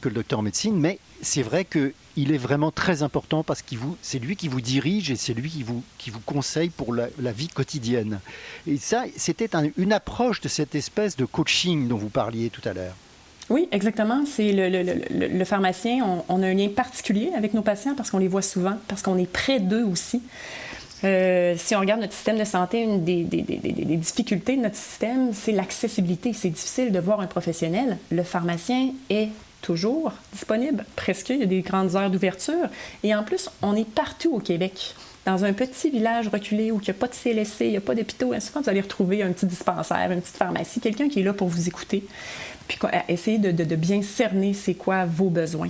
que 0.00 0.08
le 0.08 0.14
docteur 0.14 0.38
en 0.38 0.42
médecine, 0.42 0.78
mais 0.78 0.98
c'est 1.22 1.42
vrai 1.42 1.64
que 1.64 1.92
il 2.16 2.32
est 2.32 2.38
vraiment 2.38 2.70
très 2.70 3.02
important 3.02 3.44
parce 3.44 3.62
qu'il 3.62 3.78
vous, 3.78 3.96
c'est 4.02 4.18
lui 4.18 4.36
qui 4.36 4.48
vous 4.48 4.60
dirige 4.60 5.10
et 5.10 5.16
c'est 5.16 5.32
lui 5.32 5.48
qui 5.48 5.62
vous, 6.10 6.20
conseille 6.26 6.68
pour 6.70 6.92
la, 6.92 7.32
vie 7.32 7.48
quotidienne. 7.48 8.20
Et 8.66 8.76
ça, 8.76 9.04
c'était 9.16 9.54
un- 9.54 9.70
une 9.76 9.92
approche 9.92 10.40
de 10.40 10.48
cette 10.48 10.74
espèce 10.74 11.16
de 11.16 11.24
coaching 11.24 11.88
dont 11.88 11.96
vous 11.96 12.08
parliez 12.08 12.50
tout 12.50 12.66
à 12.68 12.72
l'heure. 12.72 12.94
Oui, 13.48 13.68
exactement. 13.72 14.24
C'est 14.26 14.52
le, 14.52 15.44
pharmacien. 15.44 16.22
On 16.28 16.42
a 16.42 16.46
un 16.46 16.54
lien 16.54 16.68
particulier 16.68 17.30
avec 17.36 17.52
nos 17.54 17.62
patients 17.62 17.94
parce 17.96 18.10
qu'on 18.10 18.18
les 18.18 18.28
voit 18.28 18.42
souvent, 18.42 18.76
parce 18.86 19.02
qu'on 19.02 19.18
est 19.18 19.30
près 19.30 19.58
d'eux 19.58 19.84
aussi. 19.84 20.20
Euh, 21.04 21.54
si 21.56 21.74
on 21.74 21.80
regarde 21.80 22.00
notre 22.00 22.12
système 22.12 22.38
de 22.38 22.44
santé, 22.44 22.82
une 22.82 23.04
des, 23.04 23.24
difficultés 23.24 24.56
de 24.56 24.62
notre 24.62 24.76
système, 24.76 25.32
c'est 25.32 25.52
l'accessibilité. 25.52 26.32
C'est 26.32 26.50
difficile 26.50 26.92
de 26.92 26.98
voir 26.98 27.20
un 27.20 27.26
professionnel. 27.26 27.98
Le 28.10 28.22
pharmacien 28.22 28.90
est 29.08 29.28
toujours 29.62 30.12
disponible, 30.32 30.84
presque. 30.96 31.30
Il 31.30 31.38
y 31.38 31.42
a 31.42 31.46
des 31.46 31.60
grandes 31.62 31.96
heures 31.96 32.10
d'ouverture. 32.10 32.68
Et 33.02 33.14
en 33.14 33.22
plus, 33.22 33.50
on 33.62 33.76
est 33.76 33.88
partout 33.88 34.34
au 34.34 34.40
Québec. 34.40 34.94
Dans 35.26 35.44
un 35.44 35.52
petit 35.52 35.90
village 35.90 36.28
reculé 36.28 36.70
où 36.70 36.80
il 36.80 36.84
n'y 36.84 36.90
a 36.90 36.94
pas 36.94 37.06
de 37.06 37.14
CLSC, 37.14 37.60
il 37.66 37.70
n'y 37.70 37.76
a 37.76 37.82
pas 37.82 37.94
d'hôpitaux, 37.94 38.32
souvent 38.40 38.62
vous 38.62 38.70
allez 38.70 38.80
retrouver 38.80 39.22
un 39.22 39.30
petit 39.32 39.44
dispensaire, 39.44 40.10
une 40.10 40.22
petite 40.22 40.36
pharmacie, 40.36 40.80
quelqu'un 40.80 41.10
qui 41.10 41.20
est 41.20 41.22
là 41.22 41.34
pour 41.34 41.46
vous 41.48 41.68
écouter, 41.68 42.04
puis 42.66 42.78
essayer 43.06 43.36
de- 43.36 43.52
de 43.52 43.76
bien 43.76 44.00
cerner 44.00 44.54
c'est 44.54 44.72
quoi 44.72 45.04
vos 45.04 45.28
besoins. 45.28 45.68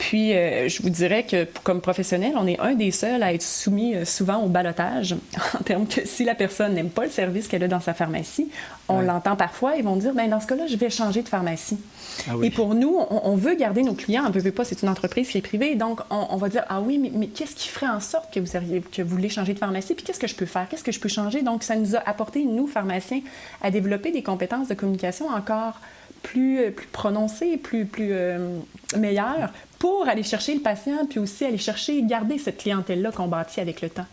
Puis 0.00 0.32
euh, 0.32 0.66
je 0.66 0.82
vous 0.82 0.88
dirais 0.88 1.24
que 1.24 1.46
comme 1.62 1.82
professionnel, 1.82 2.32
on 2.34 2.46
est 2.46 2.58
un 2.58 2.74
des 2.74 2.90
seuls 2.90 3.22
à 3.22 3.34
être 3.34 3.42
soumis 3.42 3.94
euh, 3.94 4.06
souvent 4.06 4.38
au 4.38 4.48
balotage, 4.48 5.14
en 5.54 5.62
termes 5.62 5.86
que 5.86 6.06
si 6.06 6.24
la 6.24 6.34
personne 6.34 6.72
n'aime 6.72 6.88
pas 6.88 7.04
le 7.04 7.10
service 7.10 7.48
qu'elle 7.48 7.62
a 7.64 7.68
dans 7.68 7.80
sa 7.80 7.92
pharmacie, 7.92 8.48
on 8.88 9.02
l'entend 9.02 9.36
parfois, 9.36 9.76
ils 9.76 9.84
vont 9.84 9.96
dire, 9.96 10.14
ben 10.14 10.28
dans 10.30 10.40
ce 10.40 10.46
cas-là, 10.46 10.66
je 10.66 10.76
vais 10.76 10.88
changer 10.88 11.20
de 11.20 11.28
pharmacie. 11.28 11.78
Ah 12.26 12.32
Et 12.42 12.50
pour 12.50 12.74
nous, 12.74 12.96
on, 13.10 13.36
veut 13.36 13.54
garder 13.54 13.82
nos 13.82 13.92
clients, 13.92 14.24
on 14.26 14.30
ne 14.30 14.40
veut 14.40 14.50
pas, 14.50 14.64
c'est 14.64 14.82
une 14.82 14.88
entreprise 14.88 15.28
qui 15.28 15.36
est 15.36 15.42
privée, 15.42 15.74
donc 15.74 16.00
on, 16.08 16.36
va 16.38 16.48
dire, 16.48 16.64
ah 16.70 16.80
oui, 16.80 16.98
mais, 16.98 17.26
qu'est-ce 17.28 17.54
qui 17.54 17.68
ferait 17.68 17.88
en 17.88 18.00
sorte 18.00 18.32
que 18.34 18.40
vous, 18.40 18.80
que 18.90 19.02
vous 19.02 19.08
voulez 19.08 19.28
changer 19.28 19.52
de 19.52 19.58
pharmacie, 19.58 19.94
puis 19.94 20.04
qu'est-ce 20.04 20.18
que 20.18 20.26
je 20.26 20.34
peux 20.34 20.46
faire, 20.46 20.66
qu'est-ce 20.68 20.82
que 20.82 20.92
je 20.92 20.98
peux 20.98 21.10
changer? 21.10 21.42
Donc, 21.42 21.62
ça 21.62 21.76
nous 21.76 21.94
a 21.94 22.00
apporté, 22.08 22.44
nous, 22.44 22.66
pharmaciens, 22.66 23.20
à 23.62 23.70
développer 23.70 24.12
des 24.12 24.22
compétences 24.22 24.66
de 24.66 24.74
communication 24.74 25.28
encore 25.28 25.78
plus, 26.22 26.58
euh, 26.58 26.70
plus 26.70 26.88
prononcées, 26.88 27.58
plus, 27.58 27.84
plus 27.84 28.08
euh, 28.12 28.58
meilleures 28.96 29.52
pour 29.80 30.06
aller 30.06 30.22
chercher 30.22 30.54
le 30.54 30.60
patient, 30.60 31.06
puis 31.06 31.18
aussi 31.18 31.44
aller 31.44 31.58
chercher, 31.58 32.00
garder 32.02 32.38
cette 32.38 32.58
clientèle-là 32.58 33.10
qu'on 33.10 33.26
bâtit 33.26 33.60
avec 33.60 33.80
le 33.80 33.88
temps. 33.88 34.06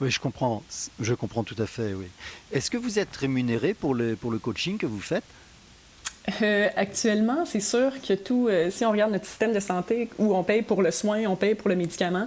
Oui, 0.00 0.10
je 0.10 0.18
comprends. 0.18 0.62
Je 0.98 1.12
comprends 1.14 1.44
tout 1.44 1.56
à 1.58 1.66
fait, 1.66 1.92
oui. 1.92 2.06
Est-ce 2.50 2.70
que 2.70 2.78
vous 2.78 2.98
êtes 2.98 3.14
rémunéré 3.14 3.74
pour 3.74 3.94
le, 3.94 4.16
pour 4.16 4.30
le 4.30 4.38
coaching 4.38 4.78
que 4.78 4.86
vous 4.86 5.00
faites? 5.00 5.24
Euh, 6.40 6.68
actuellement, 6.76 7.44
c'est 7.44 7.60
sûr 7.60 7.92
que 8.00 8.14
tout, 8.14 8.48
si 8.70 8.84
on 8.86 8.90
regarde 8.90 9.12
notre 9.12 9.26
système 9.26 9.52
de 9.52 9.60
santé 9.60 10.08
où 10.18 10.34
on 10.34 10.42
paye 10.42 10.62
pour 10.62 10.80
le 10.82 10.92
soin, 10.92 11.24
on 11.26 11.36
paye 11.36 11.54
pour 11.54 11.68
le 11.68 11.76
médicament, 11.76 12.26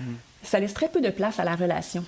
hmm. 0.00 0.14
ça 0.42 0.60
laisse 0.60 0.74
très 0.74 0.88
peu 0.88 1.00
de 1.00 1.10
place 1.10 1.40
à 1.40 1.44
la 1.44 1.56
relation. 1.56 2.04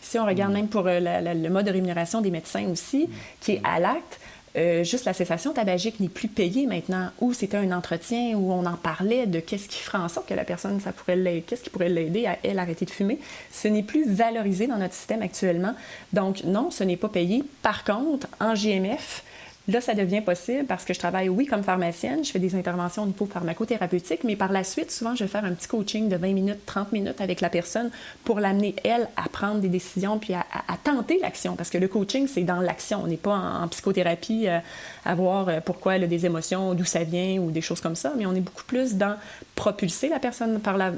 Si 0.00 0.18
on 0.18 0.26
regarde 0.26 0.50
hmm. 0.50 0.56
même 0.56 0.68
pour 0.68 0.82
le 0.84 1.48
mode 1.48 1.66
de 1.66 1.70
rémunération 1.72 2.20
des 2.20 2.32
médecins 2.32 2.66
aussi, 2.66 3.08
qui 3.40 3.52
est 3.52 3.60
à 3.62 3.78
l'acte, 3.78 4.18
euh, 4.56 4.84
juste 4.84 5.04
la 5.04 5.12
cessation 5.12 5.52
tabagique 5.52 6.00
n'est 6.00 6.08
plus 6.08 6.28
payée 6.28 6.66
maintenant, 6.66 7.10
où 7.20 7.32
c'était 7.32 7.56
un 7.56 7.72
entretien 7.72 8.36
où 8.36 8.52
on 8.52 8.64
en 8.64 8.76
parlait 8.76 9.26
de 9.26 9.40
qu'est-ce 9.40 9.68
qui 9.68 9.78
ferait 9.78 9.98
en 9.98 10.08
sorte 10.08 10.28
que 10.28 10.34
la 10.34 10.44
personne, 10.44 10.80
ça 10.80 10.92
pourrait 10.92 11.42
qu'est-ce 11.46 11.62
qui 11.62 11.70
pourrait 11.70 11.88
l'aider 11.88 12.26
à 12.26 12.38
elle 12.42 12.58
arrêter 12.58 12.84
de 12.84 12.90
fumer. 12.90 13.18
Ce 13.52 13.68
n'est 13.68 13.82
plus 13.82 14.08
valorisé 14.08 14.66
dans 14.66 14.78
notre 14.78 14.94
système 14.94 15.22
actuellement. 15.22 15.74
Donc 16.12 16.44
non, 16.44 16.70
ce 16.70 16.84
n'est 16.84 16.96
pas 16.96 17.08
payé. 17.08 17.44
Par 17.62 17.84
contre, 17.84 18.28
en 18.40 18.54
GMF, 18.54 19.22
Là, 19.68 19.80
ça 19.80 19.94
devient 19.94 20.20
possible 20.20 20.64
parce 20.64 20.84
que 20.84 20.94
je 20.94 20.98
travaille, 20.98 21.28
oui, 21.28 21.46
comme 21.46 21.64
pharmacienne, 21.64 22.24
je 22.24 22.30
fais 22.30 22.38
des 22.38 22.54
interventions 22.54 23.02
au 23.02 23.06
niveau 23.06 23.26
pharmacothérapeutique, 23.26 24.22
mais 24.22 24.36
par 24.36 24.52
la 24.52 24.62
suite, 24.62 24.92
souvent, 24.92 25.16
je 25.16 25.24
vais 25.24 25.28
faire 25.28 25.44
un 25.44 25.52
petit 25.54 25.66
coaching 25.66 26.08
de 26.08 26.16
20 26.16 26.32
minutes, 26.34 26.64
30 26.66 26.92
minutes 26.92 27.20
avec 27.20 27.40
la 27.40 27.50
personne 27.50 27.90
pour 28.22 28.38
l'amener, 28.38 28.76
elle, 28.84 29.08
à 29.16 29.28
prendre 29.28 29.60
des 29.60 29.68
décisions 29.68 30.18
puis 30.18 30.34
à, 30.34 30.44
tenter 30.84 31.18
l'action. 31.20 31.56
Parce 31.56 31.70
que 31.70 31.78
le 31.78 31.88
coaching, 31.88 32.28
c'est 32.28 32.44
dans 32.44 32.60
l'action. 32.60 33.00
On 33.02 33.08
n'est 33.08 33.16
pas 33.16 33.36
en, 33.36 33.66
psychothérapie 33.66 34.46
euh, 34.46 34.60
à 35.04 35.14
voir 35.16 35.48
euh, 35.48 35.60
pourquoi 35.64 35.96
elle 35.96 36.04
a 36.04 36.06
des 36.06 36.26
émotions, 36.26 36.74
d'où 36.74 36.84
ça 36.84 37.02
vient 37.02 37.38
ou 37.38 37.50
des 37.50 37.60
choses 37.60 37.80
comme 37.80 37.96
ça, 37.96 38.12
mais 38.16 38.24
on 38.24 38.34
est 38.34 38.40
beaucoup 38.40 38.64
plus 38.64 38.94
dans 38.94 39.16
propulser 39.56 40.08
la 40.08 40.20
personne 40.20 40.60
par 40.60 40.76
la, 40.76 40.92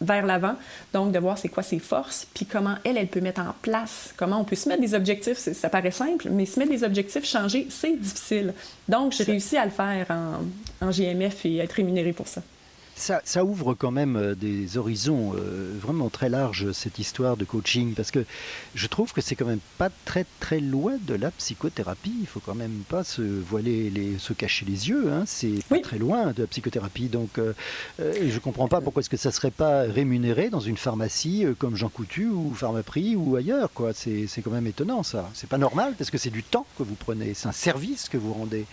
vers 0.00 0.24
l'avant, 0.24 0.54
donc 0.94 1.12
de 1.12 1.18
voir 1.18 1.36
c'est 1.36 1.50
quoi 1.50 1.62
ses 1.62 1.78
forces, 1.78 2.26
puis 2.32 2.46
comment 2.46 2.76
elle, 2.84 2.96
elle 2.96 3.08
peut 3.08 3.20
mettre 3.20 3.42
en 3.42 3.54
place, 3.60 4.14
comment 4.16 4.40
on 4.40 4.44
peut 4.44 4.56
se 4.56 4.68
mettre 4.68 4.80
des 4.80 4.94
objectifs. 4.94 5.36
Ça 5.36 5.68
paraît 5.68 5.90
simple, 5.90 6.28
mais 6.30 6.46
se 6.46 6.58
mettre 6.58 6.70
des 6.70 6.84
objectifs, 6.84 7.26
changer, 7.26 7.66
c'est 7.68 7.96
difficile 7.96 8.54
donc, 8.88 9.12
j'ai 9.12 9.24
réussi 9.24 9.56
à 9.56 9.64
le 9.64 9.70
faire 9.70 10.06
en, 10.10 10.86
en 10.86 10.90
GMF 10.90 11.46
et 11.46 11.58
être 11.58 11.72
rémunéré 11.72 12.12
pour 12.12 12.28
ça. 12.28 12.42
Ça, 12.96 13.44
ouvre 13.44 13.74
quand 13.74 13.90
même 13.90 14.16
euh, 14.16 14.34
des 14.34 14.78
horizons 14.78 15.34
euh, 15.34 15.72
vraiment 15.80 16.10
très 16.10 16.28
larges, 16.28 16.70
cette 16.72 16.98
histoire 16.98 17.36
de 17.36 17.44
coaching, 17.44 17.94
parce 17.94 18.10
que 18.10 18.24
je 18.74 18.86
trouve 18.86 19.12
que 19.12 19.20
c'est 19.20 19.34
quand 19.34 19.46
même 19.46 19.60
pas 19.78 19.90
très 20.04 20.24
très 20.38 20.60
loin 20.60 20.94
de 21.02 21.14
la 21.14 21.30
psychothérapie. 21.32 22.14
Il 22.20 22.26
faut 22.26 22.40
quand 22.40 22.54
même 22.54 22.82
pas 22.88 23.02
se 23.02 23.22
voiler, 23.22 23.90
les, 23.90 24.18
se 24.18 24.32
cacher 24.32 24.64
les 24.64 24.88
yeux. 24.88 25.12
Hein. 25.12 25.24
C'est 25.26 25.64
pas 25.68 25.80
très 25.80 25.98
loin 25.98 26.32
de 26.32 26.42
la 26.42 26.46
psychothérapie. 26.46 27.08
Donc, 27.08 27.38
euh, 27.38 27.52
je 27.98 28.38
comprends 28.38 28.68
pas 28.68 28.80
pourquoi 28.80 29.00
est-ce 29.00 29.10
que 29.10 29.16
ça 29.16 29.32
serait 29.32 29.50
pas 29.50 29.82
rémunéré 29.82 30.48
dans 30.48 30.60
une 30.60 30.76
pharmacie 30.76 31.44
comme 31.58 31.76
Jean 31.76 31.88
Coutu 31.88 32.28
ou 32.28 32.54
Pharmaprix 32.54 33.16
ou 33.16 33.36
ailleurs. 33.36 33.72
Quoi. 33.72 33.92
C'est, 33.92 34.26
c'est 34.28 34.40
quand 34.40 34.52
même 34.52 34.66
étonnant 34.66 35.02
ça. 35.02 35.28
C'est 35.34 35.48
pas 35.48 35.58
normal 35.58 35.94
parce 35.98 36.10
que 36.10 36.18
c'est 36.18 36.30
du 36.30 36.42
temps 36.42 36.66
que 36.78 36.84
vous 36.84 36.94
prenez, 36.94 37.34
c'est 37.34 37.48
un 37.48 37.52
service 37.52 38.08
que 38.08 38.16
vous 38.16 38.32
rendez. 38.32 38.66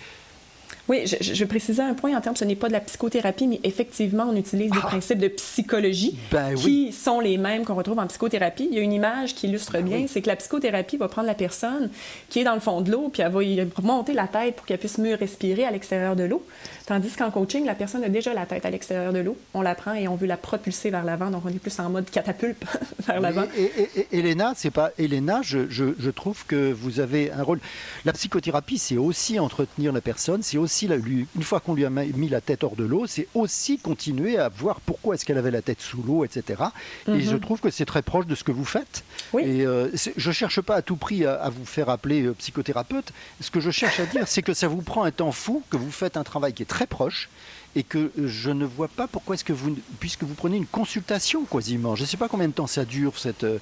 Oui, 0.91 1.07
je, 1.07 1.33
je, 1.33 1.45
précisais 1.45 1.81
un 1.81 1.93
point 1.93 2.13
en 2.17 2.19
termes, 2.19 2.35
ce 2.35 2.43
n'est 2.43 2.57
pas 2.57 2.67
de 2.67 2.73
la 2.73 2.81
psychothérapie, 2.81 3.47
mais 3.47 3.61
effectivement, 3.63 4.25
on 4.29 4.35
utilise 4.35 4.71
des 4.71 4.79
ah! 4.83 4.87
principes 4.87 5.19
de 5.19 5.29
psychologie 5.29 6.17
ben 6.29 6.53
qui 6.53 6.91
sont 6.91 7.21
les 7.21 7.37
mêmes 7.37 7.63
qu'on 7.63 7.75
retrouve 7.75 7.97
en 7.99 8.07
psychothérapie. 8.07 8.67
Il 8.69 8.75
y 8.75 8.79
a 8.79 8.81
une 8.81 8.91
image 8.91 9.33
qui 9.33 9.47
illustre 9.47 9.71
ben 9.71 9.85
bien, 9.85 10.05
c'est 10.09 10.21
que 10.21 10.27
la 10.27 10.35
psychothérapie 10.35 10.97
va 10.97 11.07
prendre 11.07 11.27
la 11.27 11.33
personne 11.33 11.89
qui 12.27 12.39
est 12.39 12.43
dans 12.43 12.55
le 12.55 12.59
fond 12.59 12.81
de 12.81 12.91
l'eau, 12.91 13.07
puis 13.07 13.21
elle 13.21 13.31
va 13.31 13.41
y 13.41 13.65
monter 13.81 14.11
la 14.11 14.27
tête 14.27 14.57
pour 14.57 14.65
qu'elle 14.65 14.79
puisse 14.79 14.97
mieux 14.97 15.15
respirer 15.15 15.63
à 15.63 15.71
l'extérieur 15.71 16.17
de 16.17 16.23
l'eau. 16.23 16.45
Tandis 16.87 17.11
qu'en 17.11 17.31
coaching, 17.31 17.63
la 17.65 17.75
personne 17.75 18.03
a 18.03 18.09
déjà 18.09 18.33
la 18.33 18.45
tête 18.45 18.65
à 18.65 18.69
l'extérieur 18.69 19.13
de 19.13 19.19
l'eau. 19.19 19.37
On 19.53 19.61
la 19.61 19.75
prend 19.75 19.93
et 19.93 20.09
on 20.09 20.15
veut 20.15 20.27
la 20.27 20.35
propulser 20.35 20.89
vers 20.89 21.05
l'avant, 21.05 21.31
donc 21.31 21.43
on 21.45 21.49
est 21.49 21.59
plus 21.59 21.79
en 21.79 21.89
mode 21.89 22.09
catapulte 22.09 22.61
vers 23.07 23.21
l'avant. 23.21 23.45
Et, 23.55 23.71
et, 23.95 24.19
Elena, 24.19 24.51
c'est 24.57 24.71
pas 24.71 24.91
Elena, 24.97 25.39
je, 25.41 25.69
je, 25.69 25.85
je 25.97 26.09
trouve 26.09 26.45
que 26.45 26.73
vous 26.73 26.99
avez 26.99 27.31
un 27.31 27.43
rôle. 27.43 27.61
La 28.03 28.11
psychothérapie, 28.11 28.77
c'est 28.77 28.97
aussi 28.97 29.39
entretenir 29.39 29.93
la 29.93 30.01
personne, 30.01 30.43
c'est 30.43 30.57
aussi 30.57 30.80
une 30.85 31.43
fois 31.43 31.59
qu'on 31.59 31.73
lui 31.73 31.85
a 31.85 31.89
mis 31.89 32.29
la 32.29 32.41
tête 32.41 32.63
hors 32.63 32.75
de 32.75 32.83
l'eau, 32.83 33.07
c'est 33.07 33.27
aussi 33.33 33.77
continuer 33.77 34.37
à 34.37 34.49
voir 34.49 34.79
pourquoi 34.81 35.15
est-ce 35.15 35.25
qu'elle 35.25 35.37
avait 35.37 35.51
la 35.51 35.61
tête 35.61 35.81
sous 35.81 36.01
l'eau, 36.01 36.23
etc. 36.23 36.63
Et 37.07 37.21
je 37.21 37.33
mhm. 37.33 37.39
trouve 37.39 37.59
que 37.59 37.69
c'est 37.69 37.85
très 37.85 38.01
proche 38.01 38.25
de 38.25 38.35
ce 38.35 38.43
que 38.43 38.51
vous 38.51 38.65
faites. 38.65 39.03
Et 39.39 39.65
euh, 39.65 39.89
je 40.17 40.29
ne 40.29 40.33
cherche 40.33 40.61
pas 40.61 40.75
à 40.75 40.81
tout 40.81 40.95
prix 40.95 41.25
à, 41.25 41.49
vous 41.49 41.65
faire 41.65 41.89
appeler 41.89 42.23
euh, 42.23 42.33
psychothérapeute. 42.33 43.11
Ce 43.39 43.51
que 43.51 43.59
je 43.59 43.71
cherche 43.71 43.99
à 43.99 44.05
dire, 44.05 44.27
c'est 44.27 44.41
que 44.41 44.53
ça 44.53 44.67
vous 44.67 44.81
prend 44.81 45.03
un 45.03 45.11
temps 45.11 45.31
fou, 45.31 45.63
que 45.69 45.77
vous 45.77 45.91
faites 45.91 46.17
un 46.17 46.23
travail 46.23 46.53
qui 46.53 46.63
est 46.63 46.67
très 46.67 46.87
proche 46.87 47.29
et 47.75 47.83
que 47.83 48.11
je 48.17 48.51
ne 48.51 48.65
vois 48.65 48.87
pas 48.87 49.07
pourquoi 49.07 49.35
est-ce 49.35 49.43
que 49.43 49.53
vous, 49.53 49.77
puisque 49.99 50.23
vous 50.23 50.33
prenez 50.33 50.57
une 50.57 50.65
consultation 50.65 51.45
quasiment, 51.45 51.95
je 51.95 52.01
ne 52.01 52.07
sais 52.07 52.17
pas 52.17 52.27
combien 52.27 52.47
de 52.47 52.53
temps 52.53 52.67
ça 52.67 52.83
dure, 52.83 53.17
cette, 53.17 53.45
euh, 53.45 53.59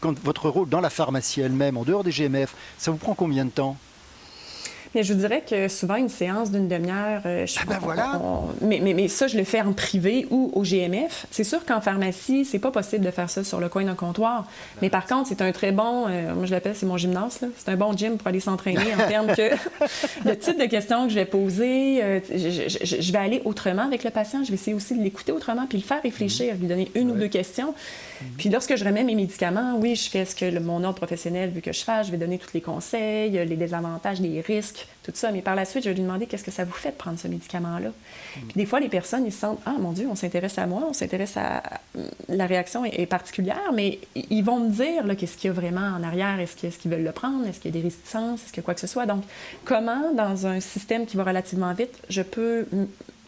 quand, 0.00 0.18
votre 0.24 0.48
rôle 0.48 0.68
dans 0.68 0.80
la 0.80 0.90
pharmacie 0.90 1.40
elle-même, 1.40 1.76
en 1.76 1.84
dehors 1.84 2.02
des 2.02 2.10
GMF, 2.10 2.54
ça 2.78 2.90
vous 2.90 2.96
prend 2.96 3.14
combien 3.14 3.44
de 3.44 3.50
temps? 3.50 3.76
Mais 4.94 5.02
je 5.02 5.12
vous 5.12 5.20
dirais 5.20 5.42
que 5.48 5.68
souvent, 5.68 5.96
une 5.96 6.08
séance 6.08 6.50
d'une 6.50 6.68
demi-heure, 6.68 7.22
euh, 7.26 7.46
je 7.46 7.58
ah 7.60 7.64
ben 7.66 7.78
voilà. 7.80 8.20
mais, 8.60 8.80
mais, 8.82 8.94
mais, 8.94 9.08
ça, 9.08 9.26
je 9.26 9.36
le 9.36 9.44
fais 9.44 9.60
en 9.60 9.72
privé 9.72 10.26
ou 10.30 10.50
au 10.54 10.62
GMF. 10.62 11.26
C'est 11.30 11.44
sûr 11.44 11.64
qu'en 11.64 11.80
pharmacie, 11.80 12.44
c'est 12.44 12.58
pas 12.58 12.70
possible 12.70 13.04
de 13.04 13.10
faire 13.10 13.28
ça 13.28 13.42
sur 13.42 13.60
le 13.60 13.68
coin 13.68 13.84
d'un 13.84 13.94
comptoir. 13.94 14.46
Mais 14.82 14.90
par 14.90 15.06
contre, 15.06 15.28
c'est 15.28 15.42
un 15.42 15.52
très 15.52 15.72
bon, 15.72 16.06
euh, 16.08 16.34
moi 16.34 16.46
je 16.46 16.52
l'appelle, 16.52 16.76
c'est 16.76 16.86
mon 16.86 16.96
gymnase, 16.96 17.40
c'est 17.56 17.68
un 17.68 17.76
bon 17.76 17.96
gym 17.96 18.18
pour 18.18 18.28
aller 18.28 18.40
s'entraîner 18.40 18.94
en 18.94 19.08
termes 19.08 19.34
que 19.34 19.50
le 20.24 20.38
type 20.38 20.60
de 20.60 20.66
questions 20.66 21.04
que 21.04 21.10
je 21.10 21.16
vais 21.16 21.24
poser, 21.24 22.02
euh, 22.02 22.20
je, 22.30 22.86
je, 23.00 23.12
vais 23.12 23.18
aller 23.18 23.42
autrement 23.44 23.82
avec 23.82 24.04
le 24.04 24.10
patient. 24.10 24.44
Je 24.44 24.48
vais 24.48 24.54
essayer 24.54 24.74
aussi 24.74 24.96
de 24.96 25.02
l'écouter 25.02 25.32
autrement 25.32 25.66
puis 25.68 25.78
le 25.78 25.84
faire 25.84 26.02
réfléchir, 26.02 26.54
lui 26.60 26.68
donner 26.68 26.90
une 26.94 27.10
ou 27.10 27.14
deux 27.14 27.28
questions. 27.28 27.74
Puis 28.38 28.48
lorsque 28.48 28.76
je 28.76 28.84
remets 28.84 29.04
mes 29.04 29.14
médicaments, 29.14 29.76
oui, 29.80 29.96
je 29.96 30.08
fais 30.08 30.24
ce 30.24 30.34
que 30.34 30.44
le, 30.44 30.60
mon 30.60 30.82
ordre 30.84 30.96
professionnel 30.96 31.50
veut 31.50 31.60
que 31.60 31.72
je 31.72 31.82
fasse. 31.82 32.06
Je 32.06 32.12
vais 32.12 32.18
donner 32.18 32.38
tous 32.38 32.54
les 32.54 32.60
conseils, 32.60 33.32
les 33.32 33.56
désavantages, 33.56 34.20
les 34.20 34.40
risques 34.40 34.83
tout 35.02 35.12
ça. 35.14 35.30
Mais 35.32 35.42
par 35.42 35.54
la 35.54 35.64
suite, 35.64 35.84
je 35.84 35.90
vais 35.90 35.94
lui 35.94 36.02
demander 36.02 36.26
qu'est-ce 36.26 36.44
que 36.44 36.50
ça 36.50 36.64
vous 36.64 36.72
fait 36.72 36.90
de 36.90 36.96
prendre 36.96 37.18
ce 37.18 37.28
médicament-là. 37.28 37.88
Mm. 37.90 38.40
Puis 38.48 38.54
des 38.56 38.66
fois, 38.66 38.80
les 38.80 38.88
personnes, 38.88 39.26
ils 39.26 39.32
se 39.32 39.40
sentent 39.40 39.60
Ah, 39.66 39.74
mon 39.78 39.92
Dieu, 39.92 40.08
on 40.10 40.14
s'intéresse 40.14 40.58
à 40.58 40.66
moi, 40.66 40.84
on 40.88 40.92
s'intéresse 40.92 41.36
à. 41.36 41.62
La 42.28 42.46
réaction 42.46 42.84
est, 42.84 43.06
particulière, 43.06 43.72
mais 43.74 44.00
ils 44.14 44.42
vont 44.42 44.60
me 44.60 44.70
dire 44.70 45.04
qu'est-ce 45.16 45.36
qu'il 45.36 45.48
y 45.48 45.50
a 45.50 45.54
vraiment 45.54 45.96
en 45.96 46.02
arrière. 46.02 46.40
Est-ce 46.40 46.56
qu'ils 46.78 46.90
veulent 46.90 47.04
le 47.04 47.12
prendre 47.12 47.46
Est-ce 47.46 47.60
qu'il 47.60 47.74
y 47.74 47.78
a 47.78 47.80
des 47.80 47.86
réticences 47.86 48.42
Est-ce 48.42 48.52
qu'il 48.52 48.62
y 48.62 48.64
a 48.64 48.64
quoi 48.64 48.74
que 48.74 48.80
ce 48.80 48.86
soit 48.86 49.06
Donc, 49.06 49.22
comment, 49.64 50.12
dans 50.14 50.46
un 50.46 50.60
système 50.60 51.06
qui 51.06 51.16
va 51.16 51.24
relativement 51.24 51.72
vite, 51.74 51.98
je 52.08 52.22
peux 52.22 52.66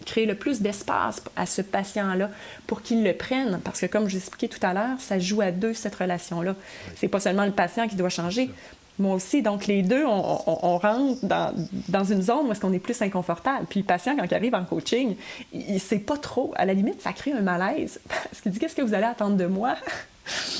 créer 0.05 0.27
le 0.27 0.35
plus 0.35 0.61
d'espace 0.61 1.21
à 1.37 1.47
ce 1.47 1.63
patient-là 1.63 2.31
pour 2.67 2.83
qu'il 2.83 3.05
le 3.05 3.13
prenne? 3.13 3.61
Parce 3.63 3.81
que, 3.81 3.87
comme 3.87 4.09
je 4.09 4.17
expliqué 4.17 4.49
tout 4.49 4.65
à 4.65 4.73
l'heure, 4.73 4.99
ça 4.99 5.19
joue 5.19 5.41
à 5.41 5.51
deux, 5.51 5.75
cette 5.75 5.95
relation-là. 5.95 6.55
C'est 6.97 7.09
pas 7.09 7.21
seulement 7.21 7.45
le 7.45 7.53
patient 7.53 7.87
qui 7.89 7.97
doit 7.97 8.09
changer, 8.09 8.51
moi 8.99 9.15
aussi. 9.15 9.43
Donc, 9.43 9.67
les 9.67 9.83
deux, 9.83 10.05
on, 10.07 10.79
rentre 10.79 11.25
dans, 11.25 11.53
dans, 11.89 12.05
une 12.05 12.23
zone 12.23 12.47
où 12.47 12.53
est-ce 12.53 12.61
qu'on 12.61 12.73
est 12.73 12.79
plus 12.79 13.01
inconfortable. 13.03 13.67
Puis 13.69 13.81
le 13.81 13.87
patient, 13.87 14.17
quand 14.17 14.25
il 14.25 14.35
arrive 14.35 14.55
en 14.55 14.65
coaching, 14.65 15.17
il 15.53 15.75
ne 15.75 15.79
sait 15.79 15.99
pas 15.99 16.17
trop. 16.17 16.53
À 16.57 16.65
la 16.65 16.75
limite, 16.75 17.01
ça 17.03 17.13
crée 17.13 17.33
un 17.33 17.43
malaise. 17.43 18.01
Parce 18.09 18.41
qu'il 18.41 18.53
dit, 18.53 18.59
qu'est-ce 18.59 18.77
que 18.77 18.83
vous 18.83 18.95
allez 18.95 19.05
attendre 19.05 19.37
de 19.37 19.47
moi? 19.47 19.77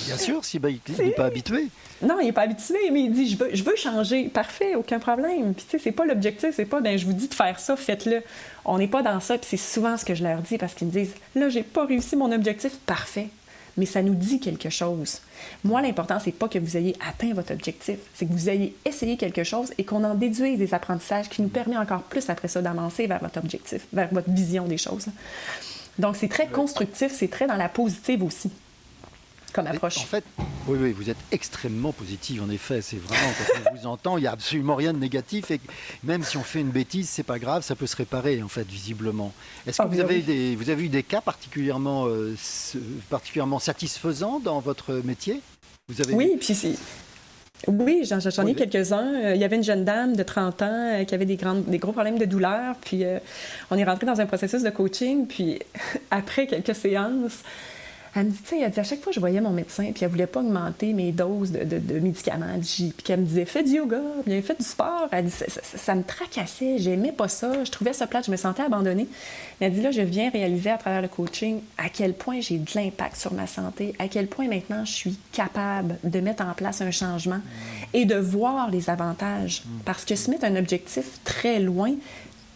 Bien 0.07 0.17
sûr, 0.17 0.45
s'il 0.45 0.61
n'est 0.63 1.11
pas 1.11 1.25
habitué. 1.25 1.69
Non, 2.03 2.21
il 2.21 2.27
n'est 2.27 2.33
pas 2.33 2.43
habitué, 2.43 2.91
mais 2.93 3.05
il 3.05 3.13
dit, 3.13 3.29
je 3.29 3.37
veux, 3.37 3.51
je 3.53 3.65
veux 3.65 3.75
changer. 3.77 4.29
Parfait, 4.29 4.75
aucun 4.75 4.99
problème. 4.99 5.55
Puis, 5.55 5.65
tu 5.65 5.79
sais, 5.79 5.83
c'est 5.83 5.93
pas 5.93 6.05
l'objectif, 6.05 6.51
c'est 6.55 6.67
pas, 6.67 6.81
ben, 6.81 6.97
je 6.99 7.07
vous 7.07 7.15
dis 7.15 7.29
de 7.29 7.35
faire 7.35 7.59
ça, 7.59 7.75
faites-le. 7.75 8.23
On 8.65 8.79
n'est 8.79 8.87
pas 8.87 9.03
dans 9.03 9.19
ça, 9.19 9.39
puis 9.39 9.47
c'est 9.51 9.57
souvent 9.57 9.97
ce 9.97 10.05
que 10.05 10.15
je 10.15 10.23
leur 10.23 10.39
dis 10.43 10.59
parce 10.59 10.75
qu'ils 10.75 10.87
me 10.89 10.93
disent, 10.93 11.15
là, 11.35 11.49
j'ai 11.49 11.63
pas 11.63 11.87
réussi 11.87 12.15
mon 12.15 12.31
objectif. 12.31 12.77
Parfait 12.87 13.29
mais 13.77 13.87
ça 13.87 14.03
nous 14.03 14.15
dit 14.15 14.41
quelque 14.41 14.71
chose. 14.71 15.21
Moi, 15.65 15.83
l'important, 15.83 16.19
c'est 16.19 16.33
pas 16.33 16.49
que 16.49 16.59
vous 16.59 16.77
ayez 16.77 16.97
atteint 17.07 17.35
votre 17.35 17.53
objectif, 17.53 17.99
c'est 18.15 18.27
que 18.27 18.33
vous 18.33 18.49
ayez 18.49 18.75
essayé 18.85 19.17
quelque 19.17 19.45
chose 19.45 19.73
et 19.79 19.85
qu'on 19.85 20.05
en 20.05 20.15
déduise 20.15 20.59
des 20.59 20.75
apprentissages 20.75 21.29
qui 21.29 21.43
nous 21.43 21.49
permettent 21.49 21.79
encore 21.79 22.03
plus 22.03 22.29
après 22.31 22.49
ça 22.49 22.63
d'avancer 22.63 23.07
vers 23.07 23.21
votre 23.21 23.39
objectif, 23.39 23.87
vers 23.93 24.09
votre 24.13 24.31
vision 24.31 24.65
des 24.67 24.79
choses. 24.79 25.07
Donc, 25.99 26.17
c'est 26.17 26.29
très 26.29 26.47
constructif, 26.47 27.13
c'est 27.13 27.29
très 27.29 27.47
dans 27.47 27.57
la 27.57 27.69
positive 27.69 28.23
aussi. 28.23 28.51
Comme 29.57 29.67
approche. 29.67 29.99
En 29.99 30.03
fait, 30.03 30.25
oui, 30.69 30.79
oui, 30.81 30.93
vous 30.93 31.09
êtes 31.09 31.17
extrêmement 31.33 31.93
positive, 31.93 32.43
en 32.43 32.51
effet. 32.51 32.83
C'est 32.83 32.99
vraiment, 32.99 33.33
quand 33.39 33.71
on 33.71 33.75
vous 33.75 33.87
entend, 33.87 34.19
il 34.19 34.21
n'y 34.21 34.27
a 34.27 34.33
absolument 34.33 34.75
rien 34.75 34.93
de 34.93 34.99
négatif. 34.99 35.51
Et 35.51 35.61
même 36.05 36.23
si 36.23 36.37
on 36.37 36.43
fait 36.43 36.61
une 36.61 36.71
bêtise, 36.71 37.09
c'est 37.09 37.23
pas 37.23 37.39
grave, 37.39 37.63
ça 37.63 37.75
peut 37.75 37.87
se 37.87 37.97
réparer, 37.97 38.43
en 38.43 38.49
fait, 38.49 38.67
visiblement. 38.69 39.33
Est-ce 39.67 39.79
que 39.79 39.83
ah, 39.83 39.87
vous, 39.87 40.01
avez 40.01 40.21
des, 40.21 40.55
vous 40.57 40.69
avez 40.69 40.85
eu 40.85 40.89
des 40.89 41.03
cas 41.03 41.23
particulièrement, 41.23 42.07
euh, 42.07 42.35
particulièrement 43.09 43.59
satisfaisants 43.59 44.39
dans 44.39 44.61
votre 44.61 44.93
métier? 45.05 45.41
Vous 45.89 46.01
avez... 46.03 46.13
Oui, 46.13 46.37
puis 46.39 46.55
c'est. 46.55 46.75
Oui, 47.67 48.05
j'en 48.05 48.47
ai 48.47 48.55
quelques-uns. 48.55 49.15
Euh, 49.15 49.35
il 49.35 49.41
y 49.41 49.45
avait 49.45 49.57
une 49.57 49.65
jeune 49.65 49.87
dame 49.87 50.15
de 50.15 50.23
30 50.23 50.61
ans 50.61 50.69
euh, 50.71 51.05
qui 51.05 51.15
avait 51.15 51.25
des, 51.25 51.37
grandes, 51.37 51.65
des 51.65 51.79
gros 51.79 51.93
problèmes 51.93 52.19
de 52.19 52.27
douleur. 52.27 52.75
Puis 52.83 53.03
on 53.71 53.79
est 53.79 53.85
rentré 53.85 54.05
dans 54.05 54.21
un 54.21 54.27
processus 54.27 54.63
de 54.63 54.69
coaching. 54.69 55.27
Puis 55.27 55.61
après 56.11 56.47
quelques 56.47 56.75
séances, 56.75 57.43
elle 58.17 58.27
me 58.27 58.31
dit, 58.31 58.39
tu 58.43 58.59
sais, 58.59 58.81
à 58.81 58.83
chaque 58.83 59.01
fois 59.01 59.13
je 59.13 59.21
voyais 59.21 59.41
mon 59.41 59.51
médecin, 59.51 59.91
puis 59.95 60.05
elle 60.05 60.11
voulait 60.11 60.27
pas 60.27 60.41
augmenter 60.41 60.93
mes 60.93 61.13
doses 61.13 61.53
de, 61.53 61.65
de, 61.65 61.99
médicaments. 61.99 62.59
Puis 62.61 62.93
elle 63.09 63.21
me 63.21 63.27
disait, 63.27 63.45
fais 63.45 63.63
du 63.63 63.73
yoga, 63.73 64.01
bien 64.27 64.41
fais 64.43 64.55
du 64.55 64.65
sport. 64.65 65.09
Elle 65.13 65.27
dit, 65.27 65.33
ça, 65.33 65.95
me 65.95 66.03
tracassait, 66.03 66.79
j'aimais 66.79 67.13
pas 67.13 67.29
ça, 67.29 67.65
je 67.65 67.71
trouvais 67.71 67.93
ça 67.93 68.07
plate, 68.07 68.27
je 68.27 68.31
me 68.31 68.37
sentais 68.37 68.63
abandonnée. 68.63 69.07
Mais 69.61 69.67
elle 69.67 69.75
dit, 69.75 69.83
là, 69.83 69.91
je 69.91 70.01
viens 70.01 70.31
réaliser 70.31 70.71
à 70.71 70.79
travers 70.79 71.03
le 71.03 71.09
coaching 71.09 71.61
à 71.79 71.89
quel 71.89 72.15
point 72.15 72.41
j'ai 72.41 72.59
de 72.59 72.71
l'impact 72.75 73.17
sur 73.17 73.35
ma 73.35 73.47
santé, 73.47 73.95
à 73.99 74.09
quel 74.09 74.27
point 74.27 74.49
maintenant 74.49 74.85
je 74.85 74.93
suis 74.93 75.19
capable 75.33 75.99
de 76.05 76.21
mettre 76.21 76.45
en 76.45 76.55
place 76.55 76.81
un 76.81 76.91
changement 76.91 77.41
et 77.93 78.05
de 78.05 78.17
voir 78.17 78.71
les 78.71 78.91
avantages. 78.91 79.63
Parce 79.85 80.05
que 80.05 80.17
se 80.17 80.31
mettre 80.31 80.45
un 80.45 80.57
objectif 80.57 81.21
très 81.25 81.61
loin, 81.61 81.95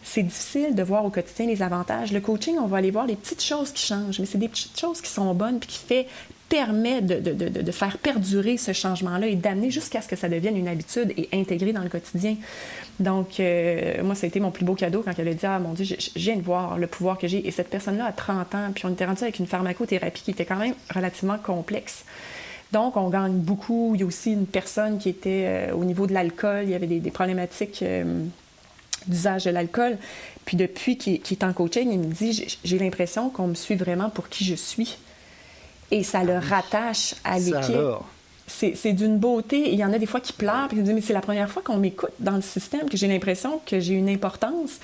c'est 0.03 0.23
difficile 0.23 0.75
de 0.75 0.83
voir 0.83 1.05
au 1.05 1.09
quotidien 1.09 1.45
les 1.45 1.61
avantages. 1.61 2.11
Le 2.11 2.21
coaching, 2.21 2.57
on 2.59 2.67
va 2.67 2.77
aller 2.77 2.91
voir 2.91 3.05
les 3.05 3.15
petites 3.15 3.43
choses 3.43 3.71
qui 3.71 3.85
changent, 3.85 4.19
mais 4.19 4.25
c'est 4.25 4.37
des 4.37 4.47
petites 4.47 4.79
choses 4.79 5.01
qui 5.01 5.09
sont 5.09 5.33
bonnes 5.33 5.59
puis 5.59 5.69
qui 5.69 5.79
fait, 5.79 6.07
permet 6.51 7.01
de, 7.01 7.17
de, 7.21 7.31
de, 7.31 7.61
de 7.61 7.71
faire 7.71 7.97
perdurer 7.97 8.57
ce 8.57 8.73
changement-là 8.73 9.27
et 9.27 9.35
d'amener 9.35 9.71
jusqu'à 9.71 10.01
ce 10.01 10.09
que 10.09 10.17
ça 10.17 10.27
devienne 10.27 10.57
une 10.57 10.67
habitude 10.67 11.13
et 11.15 11.29
intégré 11.31 11.71
dans 11.71 11.81
le 11.81 11.87
quotidien. 11.87 12.35
Donc, 12.99 13.39
euh, 13.39 14.03
moi, 14.03 14.15
ça 14.15 14.25
a 14.25 14.27
été 14.27 14.41
mon 14.41 14.51
plus 14.51 14.65
beau 14.65 14.75
cadeau 14.75 15.01
quand 15.01 15.13
elle 15.17 15.29
a 15.29 15.33
dit 15.33 15.45
Ah 15.45 15.59
mon 15.59 15.71
Dieu, 15.71 15.85
je, 15.85 15.95
viens 16.17 16.35
de 16.35 16.41
voir 16.41 16.77
le 16.77 16.87
pouvoir 16.87 17.17
que 17.17 17.25
j'ai. 17.25 17.47
Et 17.47 17.51
cette 17.51 17.69
personne-là 17.69 18.05
a 18.05 18.11
30 18.11 18.53
ans, 18.55 18.71
puis 18.75 18.85
on 18.85 18.89
était 18.89 19.05
rendu 19.05 19.23
avec 19.23 19.39
une 19.39 19.47
pharmacothérapie 19.47 20.23
qui 20.23 20.31
était 20.31 20.43
quand 20.43 20.57
même 20.57 20.75
relativement 20.93 21.37
complexe. 21.37 22.03
Donc, 22.73 22.97
on 22.97 23.09
gagne 23.09 23.37
beaucoup. 23.37 23.93
Il 23.95 24.01
y 24.01 24.03
a 24.03 24.05
aussi 24.05 24.33
une 24.33 24.45
personne 24.45 24.97
qui 24.97 25.07
était 25.07 25.45
euh, 25.45 25.73
au 25.73 25.85
niveau 25.85 26.05
de 26.05 26.13
l'alcool, 26.13 26.63
il 26.63 26.71
y 26.71 26.75
avait 26.75 26.87
des, 26.87 26.99
des 26.99 27.11
problématiques. 27.11 27.81
Euh, 27.81 28.25
d'usage 29.07 29.45
de 29.45 29.51
l'alcool. 29.51 29.97
Puis 30.45 30.57
depuis 30.57 30.97
qu'il 30.97 31.21
est 31.31 31.43
en 31.43 31.53
coaching, 31.53 31.89
il 31.91 31.99
me 31.99 32.13
dit 32.13 32.57
j'ai 32.63 32.79
l'impression 32.79 33.29
qu'on 33.29 33.47
me 33.47 33.55
suit 33.55 33.75
vraiment 33.75 34.09
pour 34.09 34.29
qui 34.29 34.45
je 34.45 34.55
suis. 34.55 34.97
Et 35.91 36.03
ça 36.03 36.23
le 36.23 36.37
rattache 36.37 37.15
à 37.23 37.37
l'équipe. 37.37 37.75
C'est 38.47 38.93
d'une 38.93 39.17
beauté. 39.17 39.71
Il 39.71 39.79
y 39.79 39.85
en 39.85 39.93
a 39.93 39.97
des 39.97 40.05
fois 40.05 40.19
qui 40.19 40.33
pleurent, 40.33 40.67
puis 40.67 40.77
ils 40.77 40.81
me 40.81 40.85
disent 40.85 40.95
Mais 40.95 41.01
c'est 41.01 41.13
la 41.13 41.21
première 41.21 41.49
fois 41.49 41.61
qu'on 41.61 41.77
m'écoute 41.77 42.11
dans 42.19 42.35
le 42.35 42.41
système, 42.41 42.89
que 42.89 42.97
j'ai 42.97 43.07
l'impression 43.07 43.61
que 43.65 43.79
j'ai 43.79 43.93
une 43.93 44.09
importance. 44.09 44.79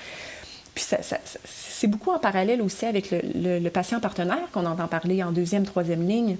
Puis 0.74 0.84
ça, 0.84 0.98
c'est 1.44 1.86
beaucoup 1.86 2.10
en 2.10 2.18
parallèle 2.18 2.62
aussi 2.62 2.86
avec 2.86 3.10
le, 3.10 3.58
le 3.58 3.70
patient 3.70 4.00
partenaire 4.00 4.50
qu'on 4.52 4.64
entend 4.64 4.86
parler 4.86 5.22
en 5.22 5.32
deuxième, 5.32 5.64
troisième 5.64 6.06
ligne 6.06 6.36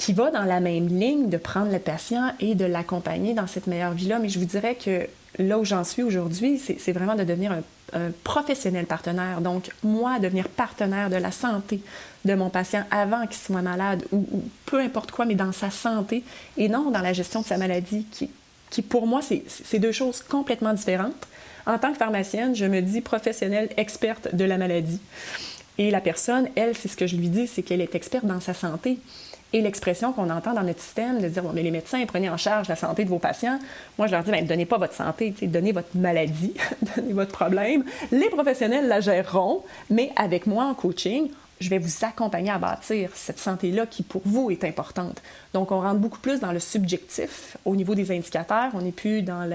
qui 0.00 0.14
va 0.14 0.30
dans 0.30 0.44
la 0.44 0.60
même 0.60 0.88
ligne 0.88 1.28
de 1.28 1.36
prendre 1.36 1.70
le 1.70 1.78
patient 1.78 2.32
et 2.40 2.54
de 2.54 2.64
l'accompagner 2.64 3.34
dans 3.34 3.46
cette 3.46 3.66
meilleure 3.66 3.92
vie-là. 3.92 4.18
Mais 4.18 4.30
je 4.30 4.38
vous 4.38 4.46
dirais 4.46 4.74
que 4.74 5.06
là 5.38 5.58
où 5.58 5.64
j'en 5.64 5.84
suis 5.84 6.02
aujourd'hui, 6.02 6.58
c'est 6.58 6.92
vraiment 6.92 7.14
de 7.14 7.24
devenir 7.24 7.52
un, 7.52 7.62
professionnel 8.22 8.86
partenaire. 8.86 9.40
Donc, 9.40 9.70
moi, 9.82 10.20
devenir 10.20 10.48
partenaire 10.48 11.10
de 11.10 11.16
la 11.16 11.32
santé 11.32 11.80
de 12.24 12.34
mon 12.34 12.48
patient 12.48 12.84
avant 12.90 13.26
qu'il 13.26 13.40
soit 13.40 13.62
malade 13.62 14.04
ou, 14.12 14.24
peu 14.66 14.78
importe 14.78 15.10
quoi, 15.10 15.24
mais 15.24 15.34
dans 15.34 15.50
sa 15.50 15.70
santé 15.70 16.22
et 16.56 16.68
non 16.68 16.90
dans 16.92 17.00
la 17.00 17.12
gestion 17.12 17.40
de 17.40 17.46
sa 17.46 17.56
maladie, 17.56 18.06
qui, 18.12 18.30
qui 18.70 18.82
pour 18.82 19.08
moi, 19.08 19.20
c'est 19.22 19.78
deux 19.80 19.92
choses 19.92 20.22
complètement 20.22 20.72
différentes. 20.72 21.26
En 21.66 21.78
tant 21.78 21.92
que 21.92 21.98
pharmacienne, 21.98 22.54
je 22.54 22.64
me 22.64 22.80
dis 22.80 23.00
professionnelle 23.00 23.70
experte 23.76 24.34
de 24.34 24.44
la 24.44 24.56
maladie. 24.56 25.00
Et 25.78 25.90
la 25.90 26.00
personne, 26.00 26.48
elle, 26.56 26.76
c'est 26.76 26.88
ce 26.88 26.96
que 26.96 27.06
je 27.06 27.16
lui 27.16 27.28
dis, 27.28 27.46
c'est 27.46 27.62
qu'elle 27.62 27.80
est 27.80 27.94
experte 27.94 28.24
dans 28.24 28.40
sa 28.40 28.54
santé. 28.54 28.98
Et 29.52 29.60
l'expression 29.60 30.12
qu'on 30.12 30.30
entend 30.30 30.54
dans 30.54 30.62
notre 30.62 30.80
système 30.80 31.20
de 31.20 31.28
dire 31.28 31.42
bon, 31.42 31.50
mais 31.52 31.62
les 31.62 31.70
médecins, 31.70 32.04
prenez 32.06 32.30
en 32.30 32.36
charge 32.36 32.68
la 32.68 32.76
santé 32.76 33.04
de 33.04 33.08
vos 33.08 33.18
patients. 33.18 33.58
Moi, 33.98 34.06
je 34.06 34.12
leur 34.12 34.22
dis, 34.22 34.30
ne 34.30 34.42
donnez 34.42 34.66
pas 34.66 34.78
votre 34.78 34.94
santé, 34.94 35.34
donnez 35.42 35.72
votre 35.72 35.96
maladie, 35.96 36.54
donnez 36.96 37.12
votre 37.12 37.32
problème. 37.32 37.84
Les 38.12 38.28
professionnels 38.28 38.86
la 38.86 39.00
géreront, 39.00 39.62
mais 39.90 40.12
avec 40.16 40.46
moi 40.46 40.64
en 40.64 40.74
coaching, 40.74 41.30
je 41.60 41.68
vais 41.68 41.78
vous 41.78 42.04
accompagner 42.04 42.50
à 42.50 42.58
bâtir 42.58 43.10
cette 43.14 43.38
santé-là 43.38 43.86
qui, 43.86 44.02
pour 44.02 44.22
vous, 44.24 44.50
est 44.50 44.64
importante. 44.64 45.22
Donc, 45.52 45.72
on 45.72 45.80
rentre 45.80 45.98
beaucoup 45.98 46.18
plus 46.18 46.40
dans 46.40 46.52
le 46.52 46.58
subjectif 46.58 47.56
au 47.66 47.76
niveau 47.76 47.94
des 47.94 48.10
indicateurs. 48.12 48.70
On 48.74 48.80
n'est 48.80 48.92
plus 48.92 49.20
dans 49.20 49.48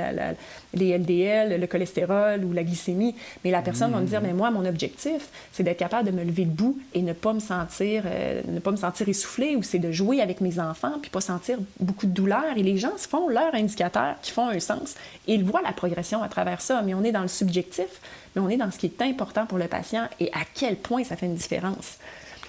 les 0.73 0.97
LDL, 0.97 1.59
le 1.59 1.67
cholestérol 1.67 2.43
ou 2.43 2.53
la 2.53 2.63
glycémie. 2.63 3.15
Mais 3.43 3.49
la 3.49 3.63
personne 3.63 3.91
va 3.91 3.99
me 3.99 4.05
dire, 4.05 4.21
mmh. 4.21 4.25
mais 4.25 4.33
moi, 4.33 4.51
mon 4.51 4.65
objectif, 4.65 5.29
c'est 5.51 5.63
d'être 5.63 5.79
capable 5.79 6.11
de 6.11 6.15
me 6.15 6.23
lever 6.23 6.45
debout 6.45 6.77
et 6.93 7.01
ne 7.01 7.13
pas 7.13 7.33
me 7.33 7.39
sentir, 7.39 8.03
euh, 8.05 8.41
ne 8.47 8.59
pas 8.59 8.71
me 8.71 8.77
sentir 8.77 9.09
essoufflé 9.09 9.55
ou 9.55 9.63
c'est 9.63 9.79
de 9.79 9.91
jouer 9.91 10.21
avec 10.21 10.41
mes 10.41 10.59
enfants 10.59 10.93
puis 11.01 11.09
pas 11.09 11.21
sentir 11.21 11.57
beaucoup 11.79 12.05
de 12.05 12.11
douleur. 12.11 12.43
Et 12.55 12.63
les 12.63 12.77
gens 12.77 12.95
se 12.97 13.07
font 13.07 13.29
leurs 13.29 13.55
indicateurs 13.55 14.15
qui 14.21 14.31
font 14.31 14.47
un 14.47 14.59
sens 14.59 14.95
et 15.27 15.33
ils 15.33 15.43
voient 15.43 15.63
la 15.63 15.73
progression 15.73 16.21
à 16.21 16.29
travers 16.29 16.61
ça. 16.61 16.83
Mais 16.83 16.93
on 16.93 17.03
est 17.03 17.11
dans 17.11 17.23
le 17.23 17.27
subjectif 17.27 17.87
mais 18.35 18.41
on 18.41 18.49
est 18.49 18.57
dans 18.57 18.71
ce 18.71 18.77
qui 18.77 18.87
est 18.87 19.01
important 19.01 19.45
pour 19.45 19.57
le 19.57 19.67
patient 19.67 20.07
et 20.19 20.31
à 20.33 20.43
quel 20.53 20.77
point 20.77 21.03
ça 21.03 21.15
fait 21.15 21.25
une 21.25 21.35
différence. 21.35 21.97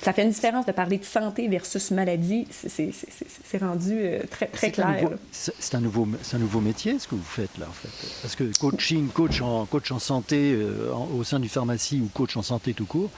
Ça 0.03 0.13
fait 0.13 0.23
une 0.23 0.31
différence 0.31 0.67
de 0.67 0.73
parler 0.73 0.99
de 0.99 1.05
santé 1.05 1.49
versus 1.49 1.91
maladie. 1.91 2.47
C'est 2.51 3.59
rendu 3.59 3.93
euh, 3.93 4.23
très, 4.31 4.47
très 4.47 4.71
clair. 4.71 5.09
C'est 5.33 5.75
un, 5.75 5.81
nouveau, 5.81 6.07
un 6.33 6.39
nouveau 6.39 6.61
métier, 6.61 6.99
ce 6.99 7.09
que 7.09 7.15
vous 7.15 7.23
faites 7.23 7.57
là, 7.59 7.67
en 7.69 7.73
fait. 7.73 7.89
Parce 8.23 8.37
que 8.37 8.57
coaching, 8.59 9.09
coach 9.09 9.41
en, 9.41 9.65
coach 9.65 9.91
en 9.91 9.99
santé 9.99 10.53
euh, 10.55 10.93
au 11.17 11.25
sein 11.25 11.41
du 11.41 11.49
pharmacie 11.49 12.01
ou 12.01 12.09
coach 12.13 12.37
en 12.37 12.43
santé 12.43 12.75
tout 12.75 12.85
court, 12.85 13.11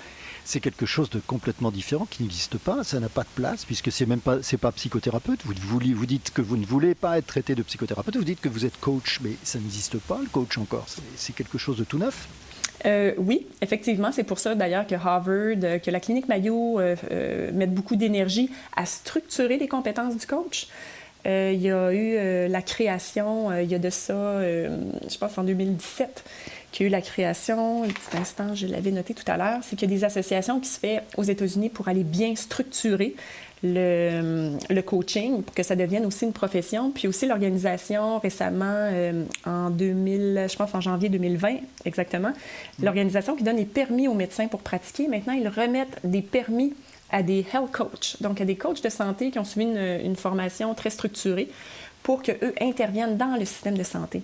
c'est 0.45 0.61
quelque 0.61 0.87
chose 0.87 1.11
de 1.11 1.19
complètement 1.19 1.71
différent 1.71 2.07
qui 2.09 2.23
n'existe 2.23 2.57
pas. 2.57 2.85
Ça 2.85 3.01
n'a 3.01 3.09
pas 3.09 3.25
de 3.25 3.29
place 3.35 3.65
puisque 3.65 3.93
c'est 3.93 4.07
même 4.07 4.21
pas, 4.21 4.43
c'est 4.43 4.57
pas 4.57 4.73
psychothérapeute. 4.73 5.41
Vous, 5.45 5.55
vous, 5.61 5.81
vous, 5.95 6.07
dites 6.07 6.31
que 6.31 6.41
vous 6.41 6.57
ne 6.57 6.65
voulez 6.65 6.95
pas 6.95 7.19
être 7.19 7.27
traité 7.27 7.55
de 7.55 7.63
psychothérapeute. 7.63 8.17
Vous 8.17 8.25
dites 8.25 8.41
que 8.41 8.49
vous 8.49 8.65
êtes 8.65 8.79
coach, 8.81 9.19
mais 9.23 9.33
ça 9.43 9.59
n'existe 9.59 9.99
pas 9.99 10.19
le 10.23 10.29
coach 10.29 10.57
encore. 10.57 10.87
C'est 11.17 11.35
quelque 11.35 11.59
chose 11.59 11.77
de 11.77 11.85
tout 11.85 11.99
neuf. 11.99 12.29
Euh, 12.87 13.13
oui, 13.19 13.47
effectivement, 13.61 14.13
c'est 14.13 14.25
pour 14.25 14.39
ça 14.39 14.55
d'ailleurs 14.55 14.87
que 14.87 14.95
Harvard, 14.95 15.57
euh, 15.63 15.79
que 15.79 15.91
la 15.91 16.01
clinique 16.01 16.29
Mayo 16.29 16.79
euh, 16.79 16.97
euh 17.11 17.51
met 17.53 17.67
beaucoup 17.67 17.97
d'énergie 17.97 18.51
à 18.77 18.87
structurer 18.87 19.59
les 19.59 19.69
compétences 19.69 20.17
du 20.17 20.27
coach. 20.27 20.69
il 21.25 21.61
y 21.61 21.71
a 21.71 21.93
eu 21.93 22.49
la 22.49 22.63
création, 22.63 23.53
il 23.53 23.71
y 23.71 23.75
a 23.75 23.79
de 23.79 23.91
ça, 23.91 24.41
je 24.41 25.19
pense 25.19 25.37
en 25.37 25.45
2017, 25.45 26.25
qu'il 26.73 26.85
y 26.85 26.87
a 26.87 26.89
eu 26.89 26.91
la 26.91 27.03
création, 27.03 27.83
un 27.83 27.89
petit 27.89 28.17
instant, 28.17 28.55
je 28.55 28.67
l'avais 28.67 28.93
noté 28.93 29.13
tout 29.13 29.31
à 29.31 29.37
l'heure, 29.37 29.59
c'est 29.63 29.77
qu'il 29.77 29.91
y 29.91 29.93
a 29.93 29.97
des 29.97 30.05
associations 30.05 30.59
qui 30.61 30.69
se 30.69 30.79
font 30.79 31.01
aux 31.19 31.25
États-Unis 31.25 31.69
pour 31.69 31.89
aller 31.89 32.05
bien 32.05 32.35
structurer 32.35 33.15
le, 33.63 34.57
le, 34.71 34.83
coaching 34.83 35.43
pour 35.43 35.55
que 35.55 35.63
ça 35.63 35.77
devienne 35.77 36.07
aussi 36.07 36.25
une 36.25 36.33
profession. 36.33 36.91
Puis 36.91 37.09
aussi 37.09 37.27
l'organisation 37.27 38.19
récemment, 38.19 38.65
euh, 38.67 39.25
en 39.47 39.71
2000, 39.71 40.47
je 40.51 40.57
pense 40.57 40.75
en 40.75 40.81
janvier 40.81 41.09
2020 41.09 41.57
exactement, 41.85 42.31
mm. 42.31 42.85
l'organisation 42.85 43.37
qui 43.37 43.45
donne 43.45 43.57
les 43.57 43.65
permis 43.65 44.09
aux 44.09 44.15
médecins 44.15 44.49
pour 44.49 44.61
pratiquer. 44.61 45.09
Maintenant, 45.09 45.35
ils 45.35 45.49
remettent 45.49 45.99
des 46.05 46.23
permis 46.23 46.75
à 47.11 47.23
des 47.23 47.45
health 47.53 47.73
coachs, 47.73 48.17
donc 48.21 48.41
à 48.41 48.45
des 48.45 48.57
coachs 48.57 48.83
de 48.83 48.91
santé 48.91 49.31
qui 49.31 49.39
ont 49.39 49.45
suivi 49.45 49.67
une, 49.67 50.01
une 50.05 50.17
formation 50.17 50.75
très 50.75 50.91
structurée 50.91 51.49
pour 52.03 52.23
qu'eux 52.23 52.55
interviennent 52.61 53.17
dans 53.17 53.37
le 53.39 53.45
système 53.45 53.77
de 53.77 53.83
santé. 53.83 54.23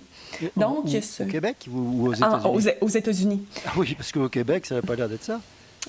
Donc, 0.57 0.85
au, 0.85 1.25
Québec 1.25 1.67
ou 1.71 2.07
aux 2.07 2.13
États-Unis? 2.13 2.71
aux 2.81 2.89
États-Unis. 2.89 3.45
Ah 3.65 3.71
oui, 3.77 3.95
parce 3.95 4.11
qu'au 4.11 4.29
Québec, 4.29 4.65
ça 4.65 4.75
n'a 4.75 4.81
pas 4.81 4.95
l'air 4.95 5.09
d'être 5.09 5.23
ça. 5.23 5.39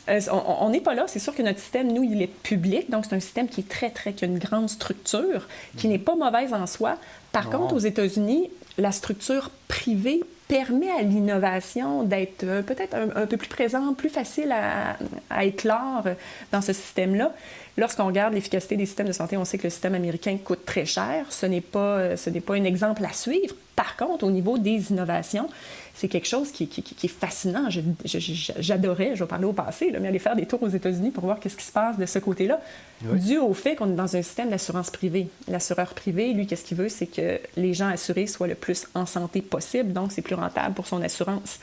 Euh, 0.09 0.21
on 0.31 0.69
n'est 0.71 0.81
pas 0.81 0.95
là. 0.95 1.05
C'est 1.07 1.19
sûr 1.19 1.35
que 1.35 1.43
notre 1.43 1.59
système, 1.59 1.93
nous, 1.93 2.03
il 2.03 2.23
est 2.23 2.27
public. 2.43 2.91
Donc, 2.91 3.05
c'est 3.09 3.17
un 3.17 3.21
système 3.21 3.49
qui 3.49 3.61
est 3.61 3.69
très, 3.69 3.91
très, 3.91 4.13
qui 4.13 4.25
a 4.25 4.29
une 4.29 4.39
grande 4.39 4.69
structure, 4.69 5.49
qui 5.77 5.89
n'est 5.89 5.99
pas 5.99 6.15
mauvaise 6.15 6.53
en 6.53 6.67
soi. 6.67 6.97
Par 7.33 7.51
contre, 7.51 7.75
aux 7.75 7.81
États-Unis, 7.81 8.51
la 8.79 8.93
structure 8.93 9.51
privée 9.69 10.23
permet 10.49 10.91
à 10.91 11.03
l'innovation 11.03 12.05
d'être 12.05 12.45
euh, 12.45 12.63
peut-être 12.63 12.95
un, 12.95 13.27
peu 13.27 13.37
plus 13.37 13.49
présente, 13.49 13.97
plus 13.97 14.09
facile 14.09 14.53
à, 14.53 14.97
à 15.29 15.45
éclore 15.45 16.05
dans 16.53 16.61
ce 16.61 16.73
système-là. 16.73 17.33
Lorsqu'on 17.79 18.07
regarde 18.07 18.33
l'efficacité 18.33 18.77
des 18.77 18.87
systèmes 18.87 19.09
de 19.09 19.13
santé, 19.13 19.37
on 19.37 19.45
sait 19.45 19.59
que 19.59 19.65
le 19.65 19.71
système 19.71 19.95
américain 19.95 20.37
coûte 20.43 20.65
très 20.65 20.87
cher. 20.87 21.27
Ce 21.31 21.45
n'est 21.45 21.61
pas, 21.61 21.99
euh, 21.99 22.17
ce 22.17 22.31
n'est 22.31 22.41
pas 22.41 22.55
un 22.55 22.65
exemple 22.65 23.05
à 23.05 23.13
suivre. 23.13 23.55
Par 23.75 23.97
contre, 23.97 24.25
au 24.25 24.31
niveau 24.31 24.57
des 24.57 24.91
innovations, 24.91 25.51
c'est 25.95 26.09
quelque 26.09 26.27
chose 26.27 26.51
qui, 26.51 26.65
est 26.65 27.09
fascinant. 27.09 27.69
J'adorais, 28.05 29.15
je, 29.15 29.25
vais 29.25 29.29
parler 29.29 29.45
au 29.45 29.53
passé, 29.53 29.95
mais 30.01 30.09
aller 30.09 30.19
faire 30.19 30.35
des 30.35 30.47
tours 30.47 30.63
aux 30.63 30.69
États-Unis 30.69 31.11
pour 31.11 31.25
voir 31.25 31.39
qu'est-ce 31.39 31.57
qui 31.59 31.65
se 31.65 31.73
passe 31.73 31.99
de 31.99 32.07
ce 32.07 32.19
côté-là, 32.19 32.61
dû 33.03 33.37
au 33.37 33.53
fait 33.53 33.77
qu'on 33.77 33.91
est 33.91 33.97
dans 33.97 34.17
un 34.17 34.23
système 34.23 34.49
d'assurance 34.49 34.89
privée. 34.89 35.29
L'assureur 35.47 35.93
privé, 35.93 36.33
lui, 36.33 36.47
qu'est-ce 36.47 36.65
qu'il 36.65 36.79
veut? 36.79 36.89
C'est 36.89 37.07
que 37.07 37.39
les 37.59 37.75
gens 37.75 37.89
assurés 37.89 38.27
soient 38.27 38.47
le 38.47 38.55
plus 38.55 38.87
en 38.95 39.05
santé 39.05 39.43
possible, 39.43 39.93
donc 39.93 40.13
c'est 40.13 40.23
plus 40.23 40.35
rentable 40.35 40.75
pour 40.75 40.87
son 40.87 41.03
assurance. 41.03 41.61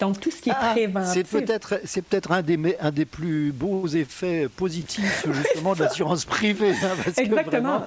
Donc, 0.00 0.18
tout 0.18 0.30
ce 0.30 0.40
qui 0.40 0.48
est 0.48 0.54
ah, 0.58 0.72
préventif. 0.72 1.26
C'est 1.30 1.40
peut-être, 1.40 1.80
c'est 1.84 2.02
peut-être 2.02 2.32
un 2.32 2.40
des, 2.40 2.58
un 2.80 2.90
des 2.90 3.04
plus 3.04 3.52
beaux 3.52 3.86
effets 3.86 4.48
positifs, 4.48 5.26
justement, 5.32 5.74
de 5.74 5.80
l'assurance 5.80 6.24
privée. 6.24 6.72
Hein, 6.72 7.10
Exactement. 7.18 7.86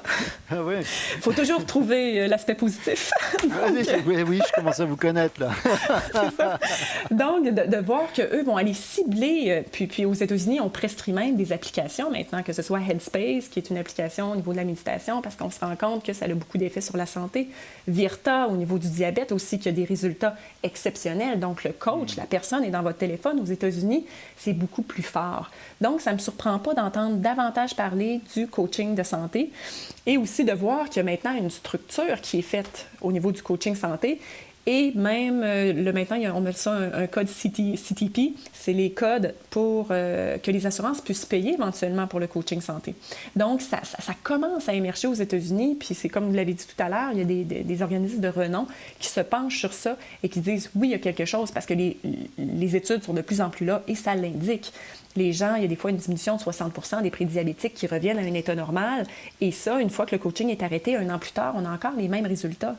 Il 0.51 0.57
ah 0.57 0.61
faut 1.22 1.34
toujours 1.34 1.66
trouver 1.66 2.22
euh, 2.22 2.28
l'aspect 2.28 2.53
positif. 2.53 3.11
oui, 4.05 4.24
oui, 4.28 4.39
je 4.45 4.53
commence 4.53 4.80
à 4.80 4.86
vous 4.86 4.95
connaître, 4.95 5.41
là. 5.41 5.51
ça. 6.38 6.59
Donc, 7.09 7.49
de, 7.49 7.78
voir 7.78 8.03
qu'eux 8.14 8.43
vont 8.43 8.57
aller 8.57 8.76
cibler, 8.76 9.45
euh, 9.47 9.61
puis, 9.72 9.88
puis 9.88 10.05
aux 10.05 10.14
États-Unis, 10.14 10.59
on 10.61 10.70
prescrit 10.70 11.14
même 11.14 11.36
des 11.36 11.51
applications 11.51 12.11
maintenant, 12.11 12.43
que 12.43 12.53
ce 12.53 12.61
soit 12.61 12.80
Headspace, 12.80 13.47
qui 13.49 13.57
est 13.57 13.72
une 13.72 13.78
application 13.78 14.32
au 14.32 14.36
niveau 14.36 14.51
de 14.51 14.57
la 14.57 14.66
méditation, 14.66 15.24
parce 15.24 15.36
qu'on 15.36 15.49
se 15.49 15.59
rend 15.59 15.76
compte 15.76 16.05
que 16.05 16.14
ça 16.14 16.26
a 16.26 16.28
beaucoup 16.30 16.59
d'effets 16.59 16.82
sur 16.82 16.95
la 16.95 17.07
santé. 17.07 17.49
Virta, 17.88 18.47
au 18.47 18.55
niveau 18.55 18.78
du 18.78 18.89
diabète 18.89 19.32
aussi, 19.32 19.57
qui 19.57 19.68
a 19.68 19.72
des 19.72 19.86
résultats 19.86 20.36
exceptionnels. 20.61 21.39
Donc, 21.39 21.64
le 21.64 21.72
coach, 21.72 22.03
la 22.18 22.26
personne 22.26 22.64
est 22.64 22.70
dans 22.70 22.82
votre 22.82 22.97
téléphone 22.97 23.39
aux 23.39 23.45
États-Unis, 23.45 24.06
c'est 24.38 24.54
beaucoup 24.54 24.82
plus 24.82 25.04
fort. 25.04 25.49
Donc, 25.82 26.01
ça 26.01 26.12
ne 26.12 26.16
me 26.16 26.22
surprend 26.22 26.60
pas 26.60 26.74
d'entendre 26.74 27.18
davantage 27.18 27.76
parler 27.76 28.22
du 28.36 28.47
coaching 28.47 28.95
de 28.95 29.04
santé 29.04 29.51
et 30.06 30.18
aussi 30.18 30.45
de 30.45 30.54
voir 30.54 30.89
qu'il 30.89 30.97
y 30.97 30.99
a 30.99 31.12
maintenant 31.12 31.36
une 31.36 31.49
structure 31.49 32.22
qui 32.22 32.39
est 32.39 32.43
faite 32.43 32.88
au 33.01 33.12
niveau 33.12 33.32
du 33.32 33.41
coaching 33.41 33.76
santé 33.76 34.20
et 34.66 34.93
même, 34.95 35.41
euh, 35.43 35.74
le 35.74 35.91
maintenant, 35.91 36.18
on 36.36 36.41
met 36.41 36.53
ça 36.53 36.72
un, 36.72 37.07
code 37.07 37.28
CTP, 37.28 38.34
c'est 38.53 38.72
les 38.72 38.91
codes 38.91 39.34
pour 39.49 39.88
euh, 39.91 40.38
que 40.38 40.51
les 40.51 40.66
assurances 40.66 41.01
puissent 41.01 41.26
payer 41.26 41.53
éventuellement 41.53 42.07
pour 42.07 42.22
le 42.22 42.28
coaching 42.28 42.61
santé. 42.61 42.95
Donc, 43.36 43.61
ça, 43.61 43.82
commence 44.24 44.70
à 44.70 44.74
émerger 44.74 45.07
aux 45.07 45.14
États-Unis, 45.14 45.76
puis 45.78 45.93
c'est 45.93 46.07
comme 46.07 46.30
vous 46.30 46.36
l'avez 46.36 46.53
dit 46.53 46.66
tout 46.66 46.82
à 46.82 46.88
l'heure, 46.88 47.09
il 47.11 47.20
y 47.20 47.22
a 47.22 47.26
des, 47.26 47.43
des, 47.43 47.82
organismes 47.82 48.22
de 48.22 48.30
renom 48.30 48.66
qui 48.99 49.09
se 49.09 49.20
penchent 49.20 49.59
sur 49.59 49.74
ça 49.74 49.97
et 50.24 50.30
qui 50.30 50.39
disent 50.39 50.70
oui, 50.76 50.88
il 50.88 50.91
y 50.91 50.95
a 50.95 50.99
quelque 50.99 51.26
chose 51.26 51.51
parce 51.51 51.66
que 51.66 51.74
les, 51.74 51.97
les 52.38 52.76
études 52.76 53.03
sont 53.03 53.14
de 53.14 53.22
plus 53.22 53.41
en 53.41 53.49
plus 53.49 53.66
là 53.66 53.84
et 53.88 53.95
ça 53.95 54.16
l'indique 54.16 54.72
les 55.16 55.32
gens, 55.32 55.55
il 55.55 55.61
y 55.61 55.66
a 55.66 55.68
des 55.68 55.76
fois 55.76 55.91
une 55.91 55.97
diminution 55.97 56.38
de 56.38 56.41
60% 56.41 57.03
des 57.03 57.11
prix 57.11 57.26
diabétiques 57.26 57.76
qui 57.76 57.88
reviennent 57.88 58.18
à 58.18 58.22
un 58.22 58.34
état 58.34 58.55
normal. 58.55 59.05
Et 59.41 59.51
ça, 59.51 59.80
une 59.80 59.91
fois 59.91 60.05
que 60.05 60.16
le 60.16 60.20
coaching 60.20 60.49
est 60.49 60.64
arrêté, 60.64 60.95
un 60.95 61.09
an 61.14 61.20
plus 61.20 61.32
tard, 61.32 61.53
on 61.55 61.66
a 61.66 61.70
encore 61.70 61.93
les 61.95 62.07
mêmes 62.07 62.26
résultats 62.26 62.76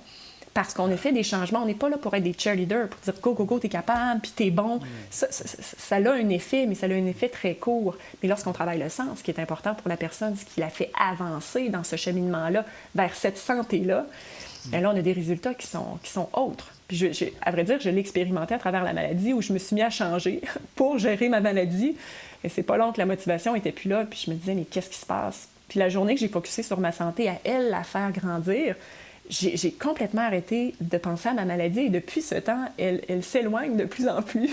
parce 0.54 0.72
qu'on 0.72 0.90
a 0.92 0.96
fait 0.96 1.12
des 1.12 1.24
changements. 1.24 1.62
On 1.62 1.66
n'est 1.66 1.74
pas 1.74 1.88
là 1.88 1.98
pour 1.98 2.14
être 2.14 2.22
des 2.22 2.34
cheerleaders, 2.36 2.88
pour 2.88 3.00
dire 3.00 3.14
go, 3.20 3.34
go, 3.34 3.44
go, 3.44 3.58
t'es 3.58 3.68
capable, 3.68 4.20
puis 4.20 4.32
t'es 4.34 4.50
bon. 4.50 4.76
Mm. 4.76 4.82
Ça, 5.10 5.26
ça, 5.30 5.96
a 5.96 6.12
un 6.12 6.28
effet, 6.28 6.66
mais 6.66 6.76
ça 6.76 6.86
a 6.86 6.90
un 6.90 7.06
effet 7.06 7.28
très 7.28 7.56
court. 7.56 7.96
Mais 8.22 8.28
lorsqu'on 8.28 8.52
travaille 8.52 8.78
le 8.78 8.88
sens, 8.88 9.18
ce 9.18 9.24
qui 9.24 9.32
est 9.32 9.40
important 9.40 9.74
pour 9.74 9.88
la 9.88 9.96
personne, 9.96 10.36
ce 10.36 10.44
qui 10.44 10.60
la 10.60 10.70
fait 10.70 10.92
avancer 10.98 11.68
dans 11.68 11.82
ce 11.82 11.96
cheminement-là 11.96 12.64
vers 12.94 13.14
cette 13.16 13.36
santé-là, 13.36 14.02
mm. 14.66 14.70
ben 14.70 14.82
là, 14.82 14.92
on 14.94 14.96
a 14.96 15.02
des 15.02 15.12
résultats 15.12 15.54
qui 15.54 15.66
sont, 15.66 15.98
qui 16.02 16.10
sont 16.10 16.28
autres. 16.32 16.68
Puis, 16.86 16.98
je, 16.98 17.24
à 17.42 17.50
vrai 17.50 17.64
dire, 17.64 17.80
je 17.80 17.90
l'ai 17.90 18.00
expérimenté 18.00 18.54
à 18.54 18.58
travers 18.58 18.84
la 18.84 18.92
maladie 18.92 19.32
où 19.32 19.42
je 19.42 19.52
me 19.52 19.58
suis 19.58 19.74
mis 19.74 19.82
à 19.82 19.90
changer 19.90 20.40
pour 20.76 20.98
gérer 20.98 21.28
ma 21.28 21.40
maladie. 21.40 21.96
Et 22.44 22.48
c'est 22.48 22.62
pas 22.62 22.76
long 22.76 22.92
que 22.92 22.98
la 22.98 23.06
motivation 23.06 23.56
était 23.56 23.72
plus 23.72 23.88
là. 23.88 24.04
Puis 24.08 24.22
je 24.26 24.30
me 24.30 24.36
disais, 24.36 24.54
mais 24.54 24.64
qu'est-ce 24.64 24.90
qui 24.90 24.98
se 24.98 25.06
passe? 25.06 25.48
Puis 25.68 25.80
la 25.80 25.88
journée 25.88 26.14
que 26.14 26.20
j'ai 26.20 26.28
focusé 26.28 26.62
sur 26.62 26.78
ma 26.78 26.92
santé, 26.92 27.28
à 27.28 27.38
elle 27.42 27.70
la 27.70 27.82
faire 27.82 28.12
grandir, 28.12 28.76
j'ai 29.28 29.72
complètement 29.72 30.22
arrêté 30.22 30.74
de 30.80 30.98
penser 30.98 31.28
à 31.28 31.34
ma 31.34 31.44
maladie 31.44 31.80
et 31.80 31.90
depuis 31.90 32.22
ce 32.22 32.34
temps, 32.34 32.64
elle, 32.78 33.22
s'éloigne 33.22 33.76
de 33.76 33.84
plus 33.84 34.08
en 34.08 34.22
plus. 34.22 34.50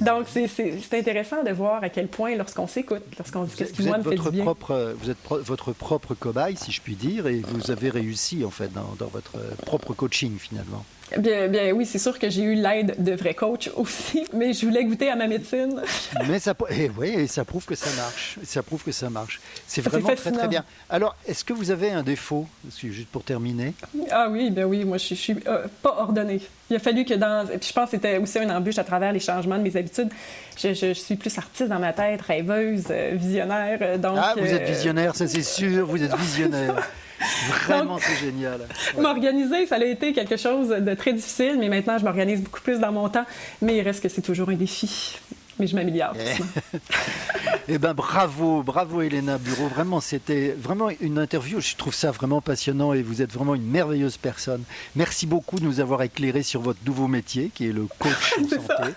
Donc, 0.00 0.26
c'est 0.28 0.98
intéressant 0.98 1.42
de 1.42 1.50
voir 1.50 1.82
à 1.82 1.88
quel 1.88 2.08
point, 2.08 2.36
lorsqu'on 2.36 2.66
s'écoute, 2.66 3.02
lorsqu'on 3.18 3.44
dit 3.44 3.54
qu'est-ce 3.56 3.72
qui 3.72 3.86
moi 3.86 3.98
me 3.98 4.02
fait 4.02 4.16
du 4.16 4.30
bien. 4.30 4.44
Propre, 4.44 4.94
vous 4.98 5.10
êtes 5.10 5.18
votre 5.28 5.72
propre 5.72 6.14
cobaye, 6.14 6.56
si 6.56 6.72
je 6.72 6.80
puis 6.80 6.94
dire, 6.94 7.26
et 7.26 7.42
vous 7.46 7.70
avez 7.70 7.90
réussi, 7.90 8.44
en 8.44 8.50
fait, 8.50 8.72
dans, 8.72 8.94
dans 8.98 9.08
votre 9.08 9.38
propre 9.64 9.94
coaching, 9.94 10.38
finalement. 10.38 10.84
Bien, 11.18 11.48
bien 11.48 11.72
oui, 11.72 11.86
c'est 11.86 11.98
sûr 11.98 12.18
que 12.18 12.28
j'ai 12.30 12.42
eu 12.42 12.54
l'aide 12.54 12.96
de 12.98 13.12
vrais 13.12 13.34
coachs 13.34 13.70
aussi, 13.76 14.24
mais 14.32 14.52
je 14.52 14.66
voulais 14.66 14.84
goûter 14.84 15.10
à 15.10 15.16
ma 15.16 15.26
médecine. 15.26 15.80
mais 16.28 16.38
ça, 16.38 16.54
et 16.70 16.84
eh 16.84 16.90
oui, 16.98 17.28
ça 17.28 17.44
prouve 17.44 17.64
que 17.64 17.74
ça 17.74 17.90
marche. 17.96 18.38
Ça 18.42 18.62
prouve 18.62 18.82
que 18.82 18.92
ça 18.92 19.10
marche. 19.10 19.40
C'est 19.66 19.82
vraiment 19.82 20.14
très 20.14 20.32
très 20.32 20.48
bien. 20.48 20.64
Alors, 20.88 21.16
est-ce 21.26 21.44
que 21.44 21.52
vous 21.52 21.70
avez 21.70 21.90
un 21.90 22.02
défaut, 22.02 22.46
juste 22.78 23.08
pour 23.08 23.22
terminer 23.22 23.74
Ah 24.10 24.28
oui, 24.30 24.50
ben 24.50 24.64
oui, 24.64 24.84
moi 24.84 24.98
je, 24.98 25.08
je 25.08 25.14
suis 25.14 25.36
euh, 25.46 25.66
pas 25.82 25.96
ordonnée. 25.98 26.40
Il 26.70 26.76
a 26.76 26.78
fallu 26.78 27.04
que 27.04 27.14
dans, 27.14 27.46
puis 27.46 27.68
je 27.68 27.72
pense 27.72 27.90
que 27.90 27.96
c'était 27.96 28.16
aussi 28.16 28.38
une 28.38 28.50
embûche 28.50 28.78
à 28.78 28.84
travers 28.84 29.12
les 29.12 29.20
changements 29.20 29.58
de 29.58 29.62
mes 29.64 29.76
habitudes. 29.76 30.08
Je, 30.56 30.92
suis 30.94 31.16
plus 31.16 31.36
artiste 31.36 31.68
dans 31.68 31.78
ma 31.78 31.92
tête, 31.92 32.22
rêveuse, 32.22 32.86
euh, 32.90 33.12
visionnaire. 33.14 33.78
Euh, 33.82 33.98
donc, 33.98 34.18
ah, 34.20 34.34
vous 34.36 34.46
êtes 34.46 34.68
visionnaire, 34.68 35.14
ça 35.14 35.26
c'est 35.26 35.42
sûr, 35.42 35.86
vous 35.86 36.02
êtes 36.02 36.14
visionnaire. 36.16 36.76
Vraiment, 37.66 37.98
c'est 37.98 38.16
génial. 38.16 38.60
M'organiser, 38.98 39.66
ça 39.66 39.76
a 39.76 39.84
été 39.84 40.12
quelque 40.12 40.36
chose 40.36 40.68
de 40.68 40.94
très 40.94 41.12
difficile, 41.12 41.56
mais 41.58 41.68
maintenant, 41.68 41.98
je 41.98 42.04
m'organise 42.04 42.42
beaucoup 42.42 42.60
plus 42.60 42.78
dans 42.78 42.92
mon 42.92 43.08
temps. 43.08 43.24
Mais 43.62 43.76
il 43.78 43.82
reste 43.82 44.02
que 44.02 44.08
c'est 44.08 44.22
toujours 44.22 44.48
un 44.48 44.54
défi. 44.54 45.18
Mais 45.58 45.66
je 45.68 45.76
m'améliore. 45.76 46.14
Eh, 46.18 46.78
eh 47.68 47.78
ben 47.78 47.94
bravo, 47.94 48.62
bravo 48.62 49.02
Elena 49.02 49.38
Bureau. 49.38 49.68
Vraiment, 49.68 50.00
c'était 50.00 50.54
vraiment 50.58 50.88
une 51.00 51.18
interview. 51.18 51.60
Je 51.60 51.76
trouve 51.76 51.94
ça 51.94 52.10
vraiment 52.10 52.40
passionnant 52.40 52.92
et 52.92 53.02
vous 53.02 53.22
êtes 53.22 53.32
vraiment 53.32 53.54
une 53.54 53.66
merveilleuse 53.66 54.16
personne. 54.16 54.64
Merci 54.96 55.26
beaucoup 55.26 55.60
de 55.60 55.64
nous 55.64 55.78
avoir 55.78 56.02
éclairé 56.02 56.42
sur 56.42 56.60
votre 56.60 56.80
nouveau 56.84 57.06
métier 57.06 57.50
qui 57.54 57.68
est 57.68 57.72
le 57.72 57.86
coach 57.98 58.34
en 58.40 58.48
santé. 58.48 58.94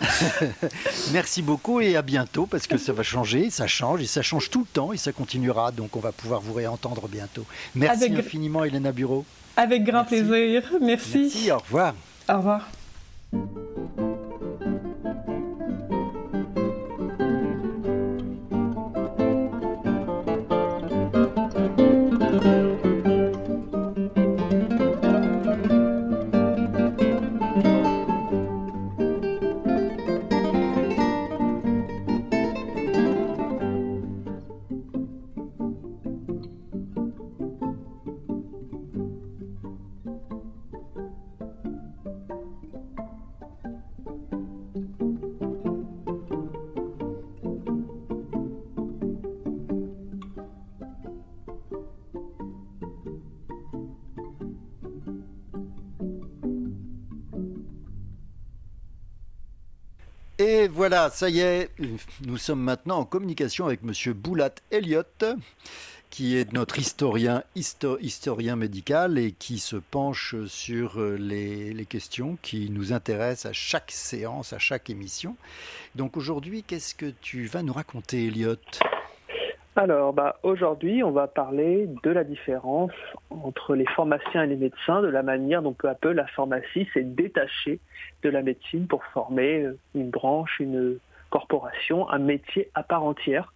Merci 1.12 1.42
beaucoup 1.42 1.80
et 1.80 1.96
à 1.96 2.02
bientôt 2.02 2.46
parce 2.46 2.66
que 2.66 2.78
ça 2.78 2.92
va 2.92 3.02
changer, 3.02 3.50
ça 3.50 3.66
change 3.66 4.02
et 4.02 4.06
ça 4.06 4.22
change 4.22 4.50
tout 4.50 4.60
le 4.60 4.66
temps 4.66 4.92
et 4.92 4.96
ça 4.96 5.12
continuera. 5.12 5.72
Donc 5.72 5.96
on 5.96 6.00
va 6.00 6.12
pouvoir 6.12 6.40
vous 6.40 6.52
réentendre 6.52 7.08
bientôt. 7.08 7.44
Merci 7.74 8.12
infiniment, 8.14 8.64
Elena 8.64 8.92
Bureau. 8.92 9.24
Avec 9.56 9.84
grand 9.84 10.04
plaisir. 10.04 10.62
Merci. 10.80 11.18
Merci. 11.22 11.50
Au 11.50 11.58
revoir. 11.58 11.94
Au 12.28 12.36
revoir. 12.36 12.68
Et 60.62 60.68
voilà, 60.68 61.10
ça 61.10 61.28
y 61.28 61.40
est, 61.40 61.70
nous 62.24 62.38
sommes 62.38 62.60
maintenant 62.60 62.98
en 62.98 63.04
communication 63.04 63.66
avec 63.66 63.82
Monsieur 63.82 64.12
Boulat 64.12 64.54
Elliott, 64.70 65.24
qui 66.08 66.36
est 66.36 66.52
notre 66.52 66.78
historien, 66.78 67.42
historien 67.56 68.54
médical 68.54 69.18
et 69.18 69.32
qui 69.32 69.58
se 69.58 69.74
penche 69.74 70.36
sur 70.46 71.00
les, 71.00 71.74
les, 71.74 71.84
questions 71.84 72.38
qui 72.42 72.70
nous 72.70 72.92
intéressent 72.92 73.50
à 73.50 73.52
chaque 73.52 73.90
séance, 73.90 74.52
à 74.52 74.60
chaque 74.60 74.88
émission. 74.88 75.36
Donc 75.96 76.16
aujourd'hui, 76.16 76.62
qu'est-ce 76.62 76.94
que 76.94 77.12
tu 77.20 77.46
vas 77.46 77.64
nous 77.64 77.72
raconter, 77.72 78.28
Elliott? 78.28 78.80
Alors, 79.74 80.12
bah, 80.12 80.36
aujourd'hui, 80.42 81.02
on 81.02 81.12
va 81.12 81.26
parler 81.26 81.88
de 82.02 82.10
la 82.10 82.24
différence 82.24 82.92
entre 83.30 83.74
les 83.74 83.86
pharmaciens 83.86 84.42
et 84.42 84.46
les 84.46 84.56
médecins, 84.56 85.00
de 85.00 85.08
la 85.08 85.22
manière 85.22 85.62
dont 85.62 85.72
peu 85.72 85.88
à 85.88 85.94
peu 85.94 86.12
la 86.12 86.26
pharmacie 86.26 86.86
s'est 86.92 87.04
détachée 87.04 87.80
de 88.22 88.28
la 88.28 88.42
médecine 88.42 88.86
pour 88.86 89.02
former 89.06 89.66
une 89.94 90.10
branche, 90.10 90.60
une 90.60 90.98
corporation, 91.30 92.08
un 92.10 92.18
métier 92.18 92.70
à 92.74 92.82
part 92.82 93.02
entière. 93.02 93.52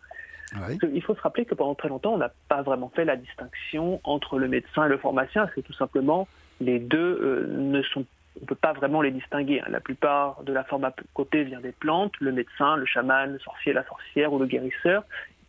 Il 0.82 1.02
faut 1.02 1.14
se 1.14 1.20
rappeler 1.20 1.44
que 1.44 1.54
pendant 1.54 1.74
très 1.74 1.88
longtemps, 1.88 2.14
on 2.14 2.18
n'a 2.18 2.32
pas 2.48 2.62
vraiment 2.62 2.90
fait 2.94 3.04
la 3.04 3.16
distinction 3.16 4.00
entre 4.04 4.38
le 4.38 4.48
médecin 4.48 4.86
et 4.86 4.88
le 4.88 4.96
pharmacien, 4.96 5.42
parce 5.42 5.54
que 5.54 5.60
tout 5.60 5.74
simplement, 5.74 6.28
les 6.60 6.78
deux 6.78 6.98
euh, 7.20 7.46
ne 7.48 7.82
sont 7.82 8.06
on 8.38 8.42
ne 8.42 8.46
peut 8.46 8.54
pas 8.54 8.74
vraiment 8.74 9.00
les 9.00 9.10
distinguer. 9.10 9.60
Hein. 9.60 9.68
La 9.70 9.80
plupart 9.80 10.42
de 10.42 10.52
la 10.52 10.62
pharmacopée 10.62 11.44
vient 11.44 11.60
des 11.60 11.72
plantes, 11.72 12.12
le 12.20 12.32
médecin, 12.32 12.76
le 12.76 12.84
chaman, 12.84 13.32
le 13.32 13.38
sorcier, 13.38 13.72
la 13.72 13.84
sorcière 13.86 14.30
ou 14.32 14.38
le 14.38 14.44
guérisseur 14.44 15.04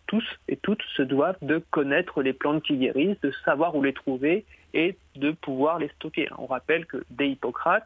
tous 0.08 0.24
et 0.48 0.58
toutes 0.58 0.82
se 0.96 1.02
doivent 1.02 1.38
de 1.42 1.64
connaître 1.72 2.22
les 2.22 2.34
plantes 2.34 2.64
qui 2.64 2.78
guérissent, 2.78 3.20
de 3.22 3.32
savoir 3.46 3.76
où 3.76 3.84
les 3.84 3.94
trouver 3.94 4.46
et 4.74 4.98
de 5.16 5.32
pouvoir 5.32 5.80
les 5.80 5.90
stocker. 5.90 6.30
On 6.38 6.46
rappelle 6.46 6.86
que 6.86 7.04
dès 7.10 7.30
Hippocrate, 7.30 7.86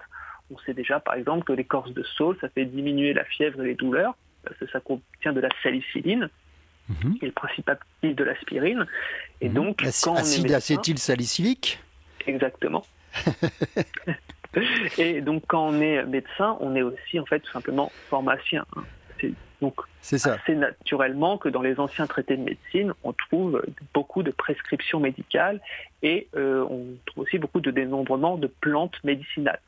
on 0.54 0.58
sait 0.60 0.74
déjà 0.74 1.00
par 1.00 1.16
exemple 1.16 1.44
que 1.44 1.54
l'écorce 1.54 1.92
de 1.92 2.04
saule, 2.04 2.38
ça 2.42 2.50
fait 2.50 2.66
diminuer 2.66 3.14
la 3.14 3.24
fièvre 3.26 3.62
et 3.62 3.68
les 3.68 3.76
douleurs, 3.76 4.16
parce 4.44 4.58
que 4.58 4.68
ça 4.68 4.80
contient 4.80 5.34
de 5.34 5.40
la 5.40 5.50
salicyline, 5.64 6.30
mhm. 6.90 7.18
qui 7.18 7.26
est 7.26 7.28
le 7.28 7.34
principal 7.34 7.76
actif 7.76 8.16
de 8.16 8.24
l'aspirine. 8.24 8.86
Et 9.40 9.50
mhm. 9.50 9.56
donc, 9.56 9.84
quand 10.04 10.16
acide 10.16 10.52
acétylsalicylique 10.52 11.80
Exactement. 12.28 12.84
Et 14.98 15.22
donc, 15.22 15.44
quand 15.48 15.70
on 15.70 15.80
est 15.80 16.04
médecin, 16.06 16.58
on 16.60 16.76
est 16.76 16.82
aussi, 16.82 17.20
en 17.20 17.26
fait, 17.26 17.40
tout 17.40 17.52
simplement 17.52 17.92
pharmacien. 18.10 18.66
C'est 19.22 19.34
donc 19.62 19.76
assez 20.10 20.56
naturellement 20.56 21.38
que 21.38 21.50
dans 21.50 21.62
les 21.62 21.80
anciens 21.80 22.08
traités 22.08 22.36
de 22.36 22.44
médecine, 22.44 22.94
on 23.04 23.14
trouve 23.14 23.62
beaucoup 23.94 24.24
de 24.24 24.32
prescriptions 24.32 25.00
médicales 25.00 25.62
et 26.02 26.28
euh, 26.36 26.66
on 26.70 26.86
trouve 27.06 27.24
aussi 27.24 27.38
beaucoup 27.38 27.62
de 27.62 27.72
dénombrements 27.72 28.38
de 28.38 28.48
plantes 28.48 28.96
médicinales. 29.04 29.60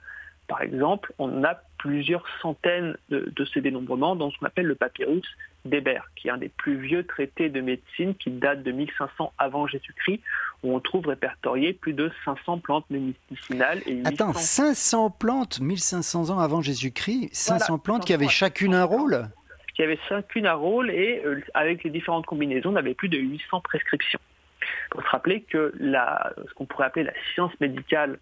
Par 0.48 0.62
exemple, 0.62 1.14
on 1.20 1.44
a 1.44 1.62
plusieurs 1.78 2.24
centaines 2.42 2.96
de, 3.10 3.46
ces 3.54 3.60
dénombrements 3.60 4.16
dans 4.16 4.32
ce 4.32 4.38
qu'on 4.38 4.46
appelle 4.46 4.66
le 4.66 4.76
papyrus 4.76 5.26
d'Hébert, 5.66 6.10
qui 6.16 6.28
est 6.28 6.32
un 6.32 6.38
des 6.38 6.50
plus 6.50 6.78
vieux 6.78 7.06
traités 7.06 7.50
de 7.50 7.60
médecine 7.60 8.16
qui 8.16 8.30
date 8.30 8.64
de 8.64 8.72
1500 8.72 9.34
avant 9.38 9.68
Jésus-Christ, 9.68 10.22
où 10.64 10.74
on 10.76 10.80
trouve 10.80 11.08
répertorié 11.08 11.74
plus 11.74 11.94
de 11.94 12.12
500 12.24 12.60
plantes 12.60 12.86
médicinales. 12.90 13.82
Et 13.86 14.02
Attends, 14.06 14.34
500 14.34 15.10
plantes 15.12 15.60
1500 15.60 16.30
ans 16.30 16.40
avant 16.40 16.62
Jésus-Christ 16.62 17.30
500 17.34 17.80
plantes 17.80 18.06
qui 18.06 18.14
avaient 18.14 18.30
chacune 18.30 18.76
un 18.76 18.86
rôle? 18.86 19.28
Qui 19.74 19.84
avaient 19.84 20.00
chacune 20.08 20.46
un 20.46 20.54
rôle 20.54 20.92
et 20.92 21.22
euh, 21.26 21.42
avec 21.54 21.84
les 21.84 21.90
différentes 21.90 22.26
combinaisons, 22.26 22.74
on 22.74 22.76
avait 22.76 22.94
plus 22.94 23.10
de 23.10 23.18
800 23.18 23.62
prescriptions. 23.62 24.20
Faut 24.94 25.02
se 25.02 25.08
rappeler 25.08 25.42
que 25.42 25.74
ce 25.78 26.54
qu'on 26.54 26.66
pourrait 26.66 26.86
appeler 26.86 27.06
la 27.06 27.14
science 27.34 27.52
médicale 27.60 28.20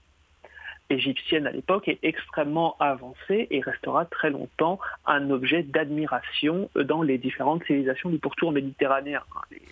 égyptienne 0.91 1.47
à 1.47 1.51
l'époque 1.51 1.87
est 1.87 1.99
extrêmement 2.03 2.75
avancée 2.79 3.47
et 3.49 3.61
restera 3.61 4.05
très 4.05 4.29
longtemps 4.29 4.79
un 5.05 5.29
objet 5.29 5.63
d'admiration 5.63 6.69
dans 6.75 7.01
les 7.01 7.17
différentes 7.17 7.63
civilisations 7.65 8.09
du 8.09 8.19
pourtour 8.19 8.51
méditerranéen. 8.51 9.21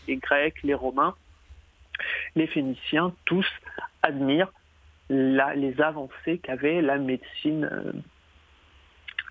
Les, 0.07 0.17
Grecs, 0.17 0.61
les 0.63 0.73
Romains, 0.73 1.15
les 2.36 2.47
Phéniciens, 2.47 3.13
tous 3.25 3.47
admirent 4.01 4.51
les 5.09 5.82
avancées 5.82 6.39
qu'avait 6.41 6.82
la 6.82 6.97
médecine, 6.97 7.69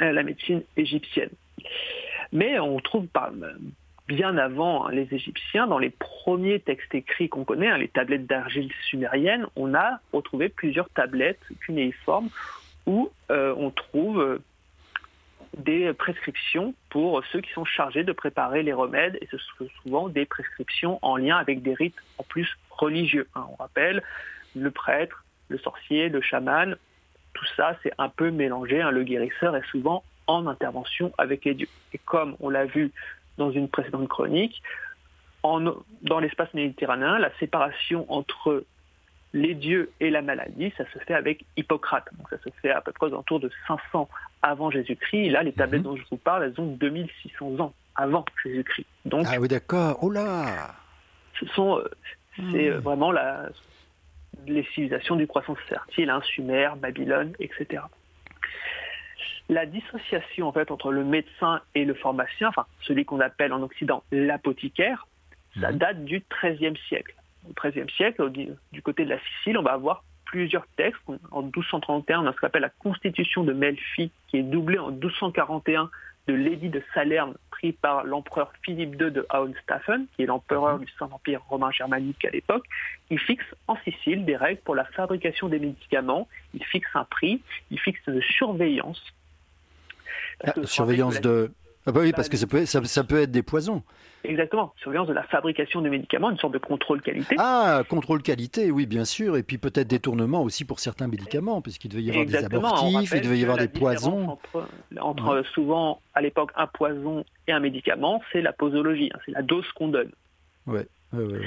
euh, 0.00 0.12
la 0.12 0.22
médecine 0.22 0.62
égyptienne. 0.76 1.30
Mais 2.32 2.58
on 2.58 2.78
trouve 2.78 3.06
par, 3.06 3.30
bien 4.08 4.36
avant 4.38 4.86
hein, 4.86 4.92
les 4.92 5.06
Égyptiens, 5.12 5.66
dans 5.66 5.78
les 5.78 5.90
premiers 5.90 6.60
textes 6.60 6.94
écrits 6.94 7.28
qu'on 7.28 7.44
connaît, 7.44 7.68
hein, 7.68 7.78
les 7.78 7.88
tablettes 7.88 8.26
d'argile 8.26 8.72
sumérienne, 8.88 9.46
on 9.54 9.74
a 9.74 10.00
retrouvé 10.12 10.48
plusieurs 10.48 10.88
tablettes 10.90 11.42
cunéiformes 11.60 12.30
où 12.86 13.10
euh, 13.30 13.54
on 13.56 13.70
trouve 13.70 14.20
euh, 14.20 14.38
des 15.58 15.92
prescriptions 15.92 16.74
pour 16.90 17.22
ceux 17.32 17.40
qui 17.40 17.52
sont 17.52 17.64
chargés 17.64 18.04
de 18.04 18.12
préparer 18.12 18.62
les 18.62 18.72
remèdes, 18.72 19.18
et 19.20 19.28
ce 19.30 19.36
sont 19.36 19.68
souvent 19.82 20.08
des 20.08 20.24
prescriptions 20.24 20.98
en 21.02 21.16
lien 21.16 21.36
avec 21.36 21.62
des 21.62 21.74
rites 21.74 22.00
en 22.16 22.22
plus 22.22 22.48
religieux. 22.70 23.28
Hein. 23.34 23.46
On 23.52 23.56
rappelle 23.56 24.02
le 24.56 24.70
prêtre, 24.70 25.24
le 25.48 25.58
sorcier, 25.58 26.08
le 26.08 26.20
chaman, 26.22 26.76
tout 27.34 27.46
ça 27.56 27.76
c'est 27.82 27.92
un 27.98 28.08
peu 28.08 28.30
mélangé. 28.30 28.82
Le 28.90 29.02
guérisseur 29.02 29.54
est 29.54 29.66
souvent 29.70 30.02
en 30.28 30.46
intervention 30.46 31.12
avec 31.18 31.44
les 31.44 31.54
dieux. 31.54 31.68
Et 31.92 31.98
comme 31.98 32.36
on 32.38 32.50
l'a 32.50 32.66
vu 32.66 32.92
dans 33.38 33.50
une 33.50 33.68
précédente 33.68 34.08
chronique, 34.08 34.62
en, 35.42 35.60
dans 36.02 36.20
l'espace 36.20 36.52
méditerranéen, 36.54 37.18
la 37.18 37.30
séparation 37.38 38.06
entre 38.12 38.64
les 39.32 39.54
dieux 39.54 39.90
et 40.00 40.10
la 40.10 40.22
maladie, 40.22 40.72
ça 40.76 40.84
se 40.92 40.98
fait 41.00 41.14
avec 41.14 41.44
Hippocrate. 41.56 42.06
Donc 42.16 42.28
ça 42.30 42.38
se 42.38 42.50
fait 42.60 42.70
à 42.70 42.80
peu 42.80 42.92
près 42.92 43.06
autour 43.06 43.40
de 43.40 43.50
500 43.66 44.08
avant 44.42 44.70
Jésus-Christ. 44.70 45.30
là, 45.30 45.42
les 45.42 45.52
tablettes 45.52 45.80
mhm. 45.80 45.92
dont 45.92 45.96
je 45.96 46.04
vous 46.10 46.16
parle, 46.16 46.44
elles 46.44 46.60
ont 46.60 46.66
2600 46.66 47.60
ans 47.60 47.72
avant 47.96 48.24
Jésus-Christ. 48.44 48.86
Donc, 49.04 49.26
ah 49.28 49.40
oui, 49.40 49.48
d'accord. 49.48 49.98
Oh 50.02 50.10
là 50.10 50.74
Ce 51.40 51.46
sont, 51.46 51.78
euh, 51.78 51.88
c'est 52.36 52.68
euh, 52.68 52.78
hmm. 52.78 52.82
vraiment 52.82 53.10
la, 53.10 53.48
les 54.46 54.62
civilisations 54.74 55.16
du 55.16 55.26
croissance 55.26 55.58
fertile, 55.68 56.08
hein, 56.08 56.20
Sumer, 56.22 56.70
Babylone, 56.80 57.32
etc 57.40 57.82
la 59.48 59.66
dissociation 59.66 60.48
en 60.48 60.52
fait 60.52 60.70
entre 60.70 60.92
le 60.92 61.04
médecin 61.04 61.60
et 61.74 61.84
le 61.84 61.94
pharmacien, 61.94 62.48
enfin 62.48 62.66
celui 62.82 63.04
qu'on 63.04 63.20
appelle 63.20 63.52
en 63.52 63.62
Occident 63.62 64.02
l'apothicaire, 64.12 65.06
ça 65.60 65.72
mhm. 65.72 65.78
date 65.78 66.04
du 66.04 66.22
XIIIe 66.42 66.76
siècle. 66.88 67.14
Au 67.48 67.52
XIIIe 67.54 67.90
siècle, 67.96 68.30
du 68.30 68.82
côté 68.82 69.04
de 69.04 69.10
la 69.10 69.18
Sicile, 69.18 69.58
on 69.58 69.62
va 69.62 69.72
avoir 69.72 70.04
plusieurs 70.26 70.66
textes. 70.76 71.00
En 71.30 71.42
1231, 71.42 72.20
on 72.20 72.26
a 72.26 72.32
ce 72.32 72.38
qu'on 72.38 72.46
appelle 72.46 72.62
la 72.62 72.68
Constitution 72.68 73.44
de 73.44 73.52
Melfi, 73.52 74.10
qui 74.28 74.36
est 74.36 74.42
doublée 74.42 74.78
en 74.78 74.90
1241 74.90 75.90
de 76.26 76.34
l'édit 76.34 76.68
de 76.68 76.82
Salerne 76.92 77.34
pris 77.50 77.72
par 77.72 78.04
l'empereur 78.04 78.52
Philippe 78.62 79.00
II 79.00 79.10
de 79.10 79.26
Hohenstaufen, 79.30 80.06
qui 80.14 80.24
est 80.24 80.26
l'empereur 80.26 80.78
mhm. 80.78 80.84
du 80.84 80.92
Saint-Empire 80.98 81.42
romain 81.48 81.70
germanique 81.70 82.22
à 82.26 82.30
l'époque. 82.30 82.66
Il 83.08 83.18
fixe 83.18 83.46
en 83.66 83.76
Sicile 83.76 84.26
des 84.26 84.36
règles 84.36 84.60
pour 84.60 84.74
la 84.74 84.84
fabrication 84.84 85.48
des 85.48 85.58
médicaments, 85.58 86.28
il 86.52 86.62
fixe 86.64 86.90
un 86.94 87.04
prix, 87.04 87.40
il 87.70 87.80
fixe 87.80 88.00
une 88.06 88.20
surveillance 88.20 89.02
la 90.42 90.54
ah, 90.56 90.66
surveillance 90.66 91.20
de... 91.20 91.50
Ah 91.86 91.92
bah 91.92 92.00
oui, 92.02 92.12
parce 92.12 92.28
que 92.28 92.36
ça 92.36 92.46
peut, 92.46 92.66
ça, 92.66 93.04
peut 93.04 93.22
être 93.22 93.30
des 93.30 93.42
poisons. 93.42 93.82
Exactement, 94.24 94.74
surveillance 94.82 95.08
de 95.08 95.14
la 95.14 95.22
fabrication 95.22 95.80
des 95.80 95.88
médicaments, 95.88 96.30
une 96.30 96.36
sorte 96.36 96.52
de 96.52 96.58
contrôle 96.58 97.00
qualité. 97.00 97.36
Ah, 97.38 97.82
contrôle 97.88 98.20
qualité, 98.20 98.70
oui, 98.70 98.84
bien 98.84 99.06
sûr, 99.06 99.36
et 99.36 99.42
puis 99.42 99.56
peut-être 99.56 99.88
détournement 99.88 100.42
aussi 100.42 100.64
pour 100.64 100.80
certains 100.80 101.06
médicaments, 101.06 101.62
puisqu'il 101.62 101.88
devait 101.88 102.02
y 102.02 102.10
avoir 102.10 102.26
des 102.26 102.44
abortifs, 102.44 103.12
il 103.14 103.20
devait 103.22 103.38
y 103.38 103.42
avoir 103.42 103.56
des 103.56 103.68
poisons. 103.68 104.38
Entre, 105.00 105.42
souvent, 105.54 106.02
à 106.14 106.20
l'époque, 106.20 106.50
un 106.56 106.66
poison 106.66 107.24
et 107.46 107.52
un 107.52 107.60
médicament, 107.60 108.20
c'est 108.32 108.42
la 108.42 108.52
posologie, 108.52 109.10
hein, 109.14 109.18
c'est 109.24 109.32
la 109.32 109.42
dose 109.42 109.70
qu'on 109.72 109.88
donne. 109.88 110.10
Ouais, 110.66 110.86
ouais, 111.14 111.24
ouais. 111.24 111.40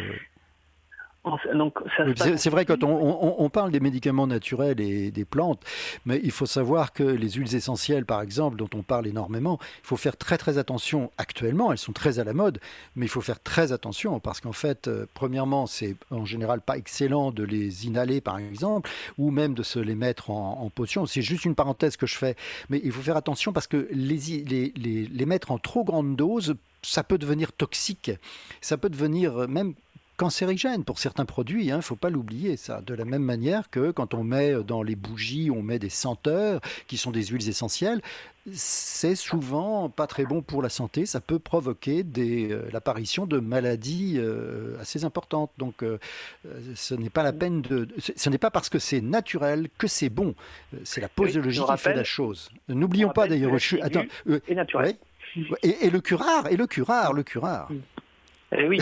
C'est 2.35 2.49
vrai 2.49 2.65
quand 2.65 2.83
on, 2.83 3.49
parle 3.49 3.71
des 3.71 3.79
médicaments 3.79 4.25
naturels 4.25 4.79
et 4.79 5.11
des 5.11 5.25
plantes, 5.25 5.61
mais 6.05 6.19
il 6.23 6.31
faut 6.31 6.47
savoir 6.47 6.93
que 6.93 7.03
les 7.03 7.29
huiles 7.31 7.53
essentielles, 7.55 8.05
par 8.05 8.21
exemple, 8.21 8.57
dont 8.57 8.69
on 8.73 8.81
parle 8.81 9.05
énormément, 9.05 9.59
il 9.83 9.87
faut 9.87 9.97
faire 9.97 10.17
très 10.17 10.39
très 10.39 10.57
attention. 10.57 11.11
Actuellement, 11.17 11.71
elles 11.71 11.77
sont 11.77 11.91
très 11.91 12.17
à 12.17 12.23
la 12.23 12.33
mode, 12.33 12.59
mais 12.95 13.05
il 13.05 13.09
faut 13.09 13.21
faire 13.21 13.39
très 13.39 13.71
attention 13.71 14.19
parce 14.19 14.41
qu'en 14.41 14.51
fait, 14.51 14.87
euh, 14.87 15.05
premièrement, 15.13 15.67
c'est 15.67 15.95
en 16.09 16.25
général 16.25 16.59
pas 16.59 16.77
excellent 16.77 17.31
de 17.31 17.43
les 17.43 17.85
inhaler, 17.85 18.19
par 18.19 18.39
exemple, 18.39 18.89
ou 19.19 19.29
même 19.29 19.53
de 19.53 19.63
se 19.63 19.77
les 19.77 19.95
mettre 19.95 20.31
en, 20.31 20.71
potion. 20.73 21.05
C'est 21.05 21.21
juste 21.21 21.45
une 21.45 21.55
parenthèse 21.55 21.97
que 21.97 22.07
je 22.07 22.15
fais, 22.15 22.35
mais 22.69 22.81
il 22.83 22.91
faut 22.91 23.01
faire 23.01 23.17
attention 23.17 23.51
parce 23.53 23.67
que 23.67 23.87
les, 23.91 24.17
les, 24.45 24.73
les, 24.75 25.05
les 25.05 25.25
mettre 25.25 25.51
en 25.51 25.57
trop 25.59 25.83
grande 25.83 26.15
dose, 26.15 26.55
ça 26.81 27.03
peut 27.03 27.17
devenir 27.17 27.51
toxique. 27.51 28.11
Ça 28.61 28.77
peut 28.77 28.89
devenir 28.89 29.47
même 29.47 29.75
cancérigène 30.21 30.83
pour 30.83 30.99
certains 30.99 31.25
produits, 31.25 31.65
il 31.65 31.71
hein, 31.71 31.77
ne 31.77 31.81
faut 31.81 31.95
pas 31.95 32.11
l'oublier 32.11 32.55
ça. 32.55 32.81
De 32.81 32.93
la 32.93 33.05
même 33.05 33.23
manière 33.23 33.71
que 33.71 33.89
quand 33.89 34.13
on 34.13 34.23
met 34.23 34.53
dans 34.63 34.83
les 34.83 34.95
bougies, 34.95 35.49
on 35.49 35.63
met 35.63 35.79
des 35.79 35.89
senteurs 35.89 36.61
qui 36.85 36.97
sont 36.97 37.09
des 37.09 37.25
huiles 37.25 37.49
essentielles, 37.49 38.01
c'est 38.53 39.15
souvent 39.15 39.89
pas 39.89 40.05
très 40.05 40.25
bon 40.25 40.43
pour 40.43 40.61
la 40.61 40.69
santé, 40.69 41.07
ça 41.07 41.21
peut 41.21 41.39
provoquer 41.39 42.05
euh, 42.19 42.69
l'apparition 42.71 43.25
de 43.25 43.39
maladies 43.39 44.17
euh, 44.19 44.79
assez 44.79 45.05
importantes. 45.05 45.49
Donc 45.57 45.81
euh, 45.81 45.97
ce 46.75 46.93
n'est 46.93 47.09
pas 47.09 47.23
la 47.23 47.33
peine 47.33 47.63
de... 47.63 47.87
Ce 47.97 48.29
n'est 48.29 48.37
pas 48.37 48.51
parce 48.51 48.69
que 48.69 48.77
c'est 48.77 49.01
naturel 49.01 49.69
que 49.79 49.87
c'est 49.87 50.09
bon, 50.09 50.35
c'est 50.83 51.01
la 51.01 51.09
posologie 51.09 51.61
qui 51.67 51.77
fait 51.77 51.95
la 51.95 52.03
chose. 52.03 52.51
N'oublions 52.69 53.09
pas 53.09 53.27
d'ailleurs... 53.27 53.55
Attends. 53.81 54.05
Et, 55.63 55.85
et, 55.87 55.89
le 55.89 55.99
curare, 55.99 56.45
et 56.51 56.57
le 56.57 56.67
curare, 56.67 57.13
le 57.13 57.23
curare. 57.23 57.71
Mm. 57.71 57.79
Eh 58.53 58.67
oui, 58.67 58.79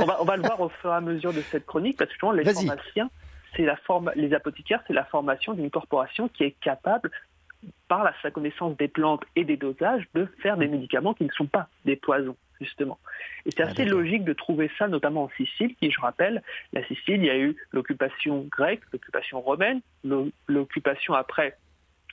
on 0.00 0.04
va, 0.04 0.20
on 0.20 0.24
va 0.24 0.36
le 0.36 0.42
voir 0.42 0.60
au 0.60 0.68
fur 0.68 0.90
et 0.90 0.94
à 0.94 1.00
mesure 1.00 1.32
de 1.32 1.40
cette 1.42 1.66
chronique, 1.66 1.96
parce 1.96 2.12
que 2.12 2.34
les 2.34 2.44
pharmaciens, 2.44 3.10
c'est 3.56 3.64
la 3.64 3.76
forme, 3.76 4.10
les 4.16 4.34
apothicaires, 4.34 4.82
c'est 4.86 4.92
la 4.92 5.04
formation 5.04 5.54
d'une 5.54 5.70
corporation 5.70 6.28
qui 6.28 6.44
est 6.44 6.56
capable, 6.60 7.10
par 7.88 8.04
la, 8.04 8.14
sa 8.22 8.30
connaissance 8.30 8.76
des 8.76 8.88
plantes 8.88 9.24
et 9.36 9.44
des 9.44 9.56
dosages, 9.56 10.06
de 10.14 10.26
faire 10.42 10.56
des 10.56 10.68
médicaments 10.68 11.14
qui 11.14 11.24
ne 11.24 11.30
sont 11.30 11.46
pas 11.46 11.68
des 11.84 11.96
poisons, 11.96 12.36
justement. 12.60 12.98
Et 13.46 13.50
c'est 13.50 13.62
ah, 13.62 13.66
assez 13.66 13.84
logique 13.84 14.24
de 14.24 14.32
trouver 14.32 14.70
ça, 14.78 14.88
notamment 14.88 15.24
en 15.24 15.30
Sicile, 15.36 15.74
qui, 15.76 15.90
je 15.90 16.00
rappelle, 16.00 16.42
la 16.72 16.84
Sicile, 16.86 17.16
il 17.16 17.26
y 17.26 17.30
a 17.30 17.38
eu 17.38 17.56
l'occupation 17.72 18.46
grecque, 18.50 18.82
l'occupation 18.92 19.40
romaine, 19.40 19.80
l'occupation 20.48 21.14
après 21.14 21.56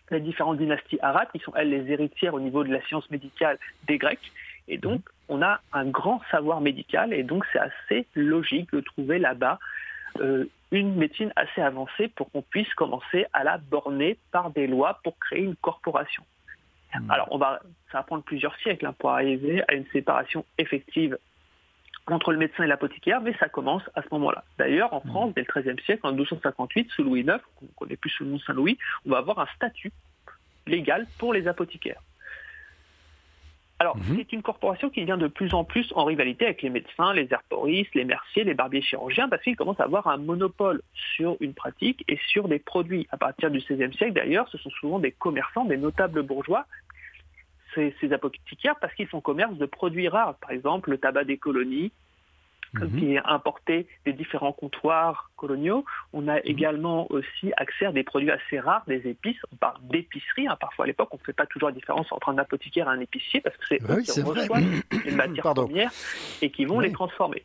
les 0.09 0.19
différentes 0.19 0.57
dynasties 0.57 0.99
arabes, 1.01 1.27
qui 1.33 1.39
sont, 1.39 1.53
elles, 1.55 1.69
les 1.69 1.91
héritières 1.91 2.33
au 2.33 2.39
niveau 2.39 2.63
de 2.63 2.71
la 2.71 2.81
science 2.83 3.09
médicale 3.09 3.57
des 3.87 3.97
Grecs. 3.97 4.31
Et 4.67 4.77
donc, 4.77 5.01
on 5.29 5.41
a 5.41 5.59
un 5.73 5.85
grand 5.85 6.21
savoir 6.31 6.61
médical 6.61 7.13
et 7.13 7.23
donc 7.23 7.45
c'est 7.51 7.59
assez 7.59 8.07
logique 8.15 8.71
de 8.73 8.81
trouver 8.81 9.19
là-bas 9.19 9.59
euh, 10.19 10.45
une 10.71 10.95
médecine 10.95 11.31
assez 11.35 11.61
avancée 11.61 12.09
pour 12.09 12.31
qu'on 12.31 12.41
puisse 12.41 12.73
commencer 12.73 13.25
à 13.33 13.43
la 13.43 13.57
borner 13.57 14.17
par 14.31 14.51
des 14.51 14.67
lois 14.67 14.99
pour 15.03 15.17
créer 15.17 15.43
une 15.43 15.55
corporation. 15.55 16.23
Hmm. 16.93 17.09
Alors, 17.09 17.27
on 17.31 17.37
va, 17.37 17.61
ça 17.91 17.99
va 17.99 18.03
prendre 18.03 18.23
plusieurs 18.23 18.55
siècles 18.57 18.85
hein, 18.85 18.95
pour 18.97 19.11
arriver 19.11 19.63
à 19.67 19.75
une 19.75 19.85
séparation 19.93 20.45
effective 20.57 21.17
entre 22.05 22.31
le 22.31 22.37
médecin 22.37 22.63
et 22.63 22.67
l'apothicaire, 22.67 23.21
mais 23.21 23.33
ça 23.37 23.49
commence 23.49 23.83
à 23.95 24.01
ce 24.01 24.07
moment-là. 24.11 24.43
D'ailleurs, 24.57 24.93
en 24.93 25.01
hmm. 25.03 25.09
France, 25.09 25.33
dès 25.35 25.45
le 25.47 25.61
XIIIe 25.61 25.81
siècle, 25.85 26.05
en 26.05 26.11
1258, 26.11 26.91
sous 26.91 27.03
Louis 27.03 27.21
IX, 27.21 27.39
qu'on 27.55 27.65
ne 27.65 27.71
connaît 27.77 27.97
plus 27.97 28.09
sous 28.09 28.23
le 28.23 28.31
nom 28.31 28.39
Saint-Louis, 28.39 28.77
on 29.05 29.11
va 29.11 29.19
avoir 29.19 29.39
un 29.39 29.47
statut 29.55 29.91
légal 30.65 31.07
pour 31.17 31.33
les 31.33 31.47
apothicaires. 31.47 32.01
Alors, 33.79 33.95
mhm. 33.97 34.15
c'est 34.17 34.33
une 34.33 34.41
corporation 34.41 34.89
qui 34.89 35.05
vient 35.05 35.17
de 35.17 35.27
plus 35.27 35.53
en 35.53 35.63
plus 35.63 35.91
en 35.95 36.05
rivalité 36.05 36.45
avec 36.45 36.61
les 36.63 36.69
médecins, 36.69 37.13
les 37.13 37.27
herboristes, 37.31 37.93
les 37.93 38.05
merciers, 38.05 38.43
les 38.43 38.55
barbiers 38.55 38.81
chirurgiens, 38.81 39.29
parce 39.29 39.43
qu'ils 39.43 39.55
commencent 39.55 39.79
à 39.79 39.83
avoir 39.83 40.07
un 40.07 40.17
monopole 40.17 40.81
sur 41.15 41.37
une 41.41 41.53
pratique 41.53 42.03
et 42.07 42.17
sur 42.27 42.47
des 42.47 42.57
produits. 42.57 43.07
À 43.11 43.17
partir 43.17 43.51
du 43.51 43.59
XVIe 43.59 43.93
siècle, 43.93 44.13
d'ailleurs, 44.13 44.49
ce 44.49 44.57
sont 44.57 44.71
souvent 44.71 44.99
des 44.99 45.11
commerçants, 45.11 45.65
des 45.65 45.77
notables 45.77 46.23
bourgeois, 46.23 46.65
ces, 47.75 47.95
ces 48.01 48.11
apothicaires, 48.13 48.77
parce 48.81 48.93
qu'ils 48.95 49.07
font 49.07 49.21
commerce 49.21 49.55
de 49.55 49.65
produits 49.67 50.07
rares. 50.07 50.35
Par 50.39 50.51
exemple, 50.51 50.89
le 50.89 50.97
tabac 50.97 51.25
des 51.25 51.37
colonies, 51.37 51.91
Mhm. 52.73 52.99
qui 52.99 53.13
est 53.13 53.21
importé 53.25 53.87
des 54.05 54.13
différents 54.13 54.51
comptoirs 54.51 55.31
coloniaux. 55.35 55.85
On 56.13 56.27
a 56.27 56.35
mhm. 56.35 56.41
également 56.45 57.11
aussi 57.11 57.51
accès 57.57 57.85
à 57.85 57.91
des 57.91 58.03
produits 58.03 58.31
assez 58.31 58.59
rares, 58.59 58.83
des 58.87 59.07
épices. 59.07 59.37
On 59.51 59.55
parle 59.55 59.77
d'épicerie. 59.83 60.47
Hein. 60.47 60.57
Parfois, 60.59 60.85
à 60.85 60.87
l'époque, 60.87 61.09
on 61.11 61.17
ne 61.17 61.23
fait 61.23 61.33
pas 61.33 61.45
toujours 61.45 61.69
la 61.69 61.75
différence 61.75 62.11
entre 62.11 62.29
un 62.29 62.37
apothicaire 62.37 62.87
et 62.87 62.91
un 62.91 62.99
épicier 62.99 63.41
parce 63.41 63.55
que 63.57 63.65
c'est 63.69 63.81
eux 63.89 64.01
qui 64.01 64.21
reçoivent 64.21 64.83
les 65.05 65.11
matières 65.11 65.53
premières 65.53 65.91
et 66.41 66.51
qui 66.51 66.65
vont 66.65 66.79
les 66.79 66.91
transformer. 66.91 67.43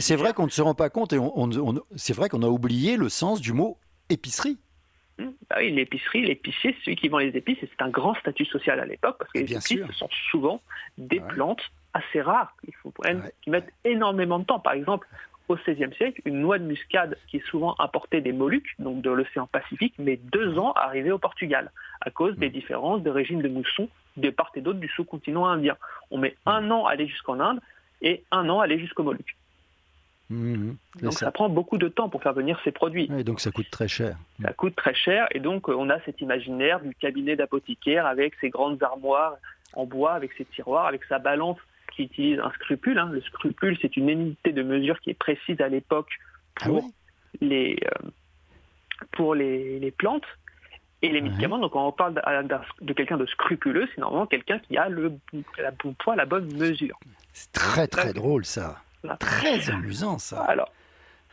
C'est 0.00 0.16
vrai 0.16 0.32
qu'on 0.32 0.46
ne 0.46 0.50
se 0.50 0.62
rend 0.62 0.74
pas 0.74 0.90
compte 0.90 1.12
et 1.12 1.18
on, 1.18 1.50
c'est 1.96 2.14
vrai 2.14 2.28
qu'on 2.28 2.42
a 2.42 2.48
oublié 2.48 2.96
le 2.96 3.08
sens 3.08 3.40
du 3.40 3.52
mot 3.52 3.78
épicerie. 4.10 4.58
Hmm. 5.18 5.30
Bah 5.48 5.56
oui, 5.58 5.70
l'épicerie, 5.70 6.24
l'épicier, 6.24 6.74
c'est 6.78 6.84
celui 6.84 6.96
qui 6.96 7.08
vend 7.08 7.18
les 7.18 7.36
épices, 7.36 7.58
et 7.62 7.68
c'est 7.70 7.82
un 7.84 7.88
grand 7.88 8.14
statut 8.16 8.44
social 8.46 8.80
à 8.80 8.84
l'époque, 8.84 9.16
parce 9.18 9.30
que 9.30 9.38
les 9.38 9.52
épices, 9.52 9.86
ce 9.86 9.92
sont 9.92 10.08
souvent 10.30 10.60
des 10.98 11.20
plantes 11.20 11.62
assez 11.94 12.20
rares, 12.20 12.54
il 12.66 12.74
faut, 12.74 12.92
qui 13.42 13.50
mettent 13.50 13.72
énormément 13.84 14.38
de 14.38 14.44
temps. 14.44 14.58
Par 14.58 14.74
exemple, 14.74 15.06
au 15.48 15.56
XVIe 15.56 15.94
siècle, 15.96 16.20
une 16.24 16.40
noix 16.40 16.58
de 16.58 16.64
muscade 16.64 17.16
qui 17.28 17.38
est 17.38 17.46
souvent 17.46 17.74
importée 17.78 18.20
des 18.20 18.32
Moluques, 18.32 18.74
donc 18.78 19.02
de 19.02 19.10
l'océan 19.10 19.46
Pacifique, 19.46 19.94
met 19.98 20.16
deux 20.16 20.58
ans 20.58 20.72
à 20.72 20.84
arriver 20.84 21.12
au 21.12 21.18
Portugal, 21.18 21.70
à 22.00 22.10
cause 22.10 22.36
des 22.36 22.48
mmh. 22.48 22.52
différences 22.52 23.02
de 23.02 23.10
régime 23.10 23.42
de 23.42 23.48
mousson 23.48 23.88
de 24.16 24.30
part 24.30 24.50
et 24.54 24.60
d'autre 24.60 24.78
du 24.78 24.88
sous-continent 24.88 25.46
indien. 25.46 25.76
On 26.10 26.18
met 26.18 26.36
un 26.46 26.62
mmh. 26.62 26.72
an 26.72 26.86
à 26.86 26.92
aller 26.92 27.06
jusqu'en 27.06 27.40
Inde 27.40 27.60
et 28.00 28.24
un 28.30 28.48
an 28.48 28.60
à 28.60 28.64
aller 28.64 28.78
jusqu'aux 28.78 29.02
Moluques. 29.02 29.36
Mmh, 30.30 30.72
donc 31.02 31.12
ça. 31.12 31.30
prend 31.30 31.50
beaucoup 31.50 31.76
de 31.76 31.88
temps 31.88 32.08
pour 32.08 32.22
faire 32.22 32.32
venir 32.32 32.58
ces 32.64 32.72
produits. 32.72 33.10
Et 33.18 33.24
donc 33.24 33.40
ça 33.40 33.50
coûte 33.50 33.70
très 33.70 33.88
cher. 33.88 34.16
Ça 34.40 34.52
coûte 34.54 34.74
très 34.74 34.94
cher 34.94 35.26
et 35.32 35.40
donc 35.40 35.68
on 35.68 35.90
a 35.90 36.00
cet 36.00 36.22
imaginaire 36.22 36.80
du 36.80 36.94
cabinet 36.94 37.36
d'apothicaire 37.36 38.06
avec 38.06 38.34
ses 38.40 38.48
grandes 38.48 38.82
armoires 38.82 39.34
en 39.74 39.84
bois, 39.84 40.12
avec 40.12 40.32
ses 40.32 40.46
tiroirs, 40.46 40.86
avec 40.86 41.04
sa 41.04 41.18
balance 41.18 41.58
qui 41.94 42.04
utilise 42.04 42.38
un 42.40 42.50
scrupule. 42.52 42.98
Hein. 42.98 43.10
Le 43.12 43.20
scrupule, 43.20 43.78
c'est 43.80 43.96
une 43.96 44.08
unité 44.08 44.52
de 44.52 44.62
mesure 44.62 44.98
qui 45.00 45.10
est 45.10 45.18
précise 45.18 45.60
à 45.60 45.68
l'époque 45.68 46.10
ah 46.60 46.66
pour, 46.66 46.90
les, 47.40 47.78
euh, 47.84 48.08
pour 49.12 49.34
les, 49.34 49.92
plantes 49.96 50.26
et 51.02 51.08
les 51.08 51.20
médicaments. 51.20 51.58
Donc, 51.58 51.72
quand 51.72 51.86
on 51.86 51.92
parle 51.92 52.14
de, 52.80 52.92
quelqu'un 52.92 53.16
de 53.16 53.26
scrupuleux, 53.26 53.88
c'est 53.94 54.00
normalement 54.00 54.26
quelqu'un 54.26 54.58
qui 54.58 54.76
a 54.76 54.88
le 54.88 55.12
la 55.58 55.70
bon 55.70 55.94
poids, 55.94 56.16
la 56.16 56.26
bonne 56.26 56.52
mesure. 56.54 56.98
C'est 57.32 57.52
très, 57.52 57.86
très 57.86 58.12
drôle, 58.12 58.44
ça. 58.44 58.80
Très 59.18 59.70
amusant, 59.70 60.18
ça. 60.18 60.42
Alors, 60.44 60.70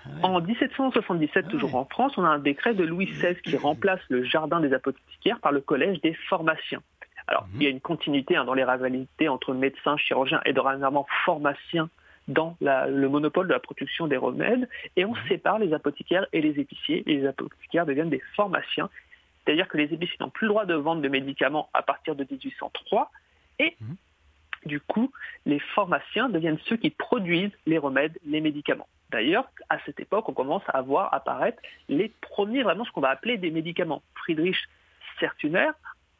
ah 0.06 0.10
En 0.24 0.42
1777, 0.42 1.46
ah 1.48 1.50
toujours 1.50 1.76
en 1.76 1.86
France, 1.86 2.14
on 2.18 2.24
a 2.24 2.30
un 2.30 2.40
décret 2.40 2.74
de 2.74 2.84
Louis 2.84 3.06
XVI 3.06 3.36
qui 3.44 3.56
remplace 3.58 4.02
le 4.10 4.24
jardin 4.24 4.60
des 4.60 4.74
apothicaires 4.74 5.40
par 5.40 5.52
le 5.52 5.62
collège 5.62 6.02
des 6.02 6.14
pharmaciens. 6.30 6.82
Alors, 7.32 7.48
mhm. 7.48 7.52
il 7.56 7.64
y 7.64 7.68
a 7.68 7.70
une 7.70 7.80
continuité 7.80 8.36
hein, 8.36 8.44
dans 8.44 8.54
les 8.54 8.66
rivalités 8.66 9.30
entre 9.30 9.54
médecins, 9.54 9.96
chirurgiens 9.96 10.42
et 10.46 10.52
dorénavant 10.52 11.08
pharmaciens 11.26 11.90
dans 12.28 12.56
le 12.62 13.08
monopole 13.08 13.48
de 13.48 13.54
la 13.54 13.60
production 13.60 14.06
des 14.06 14.18
remèdes, 14.18 14.70
et 14.96 15.06
on 15.06 15.14
mhm. 15.14 15.28
sépare 15.28 15.58
les 15.58 15.74
apothicaires 15.74 16.28
et 16.34 16.42
les 16.42 16.60
épiciers, 16.60 17.04
et 17.10 17.18
les 17.18 17.26
apothicaires 17.26 17.86
deviennent 17.86 18.10
des 18.10 18.22
pharmaciens, 18.36 18.90
c'est-à-dire 19.44 19.68
que 19.70 19.78
les 19.78 19.94
épiciers 19.94 20.18
n'ont 20.20 20.30
plus 20.30 20.46
le 20.46 20.50
droit 20.50 20.66
de 20.66 20.76
vendre 20.76 21.02
de 21.02 21.08
médicaments 21.08 21.70
à 21.74 21.82
partir 21.82 22.16
de 22.16 22.26
1803, 22.30 23.10
et 23.60 23.78
mhm. 23.80 23.96
du 24.66 24.82
coup, 24.82 25.12
les 25.46 25.60
pharmaciens 25.74 26.28
deviennent 26.28 26.60
ceux 26.66 26.76
qui 26.76 26.90
produisent 26.90 27.58
les 27.66 27.78
remèdes, 27.78 28.18
les 28.26 28.42
médicaments. 28.42 28.88
D'ailleurs, 29.10 29.50
à 29.70 29.80
cette 29.86 30.02
époque, 30.02 30.28
on 30.28 30.34
commence 30.34 30.64
à 30.68 30.82
voir 30.82 31.14
apparaître 31.14 31.62
les 31.88 32.14
premiers, 32.22 32.64
vraiment 32.64 32.84
ce 32.84 32.92
qu'on 32.92 33.02
va 33.02 33.10
appeler 33.10 33.38
des 33.38 33.52
médicaments. 33.52 34.04
Friedrich 34.16 34.58
Sertuner 35.20 35.72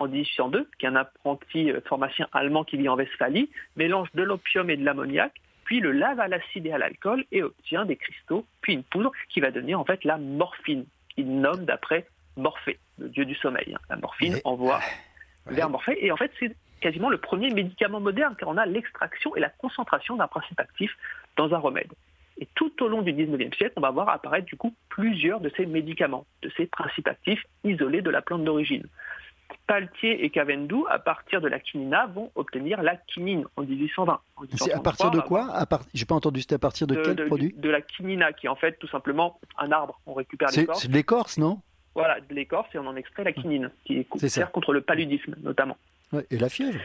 en 0.02 0.08
1802, 0.08 0.68
qui 0.80 0.86
est 0.86 0.90
un 0.90 0.96
apprenti 0.96 1.72
euh, 1.72 1.80
pharmacien 1.88 2.28
allemand 2.34 2.64
qui 2.64 2.78
vit 2.78 2.90
en 2.90 2.96
Westphalie, 2.96 3.50
mélange 3.76 4.10
de 4.14 4.24
l'opium 4.24 4.70
et 4.70 4.78
de 4.78 4.84
l'ammoniac, 4.84 5.34
puis 5.64 5.80
le 5.80 5.92
lave 5.92 6.20
à 6.20 6.28
l'acide 6.28 6.66
et 6.66 6.74
à 6.74 6.78
l'alcool 6.78 7.24
et 7.32 7.44
obtient 7.44 7.86
des 7.86 7.96
cristaux, 7.96 8.46
puis 8.62 8.74
une 8.74 8.84
poudre 8.84 9.12
qui 9.30 9.40
va 9.40 9.52
devenir 9.52 9.80
en 9.80 9.86
fait 9.86 10.04
la 10.04 10.18
morphine. 10.18 10.86
Il 11.18 11.40
nomme 11.40 11.66
d'après 11.66 12.08
Morphée, 12.38 12.80
le 12.98 13.10
dieu 13.10 13.26
du 13.26 13.36
sommeil. 13.36 13.74
Hein. 13.74 13.80
La 13.90 13.98
morphine 13.98 14.40
envoie 14.44 14.80
vers 15.46 15.70
Morphée. 15.70 16.04
Et 16.04 16.12
en 16.12 16.18
fait, 16.18 16.32
c'est 16.40 16.56
quasiment 16.80 17.10
le 17.10 17.18
premier 17.18 17.52
médicament 17.52 18.00
moderne 18.00 18.36
car 18.38 18.50
on 18.50 18.58
a 18.58 18.66
l'extraction 18.66 19.36
et 19.36 19.40
la 19.40 19.50
concentration 19.50 20.16
d'un 20.16 20.28
principe 20.28 20.60
actif 20.60 20.92
dans 21.38 21.54
un 21.54 21.58
remède. 21.60 21.92
Et 22.40 22.48
tout 22.56 22.72
au 22.82 22.88
long 22.88 23.04
du 23.04 23.14
19e 23.14 23.56
siècle, 23.56 23.74
on 23.76 23.82
va 23.82 23.92
voir 23.92 24.10
apparaître 24.10 24.48
du 24.48 24.56
coup 24.56 24.74
plusieurs 24.90 25.42
de 25.42 25.52
ces 25.56 25.66
médicaments, 25.66 26.26
de 26.42 26.52
ces 26.58 26.66
principes 26.66 27.08
actifs 27.08 27.46
isolés 27.64 28.02
de 28.02 28.10
la 28.10 28.22
plante 28.22 28.44
d'origine. 28.44 28.88
Paltier 29.68 30.24
et 30.24 30.30
Cavendou, 30.30 30.86
à 30.90 31.00
partir 31.00 31.42
de 31.42 31.48
la 31.48 31.60
quinina, 31.60 32.08
vont 32.08 32.32
obtenir 32.36 32.82
la 32.82 32.96
quinine 32.96 33.46
en 33.56 33.64
1820. 33.64 34.20
c'est 34.56 34.74
à 34.74 34.80
partir 34.80 35.12
de 35.12 35.20
quoi 35.20 35.66
J'ai 35.94 36.06
pas 36.06 36.16
entendu, 36.16 36.42
c'était 36.42 36.56
à 36.56 36.60
partir 36.60 36.88
de, 36.88 36.96
quel 36.96 37.28
produit 37.28 37.54
De 37.58 37.70
la 37.70 37.82
quinina, 37.82 38.34
qui 38.34 38.48
est 38.48 38.50
en 38.50 38.56
fait 38.56 38.78
tout 38.80 38.88
simplement 38.88 39.40
un 39.58 39.72
arbre. 39.72 40.00
On 40.06 40.14
récupère 40.14 40.50
l'écorce. 40.56 40.82
C'est 40.82 40.88
de 40.88 40.94
l'écorce, 40.94 41.38
non? 41.38 41.60
Voilà, 41.94 42.22
de 42.22 42.34
l'écorce 42.34 42.74
et 42.74 42.78
on 42.78 42.88
en 42.88 42.96
extrait 42.96 43.24
la 43.24 43.34
quinine, 43.34 43.70
qui 43.86 44.06
sert 44.28 44.52
contre 44.52 44.74
le 44.74 44.82
paludisme 44.82 45.36
notamment. 45.42 45.78
et 46.30 46.38
la 46.38 46.50
fièvre 46.50 46.80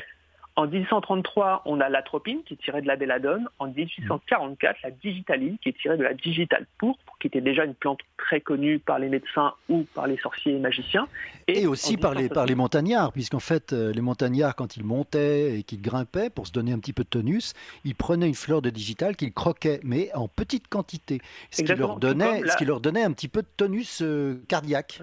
en 0.56 0.66
1833, 0.66 1.62
on 1.66 1.80
a 1.80 1.90
l'atropine 1.90 2.42
qui 2.42 2.54
est 2.54 2.56
tirée 2.56 2.80
de 2.80 2.86
la 2.86 2.96
belladone. 2.96 3.46
En 3.58 3.66
1844, 3.66 4.78
la 4.82 4.90
digitaline 4.90 5.58
qui 5.58 5.68
est 5.68 5.78
tirée 5.78 5.98
de 5.98 6.02
la 6.02 6.14
digitale 6.14 6.66
pourpre, 6.78 7.14
qui 7.20 7.26
était 7.26 7.42
déjà 7.42 7.64
une 7.66 7.74
plante 7.74 8.00
très 8.16 8.40
connue 8.40 8.78
par 8.78 8.98
les 8.98 9.10
médecins 9.10 9.52
ou 9.68 9.84
par 9.94 10.06
les 10.06 10.16
sorciers 10.16 10.54
et 10.54 10.58
magiciens. 10.58 11.08
Et, 11.46 11.66
aussi 11.66 11.98
par 11.98 12.14
les, 12.14 12.30
par 12.30 12.46
les 12.46 12.54
montagnards, 12.54 13.12
puisqu'en 13.12 13.38
fait, 13.38 13.74
euh, 13.74 13.92
les 13.92 14.00
montagnards, 14.00 14.56
quand 14.56 14.78
ils 14.78 14.84
montaient 14.84 15.58
et 15.58 15.62
qu'ils 15.62 15.82
grimpaient, 15.82 16.30
pour 16.30 16.46
se 16.46 16.52
donner 16.52 16.72
un 16.72 16.78
petit 16.78 16.94
peu 16.94 17.04
de 17.04 17.08
tonus, 17.10 17.52
ils 17.84 17.94
prenaient 17.94 18.28
une 18.28 18.34
fleur 18.34 18.62
de 18.62 18.70
digitale 18.70 19.14
qu'ils 19.14 19.34
croquaient, 19.34 19.80
mais 19.84 20.10
en 20.14 20.26
petite 20.26 20.68
quantité. 20.68 21.20
Ce 21.50 21.62
qui, 21.62 21.74
leur 21.74 21.98
donnait, 21.98 22.46
ce 22.48 22.56
qui 22.56 22.64
leur 22.64 22.80
donnait 22.80 23.04
un 23.04 23.12
petit 23.12 23.28
peu 23.28 23.42
de 23.42 23.48
tonus 23.58 24.00
euh, 24.00 24.40
cardiaque 24.48 25.02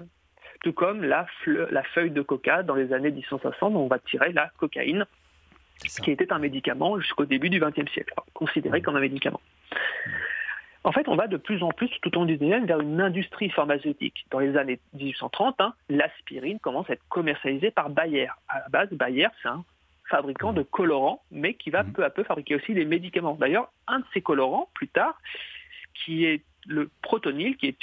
tout 0.62 0.72
comme 0.72 1.04
la, 1.04 1.26
la, 1.46 1.82
feuille 1.82 2.10
de 2.10 2.22
coca 2.22 2.62
dans 2.62 2.74
les 2.74 2.94
années 2.94 3.10
1860, 3.10 3.74
on 3.76 3.86
va 3.86 3.98
tirer 3.98 4.32
la 4.32 4.50
cocaïne 4.56 5.04
qui 6.02 6.10
était 6.10 6.32
un 6.32 6.38
médicament 6.38 6.98
jusqu'au 6.98 7.24
début 7.24 7.50
du 7.50 7.60
XXe 7.60 7.90
siècle, 7.92 8.14
considéré 8.32 8.80
comme 8.82 8.96
un 8.96 9.00
médicament. 9.00 9.40
En 10.84 10.92
fait, 10.92 11.08
on 11.08 11.16
va 11.16 11.26
de 11.26 11.38
plus 11.38 11.62
en 11.62 11.70
plus, 11.70 11.88
tout 12.02 12.14
au 12.14 12.20
long 12.20 12.26
du 12.26 12.36
XIXe, 12.36 12.66
vers 12.66 12.80
une 12.80 13.00
industrie 13.00 13.48
pharmaceutique. 13.48 14.26
Dans 14.30 14.38
les 14.38 14.56
années 14.56 14.78
1830, 14.92 15.60
hein, 15.60 15.74
l'aspirine 15.88 16.58
commence 16.58 16.88
à 16.90 16.92
être 16.92 17.08
commercialisée 17.08 17.70
par 17.70 17.88
Bayer. 17.88 18.28
À 18.48 18.60
la 18.60 18.68
base, 18.68 18.90
Bayer, 18.90 19.28
c'est 19.42 19.48
un 19.48 19.64
fabricant 20.10 20.52
de 20.52 20.62
colorants, 20.62 21.22
mais 21.30 21.54
qui 21.54 21.70
va 21.70 21.84
peu 21.84 22.04
à 22.04 22.10
peu 22.10 22.22
fabriquer 22.22 22.56
aussi 22.56 22.74
des 22.74 22.84
médicaments. 22.84 23.34
D'ailleurs, 23.34 23.72
un 23.86 24.00
de 24.00 24.04
ces 24.12 24.20
colorants, 24.20 24.68
plus 24.74 24.88
tard, 24.88 25.18
qui 25.94 26.26
est 26.26 26.42
le 26.66 26.90
protonil, 27.00 27.56
qui 27.56 27.68
est, 27.68 27.78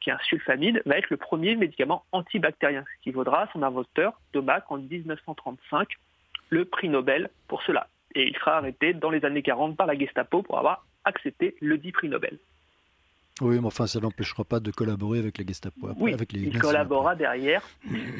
qui 0.00 0.10
est 0.10 0.12
un 0.12 0.18
sulfamide, 0.18 0.82
va 0.84 0.98
être 0.98 1.08
le 1.08 1.16
premier 1.16 1.56
médicament 1.56 2.04
antibactérien, 2.12 2.84
ce 2.84 3.02
qui 3.02 3.12
vaudra 3.12 3.48
son 3.54 3.62
inventeur, 3.62 4.20
Domac, 4.34 4.64
en 4.70 4.76
1935, 4.76 5.88
le 6.52 6.66
prix 6.66 6.90
Nobel 6.90 7.30
pour 7.48 7.62
cela. 7.62 7.88
Et 8.14 8.28
il 8.28 8.36
sera 8.36 8.58
arrêté 8.58 8.92
dans 8.92 9.10
les 9.10 9.24
années 9.24 9.42
40 9.42 9.74
par 9.74 9.86
la 9.86 9.98
Gestapo 9.98 10.42
pour 10.42 10.58
avoir 10.58 10.84
accepté 11.04 11.56
le 11.60 11.78
dit 11.78 11.92
prix 11.92 12.10
Nobel. 12.10 12.38
Oui, 13.40 13.58
mais 13.58 13.66
enfin, 13.66 13.86
ça 13.86 13.98
n'empêchera 14.00 14.44
pas 14.44 14.60
de 14.60 14.70
collaborer 14.70 15.18
avec 15.18 15.38
la 15.38 15.46
Gestapo. 15.46 15.88
oui, 15.96 16.12
avec 16.12 16.32
les 16.32 16.40
il 16.40 16.58
collaborera 16.58 17.14
derrière, 17.14 17.62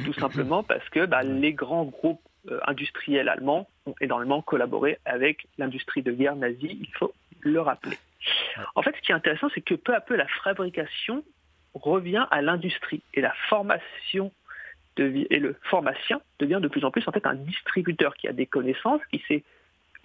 tout 0.06 0.14
simplement 0.14 0.62
parce 0.62 0.88
que 0.88 1.04
bah, 1.04 1.22
les 1.22 1.52
grands 1.52 1.84
groupes 1.84 2.22
euh, 2.50 2.58
industriels 2.66 3.28
allemands 3.28 3.68
ont 3.84 3.94
énormément 4.00 4.40
collaboré 4.40 4.98
avec 5.04 5.46
l'industrie 5.58 6.02
de 6.02 6.10
guerre 6.10 6.34
nazie, 6.34 6.78
il 6.80 6.90
faut 6.94 7.12
le 7.40 7.60
rappeler. 7.60 7.98
En 8.74 8.82
fait, 8.82 8.96
ce 8.96 9.02
qui 9.02 9.12
est 9.12 9.14
intéressant, 9.14 9.48
c'est 9.54 9.60
que 9.60 9.74
peu 9.74 9.94
à 9.94 10.00
peu, 10.00 10.16
la 10.16 10.26
fabrication 10.42 11.22
revient 11.74 12.26
à 12.30 12.40
l'industrie 12.40 13.02
et 13.12 13.20
la 13.20 13.34
formation 13.50 14.32
et 14.98 15.38
le 15.38 15.56
pharmacien 15.62 16.20
devient 16.38 16.60
de 16.60 16.68
plus 16.68 16.84
en 16.84 16.90
plus 16.90 17.06
en 17.06 17.12
fait 17.12 17.26
un 17.26 17.34
distributeur 17.34 18.14
qui 18.14 18.28
a 18.28 18.32
des 18.32 18.46
connaissances, 18.46 19.00
qui 19.10 19.22
sait 19.26 19.42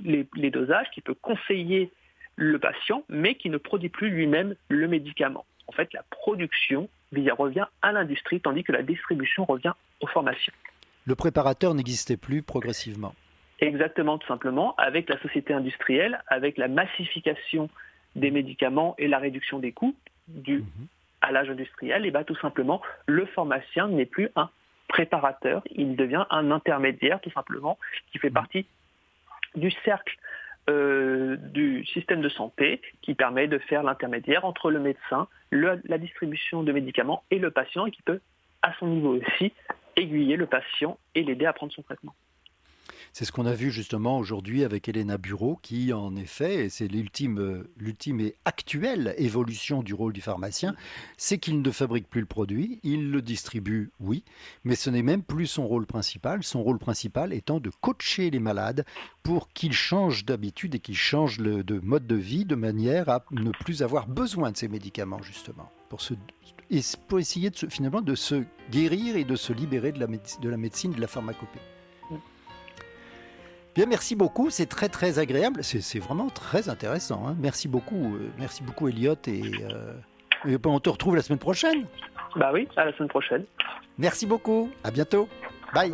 les, 0.03 0.51
dosages, 0.51 0.89
qui 0.91 1.01
peut 1.01 1.15
conseiller 1.15 1.91
le 2.35 2.59
patient, 2.59 3.03
mais 3.09 3.35
qui 3.35 3.49
ne 3.49 3.57
produit 3.57 3.89
plus 3.89 4.09
lui-même 4.09 4.55
le 4.69 4.87
médicament. 4.87 5.45
En 5.67 5.71
fait, 5.71 5.91
la 5.93 6.03
production 6.03 6.87
revient 7.11 7.65
à 7.81 7.91
l'industrie, 7.91 8.39
tandis 8.39 8.63
que 8.63 8.71
la 8.71 8.83
distribution 8.83 9.45
revient 9.45 9.73
aux 10.01 10.07
pharmaciens. 10.07 10.53
Le 11.05 11.15
préparateur 11.15 11.73
n'existait 11.73 12.17
plus 12.17 12.43
progressivement. 12.43 13.15
Exactement, 13.59 14.17
tout 14.17 14.27
simplement, 14.27 14.75
avec 14.75 15.09
la 15.09 15.19
société 15.19 15.53
industrielle, 15.53 16.21
avec 16.27 16.57
la 16.57 16.67
massification 16.67 17.69
des 18.15 18.29
médicaments 18.29 18.93
et 18.97 19.07
la 19.07 19.17
réduction 19.17 19.59
des 19.59 19.71
coûts 19.71 19.95
mhm. 20.27 20.63
à 21.21 21.31
l'âge 21.31 21.49
industriel, 21.49 22.05
et 22.05 22.11
bien 22.11 22.23
tout 22.23 22.35
simplement, 22.35 22.81
le 23.07 23.25
pharmacien 23.25 23.87
n'est 23.87 24.05
plus 24.05 24.29
un 24.35 24.49
préparateur, 24.87 25.63
il 25.71 25.95
devient 25.95 26.25
un 26.29 26.51
intermédiaire 26.51 27.19
tout 27.21 27.31
simplement 27.31 27.77
qui 28.11 28.19
fait 28.19 28.29
mmh. 28.29 28.33
partie 28.33 28.65
du 29.55 29.71
cercle 29.85 30.17
euh, 30.69 31.37
du 31.37 31.85
système 31.85 32.21
de 32.21 32.27
santé 32.27 32.81
qui 33.01 33.15
permet 33.15 33.47
de 33.47 33.57
faire 33.57 33.83
l'intermédiaire 33.83 34.43
entre 34.43 34.69
le 34.69 34.79
médecin, 34.79 35.29
la 35.51 35.97
distribution 35.97 36.61
de 36.61 36.73
médicaments 36.73 37.23
et 37.31 37.39
le 37.39 37.51
patient 37.51 37.85
et 37.85 37.91
qui 37.91 38.01
peut, 38.01 38.19
à 38.61 38.73
son 38.73 38.87
niveau 38.87 39.15
aussi, 39.15 39.53
aiguiller 39.95 40.35
le 40.35 40.45
patient 40.45 40.97
et 41.15 41.23
l'aider 41.23 41.45
à 41.45 41.53
prendre 41.53 41.71
son 41.71 41.83
traitement. 41.83 42.13
C'est 43.17 43.25
ce 43.25 43.31
qu'on 43.31 43.47
a 43.47 43.53
vu 43.55 43.71
justement 43.71 44.19
aujourd'hui 44.19 44.63
avec 44.63 44.87
Elena 44.87 45.17
Bureau, 45.17 45.57
qui 45.63 45.91
en 45.91 46.15
effet, 46.15 46.65
et 46.65 46.69
c'est 46.69 46.87
l'ultime, 46.87 47.65
l'ultime 47.75 48.19
et 48.19 48.35
actuelle 48.45 49.15
évolution 49.17 49.81
du 49.81 49.95
rôle 49.95 50.13
du 50.13 50.21
pharmacien, 50.21 50.75
c'est 51.17 51.39
qu'il 51.39 51.63
ne 51.63 51.71
fabrique 51.71 52.07
plus 52.11 52.21
le 52.21 52.27
produit, 52.27 52.79
il 52.83 53.09
le 53.09 53.23
distribue, 53.23 53.89
oui, 53.99 54.23
mais 54.65 54.75
ce 54.75 54.91
n'est 54.91 55.01
même 55.01 55.23
plus 55.23 55.47
son 55.47 55.67
rôle 55.67 55.87
principal. 55.87 56.43
Son 56.43 56.61
rôle 56.61 56.77
principal 56.77 57.33
étant 57.33 57.59
de 57.59 57.71
coacher 57.81 58.29
les 58.29 58.37
malades 58.37 58.85
pour 59.23 59.49
qu'ils 59.49 59.73
changent 59.73 60.23
d'habitude 60.23 60.75
et 60.75 60.79
qu'ils 60.79 60.95
changent 60.95 61.39
de 61.39 61.79
mode 61.79 62.05
de 62.05 62.13
vie 62.13 62.45
de 62.45 62.53
manière 62.53 63.09
à 63.09 63.25
ne 63.31 63.49
plus 63.49 63.81
avoir 63.81 64.05
besoin 64.05 64.51
de 64.51 64.57
ces 64.57 64.67
médicaments, 64.67 65.23
justement, 65.23 65.71
pour, 65.89 66.01
se, 66.01 66.13
pour 67.07 67.17
essayer 67.17 67.49
de 67.49 67.55
finalement 67.67 68.01
de 68.01 68.13
se 68.13 68.43
guérir 68.69 69.15
et 69.15 69.23
de 69.23 69.35
se 69.35 69.53
libérer 69.53 69.91
de 69.91 69.99
la, 69.99 70.05
de 70.05 70.49
la 70.49 70.57
médecine, 70.57 70.91
de 70.91 71.01
la 71.01 71.07
pharmacopée 71.07 71.61
merci 73.85 74.15
beaucoup, 74.15 74.49
c'est 74.49 74.65
très 74.65 74.89
très 74.89 75.19
agréable, 75.19 75.63
c'est 75.63 75.99
vraiment 75.99 76.29
très 76.29 76.69
intéressant. 76.69 77.27
Hein. 77.27 77.35
Merci 77.39 77.67
beaucoup, 77.67 78.15
euh, 78.15 78.31
merci 78.39 78.63
beaucoup 78.63 78.87
Elliot 78.87 79.15
et, 79.27 79.41
euh, 79.71 79.93
et, 80.47 80.57
on 80.65 80.79
te 80.79 80.89
retrouve 80.89 81.15
la 81.15 81.21
semaine 81.21 81.39
prochaine. 81.39 81.85
Bah 82.35 82.51
oui, 82.53 82.67
à 82.75 82.85
la 82.85 82.93
semaine 82.93 83.09
prochaine. 83.09 83.45
Merci 83.97 84.25
beaucoup, 84.25 84.69
à 84.83 84.91
bientôt. 84.91 85.27
Bye. 85.73 85.91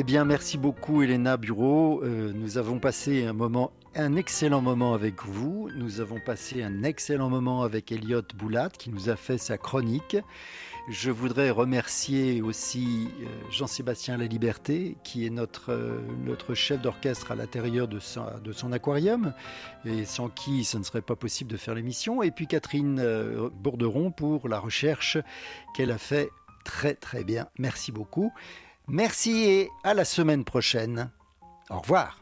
Eh 0.00 0.02
bien, 0.02 0.24
merci 0.24 0.56
beaucoup, 0.56 1.02
Elena 1.02 1.36
Bureau. 1.36 2.02
Euh, 2.02 2.32
nous 2.34 2.56
avons 2.56 2.78
passé 2.78 3.26
un 3.26 3.34
moment, 3.34 3.70
un 3.94 4.16
excellent 4.16 4.62
moment 4.62 4.94
avec 4.94 5.26
vous. 5.26 5.68
Nous 5.76 6.00
avons 6.00 6.18
passé 6.24 6.62
un 6.62 6.84
excellent 6.84 7.28
moment 7.28 7.64
avec 7.64 7.92
Elliot 7.92 8.22
Boulat, 8.34 8.70
qui 8.70 8.88
nous 8.88 9.10
a 9.10 9.16
fait 9.16 9.36
sa 9.36 9.58
chronique. 9.58 10.16
Je 10.88 11.10
voudrais 11.10 11.50
remercier 11.50 12.40
aussi 12.40 13.08
euh, 13.20 13.26
Jean-Sébastien 13.50 14.16
Laliberté, 14.16 14.96
qui 15.04 15.26
est 15.26 15.30
notre, 15.30 15.70
euh, 15.70 16.00
notre 16.24 16.54
chef 16.54 16.80
d'orchestre 16.80 17.32
à 17.32 17.34
l'intérieur 17.34 17.86
de, 17.86 17.98
de, 18.42 18.52
son 18.52 18.72
aquarium, 18.72 19.34
et 19.84 20.06
sans 20.06 20.30
qui 20.30 20.64
ce 20.64 20.78
ne 20.78 20.82
serait 20.82 21.02
pas 21.02 21.14
possible 21.14 21.50
de 21.50 21.58
faire 21.58 21.74
l'émission. 21.74 22.22
Et 22.22 22.30
puis 22.30 22.46
Catherine 22.46 23.04
Bourderon 23.52 24.12
pour 24.12 24.48
la 24.48 24.60
recherche 24.60 25.18
qu'elle 25.76 25.90
a 25.90 25.98
fait 25.98 26.30
très 26.64 26.94
très 26.94 27.22
bien. 27.22 27.48
Merci 27.58 27.92
beaucoup. 27.92 28.32
Merci 28.92 29.44
et 29.44 29.70
à 29.84 29.94
la 29.94 30.04
semaine 30.04 30.44
prochaine. 30.44 31.10
Au 31.70 31.78
revoir. 31.78 32.20